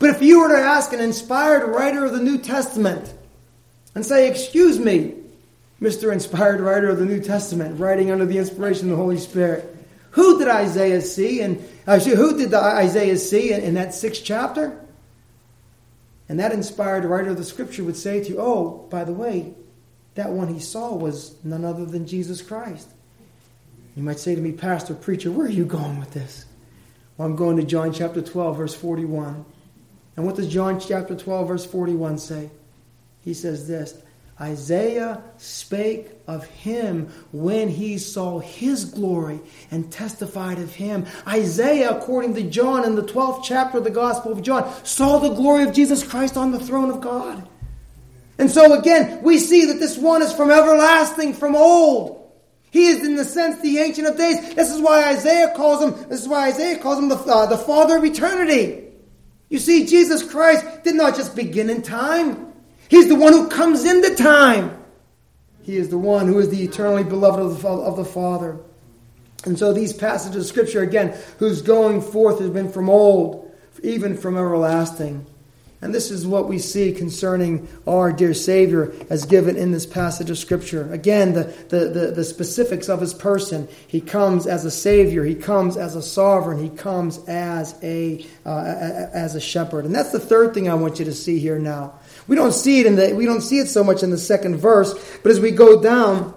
But 0.00 0.10
if 0.10 0.22
you 0.22 0.40
were 0.40 0.48
to 0.48 0.58
ask 0.58 0.92
an 0.92 1.00
inspired 1.00 1.66
writer 1.68 2.04
of 2.04 2.12
the 2.12 2.20
New 2.20 2.38
Testament 2.38 3.14
and 3.94 4.04
say, 4.04 4.28
Excuse 4.28 4.78
me, 4.78 5.14
Mr. 5.80 6.12
Inspired 6.12 6.60
Writer 6.60 6.88
of 6.88 6.98
the 6.98 7.04
New 7.04 7.20
Testament, 7.20 7.78
writing 7.78 8.10
under 8.10 8.26
the 8.26 8.38
inspiration 8.38 8.90
of 8.90 8.96
the 8.96 9.02
Holy 9.02 9.18
Spirit, 9.18 9.76
who 10.10 10.38
did 10.38 10.48
Isaiah 10.48 11.00
see? 11.00 11.40
And 11.40 11.64
actually, 11.86 12.14
uh, 12.14 12.16
who 12.16 12.36
did 12.36 12.50
the 12.50 12.58
Isaiah 12.58 13.16
see 13.16 13.52
in, 13.52 13.60
in 13.60 13.74
that 13.74 13.94
sixth 13.94 14.22
chapter? 14.24 14.84
And 16.28 16.40
that 16.40 16.52
inspired 16.52 17.04
writer 17.04 17.30
of 17.30 17.36
the 17.36 17.44
scripture 17.44 17.84
would 17.84 17.96
say 17.96 18.22
to 18.22 18.30
you, 18.30 18.36
Oh, 18.40 18.86
by 18.90 19.04
the 19.04 19.12
way, 19.12 19.54
that 20.16 20.30
one 20.30 20.52
he 20.52 20.58
saw 20.58 20.94
was 20.94 21.36
none 21.44 21.64
other 21.64 21.86
than 21.86 22.06
Jesus 22.06 22.42
Christ. 22.42 22.88
You 23.98 24.04
might 24.04 24.20
say 24.20 24.36
to 24.36 24.40
me, 24.40 24.52
Pastor, 24.52 24.94
preacher, 24.94 25.32
where 25.32 25.48
are 25.48 25.50
you 25.50 25.64
going 25.64 25.98
with 25.98 26.12
this? 26.12 26.44
Well, 27.16 27.26
I'm 27.26 27.34
going 27.34 27.56
to 27.56 27.64
John 27.64 27.92
chapter 27.92 28.22
12, 28.22 28.56
verse 28.56 28.72
41. 28.72 29.44
And 30.16 30.24
what 30.24 30.36
does 30.36 30.46
John 30.46 30.78
chapter 30.78 31.16
12, 31.16 31.48
verse 31.48 31.66
41 31.66 32.18
say? 32.18 32.48
He 33.22 33.34
says 33.34 33.66
this 33.66 34.00
Isaiah 34.40 35.20
spake 35.38 36.12
of 36.28 36.46
him 36.46 37.08
when 37.32 37.68
he 37.68 37.98
saw 37.98 38.38
his 38.38 38.84
glory 38.84 39.40
and 39.72 39.90
testified 39.90 40.60
of 40.60 40.72
him. 40.76 41.04
Isaiah, 41.26 41.90
according 41.90 42.36
to 42.36 42.42
John 42.44 42.84
in 42.84 42.94
the 42.94 43.02
12th 43.02 43.42
chapter 43.42 43.78
of 43.78 43.84
the 43.84 43.90
Gospel 43.90 44.30
of 44.30 44.42
John, 44.42 44.72
saw 44.84 45.18
the 45.18 45.34
glory 45.34 45.64
of 45.64 45.74
Jesus 45.74 46.06
Christ 46.06 46.36
on 46.36 46.52
the 46.52 46.60
throne 46.60 46.90
of 46.90 47.00
God. 47.00 47.48
And 48.38 48.48
so 48.48 48.78
again, 48.78 49.24
we 49.24 49.38
see 49.38 49.64
that 49.64 49.80
this 49.80 49.98
one 49.98 50.22
is 50.22 50.32
from 50.32 50.52
everlasting, 50.52 51.34
from 51.34 51.56
old. 51.56 52.17
He 52.70 52.86
is, 52.88 53.04
in 53.04 53.16
the 53.16 53.24
sense, 53.24 53.60
the 53.60 53.78
Ancient 53.78 54.06
of 54.06 54.16
Days. 54.16 54.54
This 54.54 54.70
is 54.70 54.80
why 54.80 55.08
Isaiah 55.10 55.52
calls 55.56 55.82
him. 55.82 56.08
This 56.08 56.22
is 56.22 56.28
why 56.28 56.48
Isaiah 56.48 56.78
calls 56.78 56.98
him 56.98 57.08
the, 57.08 57.16
uh, 57.16 57.46
the 57.46 57.56
Father 57.56 57.96
of 57.96 58.04
eternity. 58.04 58.84
You 59.48 59.58
see, 59.58 59.86
Jesus 59.86 60.22
Christ 60.22 60.84
did 60.84 60.94
not 60.94 61.16
just 61.16 61.34
begin 61.34 61.70
in 61.70 61.80
time. 61.80 62.52
He's 62.88 63.08
the 63.08 63.14
one 63.14 63.32
who 63.32 63.48
comes 63.48 63.84
into 63.84 64.14
time. 64.14 64.82
He 65.62 65.76
is 65.76 65.88
the 65.88 65.98
one 65.98 66.26
who 66.26 66.38
is 66.38 66.50
the 66.50 66.62
eternally 66.62 67.04
beloved 67.04 67.40
of 67.40 67.62
the, 67.62 67.68
of 67.68 67.96
the 67.96 68.04
Father. 68.04 68.58
And 69.44 69.58
so 69.58 69.72
these 69.72 69.92
passages 69.92 70.44
of 70.44 70.46
Scripture, 70.46 70.82
again, 70.82 71.16
whose 71.38 71.62
going 71.62 72.00
forth 72.00 72.40
has 72.40 72.50
been 72.50 72.70
from 72.70 72.90
old, 72.90 73.50
even 73.82 74.16
from 74.16 74.36
everlasting. 74.36 75.26
And 75.80 75.94
this 75.94 76.10
is 76.10 76.26
what 76.26 76.48
we 76.48 76.58
see 76.58 76.90
concerning 76.92 77.68
our 77.86 78.12
dear 78.12 78.34
Savior 78.34 78.92
as 79.10 79.26
given 79.26 79.56
in 79.56 79.70
this 79.70 79.86
passage 79.86 80.28
of 80.28 80.36
Scripture. 80.36 80.92
Again, 80.92 81.34
the, 81.34 81.44
the, 81.68 81.78
the, 81.88 82.12
the, 82.16 82.24
specifics 82.24 82.88
of 82.88 83.00
his 83.00 83.14
person. 83.14 83.68
He 83.86 84.00
comes 84.00 84.48
as 84.48 84.64
a 84.64 84.72
Savior, 84.72 85.24
he 85.24 85.36
comes 85.36 85.76
as 85.76 85.94
a 85.94 86.02
sovereign, 86.02 86.60
he 86.60 86.70
comes 86.70 87.18
as 87.28 87.78
a, 87.84 88.26
uh, 88.44 88.64
as 89.14 89.36
a 89.36 89.40
shepherd. 89.40 89.84
And 89.84 89.94
that's 89.94 90.10
the 90.10 90.18
third 90.18 90.52
thing 90.52 90.68
I 90.68 90.74
want 90.74 90.98
you 90.98 91.04
to 91.04 91.14
see 91.14 91.38
here 91.38 91.60
now. 91.60 91.94
We 92.26 92.34
don't 92.34 92.52
see 92.52 92.80
it 92.80 92.86
in 92.86 92.96
the, 92.96 93.14
we 93.14 93.24
don't 93.24 93.42
see 93.42 93.60
it 93.60 93.68
so 93.68 93.84
much 93.84 94.02
in 94.02 94.10
the 94.10 94.18
second 94.18 94.56
verse, 94.56 94.94
but 95.22 95.30
as 95.30 95.38
we 95.38 95.52
go 95.52 95.80
down, 95.80 96.34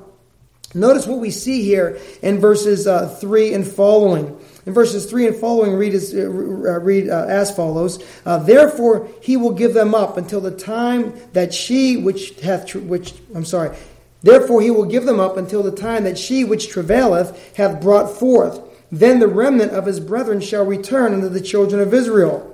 notice 0.76 1.08
what 1.08 1.20
we 1.20 1.32
see 1.32 1.64
here 1.64 2.00
in 2.22 2.40
verses 2.40 2.86
uh, 2.86 3.10
3 3.10 3.56
and 3.56 3.68
following. 3.68 4.40
In 4.65 4.74
verses 4.74 5.10
3 5.10 5.28
and 5.28 5.36
following, 5.36 5.74
read 5.74 5.93
as, 5.93 6.13
uh, 6.13 6.30
read, 6.30 7.10
uh, 7.10 7.26
as 7.28 7.56
follows 7.56 8.04
uh, 8.26 8.38
Therefore 8.38 9.08
he 9.21 9.36
will 9.38 9.54
give 9.54 9.74
them 9.74 9.95
up 9.95 10.17
until 10.17 10.41
the 10.41 10.52
time 10.52 11.13
that 11.34 11.54
she 11.54 11.97
which 11.97 12.39
hath, 12.41 12.76
which, 12.76 13.15
I'm 13.34 13.45
sorry, 13.45 13.76
therefore 14.21 14.62
he 14.62 14.69
will 14.69 14.86
give 14.86 15.06
them 15.06 15.19
up 15.19 15.38
until 15.38 15.63
the 15.63 15.71
time 15.71 16.04
that 16.04 16.17
she 16.17 16.43
which 16.43 16.69
travaileth 16.69 17.56
hath 17.56 17.82
brought 17.82 18.17
forth. 18.17 18.62
Then 18.91 19.19
the 19.19 19.28
remnant 19.28 19.71
of 19.71 19.86
his 19.86 20.00
brethren 20.00 20.41
shall 20.41 20.65
return 20.65 21.13
unto 21.13 21.30
the 21.30 21.41
children 21.41 21.82
of 21.82 21.93
Israel. 21.93 22.47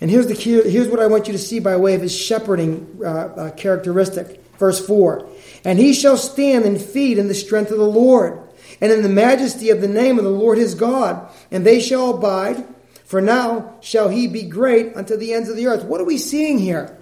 And 0.00 0.10
here's, 0.10 0.26
the, 0.26 0.34
here's 0.34 0.88
what 0.88 1.00
I 1.00 1.06
want 1.06 1.26
you 1.26 1.32
to 1.32 1.38
see 1.38 1.58
by 1.58 1.76
way 1.76 1.94
of 1.94 2.02
his 2.02 2.16
shepherding 2.16 3.00
uh, 3.02 3.08
uh, 3.08 3.50
characteristic. 3.52 4.40
Verse 4.58 4.84
4 4.86 5.26
And 5.64 5.78
he 5.78 5.94
shall 5.94 6.16
stand 6.16 6.64
and 6.64 6.80
feed 6.80 7.18
in 7.18 7.28
the 7.28 7.34
strength 7.34 7.70
of 7.70 7.78
the 7.78 7.84
Lord 7.84 8.40
and 8.80 8.90
in 8.92 9.02
the 9.02 9.08
majesty 9.08 9.70
of 9.70 9.80
the 9.80 9.88
name 9.88 10.18
of 10.18 10.24
the 10.24 10.30
Lord 10.30 10.58
his 10.58 10.74
God, 10.74 11.28
and 11.50 11.64
they 11.64 11.80
shall 11.80 12.10
abide. 12.10 12.64
For 13.04 13.20
now 13.20 13.74
shall 13.80 14.08
he 14.08 14.28
be 14.28 14.42
great 14.42 14.96
unto 14.96 15.16
the 15.16 15.32
ends 15.32 15.48
of 15.48 15.56
the 15.56 15.66
earth. 15.66 15.84
What 15.84 16.00
are 16.00 16.04
we 16.04 16.16
seeing 16.16 16.58
here? 16.58 16.96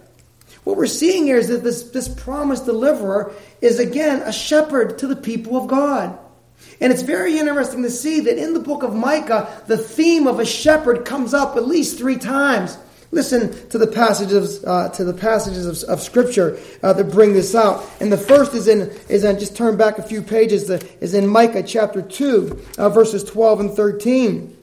What 0.64 0.77
we're 0.77 0.87
seeing 0.87 1.25
here 1.25 1.37
is 1.37 1.49
that 1.49 1.62
this, 1.62 1.85
this 1.91 2.09
promised 2.09 2.64
deliverer 2.64 3.33
is 3.61 3.79
again 3.79 4.23
a 4.23 4.33
shepherd 4.33 4.99
to 4.99 5.07
the 5.07 5.17
people 5.17 5.57
of 5.57 5.67
God. 5.67 6.19
And 6.81 6.93
it's 6.93 7.03
very 7.03 7.38
interesting 7.38 7.83
to 7.83 7.91
see 7.91 8.21
that 8.21 8.38
in 8.38 8.55
the 8.55 8.61
book 8.61 8.83
of 8.83 8.95
Micah, 8.95 9.62
the 9.67 9.79
theme 9.79 10.27
of 10.27 10.38
a 10.41 10.47
shepherd 10.47 11.05
comes 11.05 11.35
up 11.35 11.57
at 11.57 11.67
least 11.67 11.99
three 11.99 12.17
times. 12.17 12.77
Listen 13.11 13.68
to 13.71 13.79
the 13.79 13.87
passages 13.87 14.62
uh, 14.64 14.90
to 14.90 15.05
the 15.05 15.14
passages 15.14 15.64
of, 15.64 15.88
of 15.88 16.03
Scripture 16.03 16.59
uh, 16.83 16.92
that 16.92 17.05
bring 17.11 17.33
this 17.33 17.55
out. 17.55 17.85
And 18.01 18.12
the 18.12 18.18
first 18.18 18.53
is 18.55 18.68
in 18.68 18.90
is 19.09 19.25
in 19.25 19.38
just 19.38 19.57
turn 19.57 19.77
back 19.77 19.99
a 19.99 20.03
few 20.03 20.21
pages. 20.21 20.66
The, 20.66 20.87
is 21.01 21.14
in 21.14 21.27
Micah 21.27 21.62
chapter 21.62 22.03
two, 22.03 22.62
uh, 22.77 22.90
verses 22.90 23.25
twelve 23.25 23.61
and 23.61 23.71
thirteen. 23.71 24.57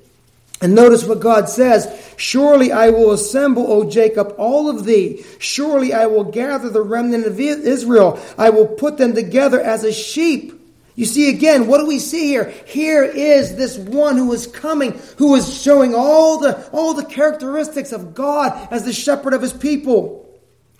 And 0.61 0.73
notice 0.73 1.03
what 1.03 1.19
God 1.19 1.49
says 1.49 2.13
Surely 2.17 2.71
I 2.71 2.89
will 2.89 3.11
assemble, 3.11 3.71
O 3.71 3.89
Jacob, 3.89 4.35
all 4.37 4.69
of 4.69 4.85
thee. 4.85 5.25
Surely 5.39 5.93
I 5.93 6.05
will 6.05 6.23
gather 6.23 6.69
the 6.69 6.81
remnant 6.81 7.25
of 7.25 7.39
Israel. 7.39 8.19
I 8.37 8.51
will 8.51 8.67
put 8.67 8.97
them 8.97 9.15
together 9.15 9.59
as 9.59 9.83
a 9.83 9.91
sheep 9.91 10.53
you 10.95 11.05
see 11.05 11.29
again, 11.29 11.67
what 11.67 11.79
do 11.79 11.87
we 11.87 11.99
see 11.99 12.27
here? 12.27 12.49
Here 12.65 13.03
is 13.03 13.55
this 13.57 13.77
one 13.77 14.15
who 14.15 14.31
is 14.31 14.47
coming, 14.47 14.93
who 15.17 15.35
is 15.35 15.61
showing 15.61 15.93
all 15.93 16.39
the, 16.39 16.69
all 16.69 16.93
the 16.93 17.03
characteristics 17.03 17.91
of 17.91 18.13
God 18.13 18.69
as 18.71 18.85
the 18.85 18.93
shepherd 18.93 19.33
of 19.33 19.41
his 19.41 19.51
people. 19.51 20.21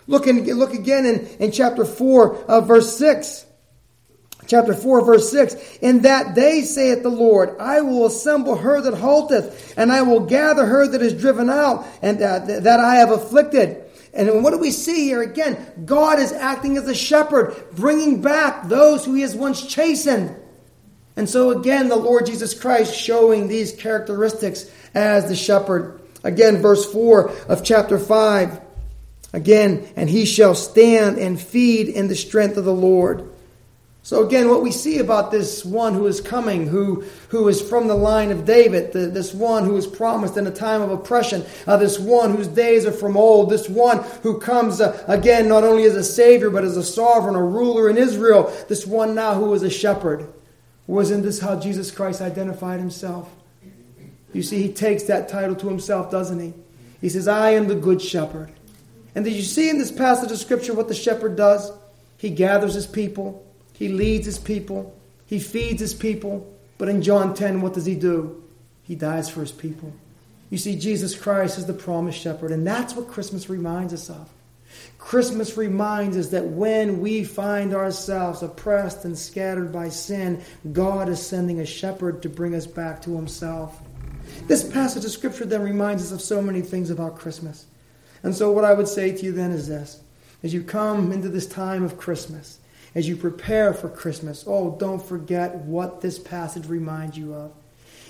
Look, 0.08 0.28
in, 0.28 0.46
look 0.56 0.74
again 0.74 1.06
in, 1.06 1.26
in 1.40 1.52
chapter 1.52 1.84
4, 1.84 2.46
uh, 2.46 2.62
verse 2.62 2.98
6. 2.98 3.46
Chapter 4.48 4.74
4, 4.74 5.06
verse 5.06 5.30
6. 5.32 5.80
In 5.82 6.04
that 6.04 6.36
day, 6.36 6.62
saith 6.62 7.04
the 7.04 7.10
Lord, 7.10 7.58
I 7.60 7.82
will 7.82 8.06
assemble 8.06 8.56
her 8.56 8.80
that 8.80 8.94
halteth, 8.94 9.74
and 9.76 9.92
I 9.92 10.04
will 10.04 10.22
gather 10.22 10.66
her 10.66 10.88
that 10.88 11.02
is 11.02 11.20
driven 11.20 11.50
out, 11.50 11.86
and 12.02 12.22
uh, 12.22 12.40
that 12.40 12.80
I 12.80 12.96
have 12.96 13.12
afflicted. 13.12 13.85
And 14.16 14.44
what 14.44 14.52
do 14.52 14.58
we 14.58 14.72
see 14.72 15.06
here? 15.06 15.22
Again, 15.22 15.58
God 15.86 16.20
is 16.20 16.32
acting 16.32 16.78
as 16.78 16.88
a 16.88 16.96
shepherd, 16.96 17.54
bringing 17.74 18.22
back 18.22 18.70
those 18.70 19.04
who 19.04 19.14
he 19.14 19.22
has 19.22 19.36
once 19.36 19.68
chastened. 19.68 20.36
And 21.18 21.30
so, 21.30 21.52
again, 21.52 21.90
the 21.90 21.96
Lord 21.96 22.26
Jesus 22.26 22.58
Christ 22.58 22.96
showing 22.96 23.48
these 23.48 23.74
characteristics 23.74 24.70
as 24.94 25.28
the 25.28 25.36
shepherd. 25.36 26.02
Again, 26.24 26.62
verse 26.62 26.92
4 26.92 27.30
of 27.48 27.64
chapter 27.64 28.00
5. 28.00 28.62
Again, 29.34 29.86
and 29.98 30.10
he 30.10 30.26
shall 30.26 30.56
stand 30.56 31.18
and 31.18 31.40
feed 31.40 31.90
in 31.90 32.08
the 32.08 32.16
strength 32.16 32.56
of 32.56 32.64
the 32.64 32.74
Lord. 32.74 33.30
So 34.06 34.24
again, 34.24 34.50
what 34.50 34.62
we 34.62 34.72
see 34.72 35.00
about 35.00 35.32
this 35.32 35.66
one 35.66 35.96
who 35.96 36.06
is 36.06 36.22
coming, 36.22 36.68
who, 36.68 37.04
who 37.30 37.48
is 37.48 37.60
from 37.60 37.88
the 37.88 37.96
line 37.96 38.30
of 38.30 38.46
David, 38.46 38.94
the, 38.94 39.08
this 39.08 39.34
one 39.34 39.66
who 39.66 39.76
is 39.78 39.88
promised 39.88 40.38
in 40.38 40.46
a 40.46 40.52
time 40.52 40.84
of 40.84 40.92
oppression, 40.92 41.44
uh, 41.66 41.76
this 41.78 41.98
one 41.98 42.36
whose 42.36 42.48
days 42.48 42.86
are 42.86 42.92
from 42.92 43.18
old, 43.18 43.50
this 43.50 43.68
one 43.68 44.04
who 44.22 44.40
comes 44.40 44.80
uh, 44.80 45.04
again 45.08 45.48
not 45.48 45.64
only 45.64 45.86
as 45.86 45.96
a 45.96 46.04
savior, 46.04 46.52
but 46.52 46.64
as 46.64 46.78
a 46.78 46.84
sovereign, 46.84 47.34
a 47.34 47.44
ruler 47.44 47.90
in 47.90 47.98
Israel, 47.98 48.56
this 48.68 48.86
one 48.86 49.16
now 49.16 49.34
who 49.34 49.52
is 49.56 49.64
a 49.64 49.72
shepherd. 49.72 50.32
Wasn't 50.86 51.24
this 51.24 51.40
how 51.40 51.60
Jesus 51.60 51.90
Christ 51.90 52.22
identified 52.22 52.80
himself? 52.80 53.28
You 54.34 54.44
see, 54.44 54.62
he 54.62 54.72
takes 54.72 55.02
that 55.06 55.30
title 55.30 55.56
to 55.56 55.68
himself, 55.68 56.12
doesn't 56.12 56.40
he? 56.40 56.54
He 57.02 57.10
says, 57.10 57.28
I 57.28 57.52
am 57.52 57.68
the 57.68 57.74
good 57.74 58.04
shepherd. 58.04 58.52
And 59.16 59.26
did 59.26 59.34
you 59.34 59.42
see 59.42 59.68
in 59.68 59.80
this 59.80 59.92
passage 59.92 60.32
of 60.32 60.38
Scripture 60.38 60.76
what 60.76 60.90
the 60.90 60.94
shepherd 60.94 61.36
does? 61.36 61.72
He 62.18 62.30
gathers 62.30 62.76
his 62.76 62.86
people. 62.86 63.42
He 63.78 63.90
leads 63.90 64.26
his 64.26 64.40
people, 64.40 64.96
he 65.26 65.40
feeds 65.40 65.82
his 65.82 65.94
people. 65.94 66.52
But 66.78 66.90
in 66.90 67.02
John 67.02 67.34
10, 67.34 67.62
what 67.62 67.74
does 67.74 67.86
he 67.86 67.96
do? 67.96 68.44
He 68.84 68.96
dies 68.96 69.30
for 69.30 69.40
his 69.40 69.52
people. 69.52 69.94
You 70.50 70.58
see, 70.58 70.78
Jesus 70.78 71.16
Christ 71.16 71.58
is 71.58 71.66
the 71.66 71.74
promised 71.74 72.20
shepherd, 72.20 72.52
and 72.52 72.68
that's 72.68 72.96
what 72.96 73.08
Christmas 73.08 73.50
reminds 73.50 73.94
us 73.94 74.10
of. 74.10 74.30
Christmas 74.98 75.56
reminds 75.56 76.18
us 76.18 76.30
that 76.30 76.46
when 76.46 77.00
we 77.00 77.24
find 77.24 77.74
ourselves 77.74 78.44
oppressed 78.44 79.06
and 79.06 79.18
scattered 79.18 79.72
by 79.72 79.90
sin, 79.90 80.44
God 80.74 81.08
is 81.10 81.26
sending 81.26 81.60
a 81.60 81.66
shepherd 81.66 82.22
to 82.24 82.30
bring 82.30 82.54
us 82.54 82.68
back 82.68 83.02
to 83.04 83.16
himself. 83.16 83.80
This 84.48 84.64
passage 84.64 85.06
of 85.06 85.12
Scripture 85.12 85.46
then 85.46 85.62
reminds 85.62 86.04
us 86.04 86.12
of 86.12 86.22
so 86.22 86.42
many 86.42 86.62
things 86.62 86.90
about 86.90 87.18
Christmas. 87.18 87.66
And 88.24 88.36
so, 88.36 88.52
what 88.52 88.66
I 88.66 88.74
would 88.74 88.88
say 88.88 89.16
to 89.16 89.26
you 89.26 89.32
then 89.32 89.52
is 89.52 89.68
this 89.68 90.02
as 90.44 90.54
you 90.54 90.64
come 90.64 91.12
into 91.12 91.30
this 91.30 91.48
time 91.48 91.84
of 91.84 91.98
Christmas, 91.98 92.60
as 92.96 93.08
you 93.08 93.18
prepare 93.18 93.74
for 93.74 93.90
Christmas, 93.90 94.46
oh, 94.48 94.76
don't 94.80 95.04
forget 95.04 95.56
what 95.56 96.00
this 96.00 96.18
passage 96.18 96.66
reminds 96.68 97.18
you 97.18 97.34
of. 97.34 97.52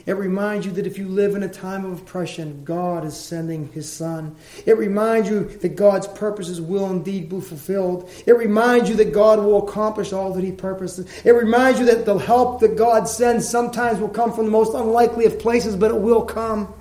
It 0.06 0.14
reminds 0.14 0.68
you 0.68 0.72
that 0.74 0.86
if 0.86 1.00
you 1.00 1.08
live 1.08 1.34
in 1.34 1.42
a 1.42 1.50
time 1.50 1.84
of 1.84 2.02
oppression, 2.02 2.64
God 2.64 3.04
is 3.04 3.18
sending 3.18 3.72
His 3.72 3.92
Son. 3.92 4.36
It 4.68 4.78
reminds 4.78 5.28
you 5.28 5.46
that 5.46 5.76
God's 5.76 6.08
purposes 6.08 6.62
will 6.62 6.92
indeed 6.92 7.28
be 7.28 7.42
fulfilled. 7.42 8.08
It 8.28 8.38
reminds 8.38 8.88
you 8.88 8.96
that 8.98 9.12
God 9.12 9.40
will 9.40 9.68
accomplish 9.68 10.14
all 10.14 10.32
that 10.34 10.44
He 10.44 10.52
purposes. 10.52 11.08
It 11.26 11.32
reminds 11.32 11.80
you 11.80 11.88
that 11.88 12.06
the 12.06 12.20
help 12.20 12.60
that 12.60 12.78
God 12.78 13.08
sends 13.08 13.50
sometimes 13.50 14.00
will 14.00 14.10
come 14.10 14.32
from 14.32 14.46
the 14.46 14.52
most 14.52 14.76
unlikely 14.76 15.26
of 15.26 15.40
places, 15.40 15.76
but 15.76 15.90
it 15.90 16.00
will 16.00 16.24
come. 16.24 16.72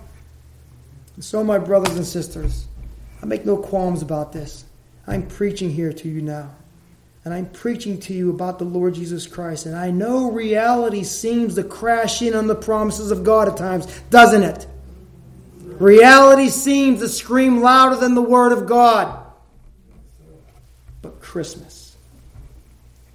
And 1.14 1.24
so, 1.24 1.42
my 1.42 1.58
brothers 1.58 1.96
and 1.96 2.04
sisters, 2.04 2.66
I 3.22 3.26
make 3.26 3.46
no 3.46 3.56
qualms 3.56 4.02
about 4.02 4.34
this. 4.34 4.66
I'm 5.06 5.26
preaching 5.26 5.70
here 5.70 5.94
to 5.94 6.08
you 6.10 6.20
now 6.20 6.50
and 7.24 7.32
I'm 7.32 7.46
preaching 7.46 7.98
to 8.00 8.12
you 8.12 8.30
about 8.30 8.58
the 8.58 8.66
Lord 8.66 8.94
Jesus 8.94 9.26
Christ. 9.26 9.64
And 9.64 9.74
I 9.74 9.90
know 9.90 10.30
reality 10.30 11.04
seems 11.04 11.54
to 11.54 11.64
crash 11.64 12.20
in 12.20 12.34
on 12.34 12.46
the 12.46 12.54
promises 12.54 13.10
of 13.10 13.24
God 13.24 13.48
at 13.48 13.56
times, 13.56 13.86
doesn't 14.10 14.42
it? 14.42 14.66
Reality 15.62 16.50
seems 16.50 17.00
to 17.00 17.08
scream 17.08 17.62
louder 17.62 17.96
than 17.96 18.14
the 18.14 18.22
Word 18.22 18.52
of 18.52 18.66
God. 18.66 19.24
But 21.00 21.20
Christmas, 21.20 21.96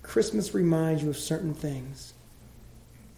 Christmas 0.02 0.56
reminds 0.56 1.04
you 1.04 1.10
of 1.10 1.18
certain 1.18 1.54
things. 1.54 2.14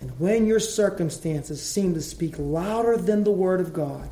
And 0.01 0.19
when 0.19 0.45
your 0.45 0.59
circumstances 0.59 1.63
seem 1.63 1.93
to 1.93 2.01
speak 2.01 2.35
louder 2.37 2.97
than 2.97 3.23
the 3.23 3.31
Word 3.31 3.61
of 3.61 3.71
God, 3.71 4.09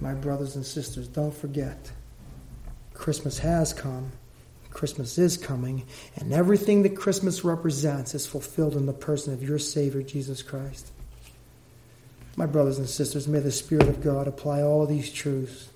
my 0.00 0.14
brothers 0.14 0.56
and 0.56 0.66
sisters, 0.66 1.06
don't 1.06 1.34
forget 1.34 1.92
Christmas 2.92 3.38
has 3.38 3.72
come 3.72 4.10
Christmas 4.74 5.16
is 5.16 5.38
coming, 5.38 5.86
and 6.16 6.32
everything 6.32 6.82
that 6.82 6.96
Christmas 6.96 7.44
represents 7.44 8.14
is 8.14 8.26
fulfilled 8.26 8.76
in 8.76 8.84
the 8.84 8.92
person 8.92 9.32
of 9.32 9.42
your 9.42 9.58
Savior, 9.58 10.02
Jesus 10.02 10.42
Christ. 10.42 10.90
My 12.36 12.46
brothers 12.46 12.78
and 12.78 12.88
sisters, 12.88 13.28
may 13.28 13.38
the 13.38 13.52
Spirit 13.52 13.88
of 13.88 14.02
God 14.02 14.26
apply 14.26 14.62
all 14.62 14.84
these 14.84 15.10
truths 15.10 15.68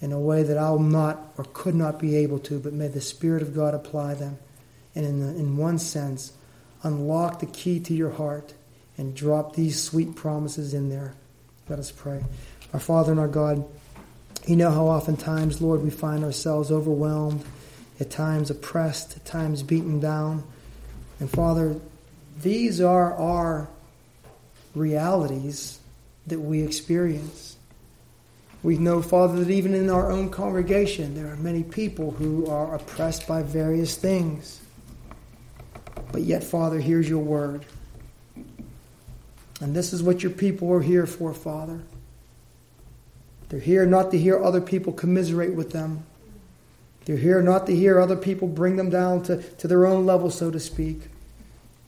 in 0.00 0.10
a 0.10 0.18
way 0.18 0.42
that 0.42 0.58
I'll 0.58 0.78
not 0.78 1.32
or 1.36 1.44
could 1.52 1.74
not 1.74 2.00
be 2.00 2.16
able 2.16 2.38
to, 2.40 2.58
but 2.58 2.72
may 2.72 2.88
the 2.88 3.00
Spirit 3.00 3.42
of 3.42 3.54
God 3.54 3.74
apply 3.74 4.14
them. 4.14 4.38
And 4.94 5.04
in, 5.04 5.20
the, 5.20 5.28
in 5.38 5.56
one 5.56 5.78
sense, 5.78 6.32
unlock 6.82 7.38
the 7.38 7.46
key 7.46 7.78
to 7.80 7.94
your 7.94 8.10
heart 8.10 8.54
and 8.96 9.14
drop 9.14 9.54
these 9.54 9.80
sweet 9.80 10.16
promises 10.16 10.74
in 10.74 10.88
there. 10.88 11.14
Let 11.68 11.78
us 11.78 11.92
pray. 11.92 12.24
Our 12.72 12.80
Father 12.80 13.12
and 13.12 13.20
our 13.20 13.28
God, 13.28 13.64
you 14.46 14.56
know 14.56 14.70
how 14.70 14.86
oftentimes, 14.86 15.60
Lord, 15.60 15.82
we 15.82 15.90
find 15.90 16.24
ourselves 16.24 16.72
overwhelmed, 16.72 17.44
at 18.00 18.10
times 18.10 18.50
oppressed, 18.50 19.16
at 19.16 19.24
times 19.24 19.62
beaten 19.62 20.00
down. 20.00 20.44
And 21.20 21.30
Father, 21.30 21.76
these 22.40 22.80
are 22.80 23.14
our 23.14 23.68
realities 24.74 25.78
that 26.26 26.40
we 26.40 26.62
experience. 26.62 27.56
We 28.62 28.78
know, 28.78 29.02
Father, 29.02 29.44
that 29.44 29.50
even 29.50 29.74
in 29.74 29.90
our 29.90 30.10
own 30.10 30.30
congregation, 30.30 31.14
there 31.14 31.32
are 31.32 31.36
many 31.36 31.62
people 31.62 32.12
who 32.12 32.46
are 32.46 32.76
oppressed 32.76 33.26
by 33.26 33.42
various 33.42 33.96
things. 33.96 34.60
But 36.12 36.22
yet, 36.22 36.44
Father, 36.44 36.78
here's 36.78 37.08
your 37.08 37.22
word. 37.22 37.64
And 39.60 39.74
this 39.74 39.92
is 39.92 40.02
what 40.02 40.22
your 40.22 40.32
people 40.32 40.72
are 40.72 40.82
here 40.82 41.06
for, 41.06 41.32
Father. 41.34 41.80
They're 43.48 43.60
here 43.60 43.84
not 43.84 44.10
to 44.12 44.18
hear 44.18 44.42
other 44.42 44.60
people 44.60 44.92
commiserate 44.92 45.54
with 45.54 45.72
them. 45.72 46.04
They're 47.04 47.16
here 47.16 47.42
not 47.42 47.66
to 47.66 47.74
hear 47.74 48.00
other 48.00 48.16
people 48.16 48.48
bring 48.48 48.76
them 48.76 48.90
down 48.90 49.22
to, 49.24 49.42
to 49.42 49.68
their 49.68 49.86
own 49.86 50.06
level, 50.06 50.30
so 50.30 50.50
to 50.50 50.60
speak. 50.60 51.00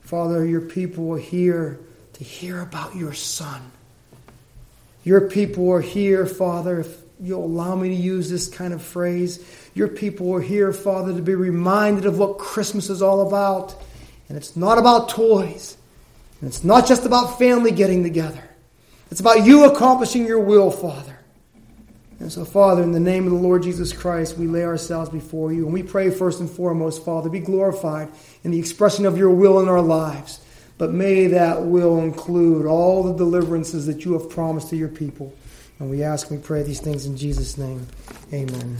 Father, 0.01 0.45
your 0.45 0.61
people 0.61 1.11
are 1.13 1.19
here 1.19 1.79
to 2.13 2.23
hear 2.23 2.61
about 2.61 2.95
your 2.95 3.13
Son. 3.13 3.71
Your 5.03 5.21
people 5.29 5.71
are 5.71 5.81
here, 5.81 6.25
Father, 6.25 6.81
if 6.81 6.97
you'll 7.21 7.45
allow 7.45 7.75
me 7.75 7.89
to 7.89 7.95
use 7.95 8.29
this 8.29 8.47
kind 8.47 8.73
of 8.73 8.81
phrase. 8.81 9.43
Your 9.73 9.87
people 9.87 10.33
are 10.33 10.41
here, 10.41 10.73
Father, 10.73 11.13
to 11.13 11.21
be 11.21 11.35
reminded 11.35 12.05
of 12.05 12.17
what 12.17 12.37
Christmas 12.37 12.89
is 12.89 13.01
all 13.01 13.27
about. 13.27 13.75
And 14.27 14.37
it's 14.37 14.55
not 14.55 14.77
about 14.77 15.09
toys. 15.09 15.77
And 16.41 16.49
it's 16.49 16.63
not 16.63 16.87
just 16.87 17.05
about 17.05 17.39
family 17.39 17.71
getting 17.71 18.03
together. 18.03 18.43
It's 19.11 19.19
about 19.19 19.45
you 19.45 19.65
accomplishing 19.65 20.25
your 20.25 20.39
will, 20.39 20.71
Father. 20.71 21.14
And 22.19 22.31
so, 22.31 22.45
Father, 22.45 22.81
in 22.81 22.93
the 22.93 22.99
name 22.99 23.25
of 23.25 23.31
the 23.31 23.37
Lord 23.37 23.63
Jesus 23.63 23.91
Christ, 23.91 24.37
we 24.37 24.47
lay 24.47 24.63
ourselves 24.63 25.09
before 25.09 25.51
you. 25.51 25.65
And 25.65 25.73
we 25.73 25.83
pray 25.83 26.09
first 26.09 26.39
and 26.39 26.49
foremost, 26.49 27.03
Father, 27.03 27.29
be 27.29 27.39
glorified 27.39 28.09
in 28.43 28.51
the 28.51 28.59
expression 28.59 29.05
of 29.05 29.17
your 29.17 29.31
will 29.31 29.59
in 29.59 29.67
our 29.67 29.81
lives. 29.81 30.39
But 30.77 30.91
may 30.91 31.27
that 31.27 31.63
will 31.63 31.99
include 31.99 32.65
all 32.65 33.03
the 33.03 33.13
deliverances 33.13 33.85
that 33.87 34.05
you 34.05 34.13
have 34.13 34.29
promised 34.29 34.69
to 34.69 34.77
your 34.77 34.89
people. 34.89 35.33
And 35.79 35.89
we 35.89 36.03
ask, 36.03 36.31
we 36.31 36.37
pray 36.37 36.63
these 36.63 36.79
things 36.79 37.05
in 37.05 37.17
Jesus' 37.17 37.57
name. 37.57 37.85
Amen. 38.31 38.77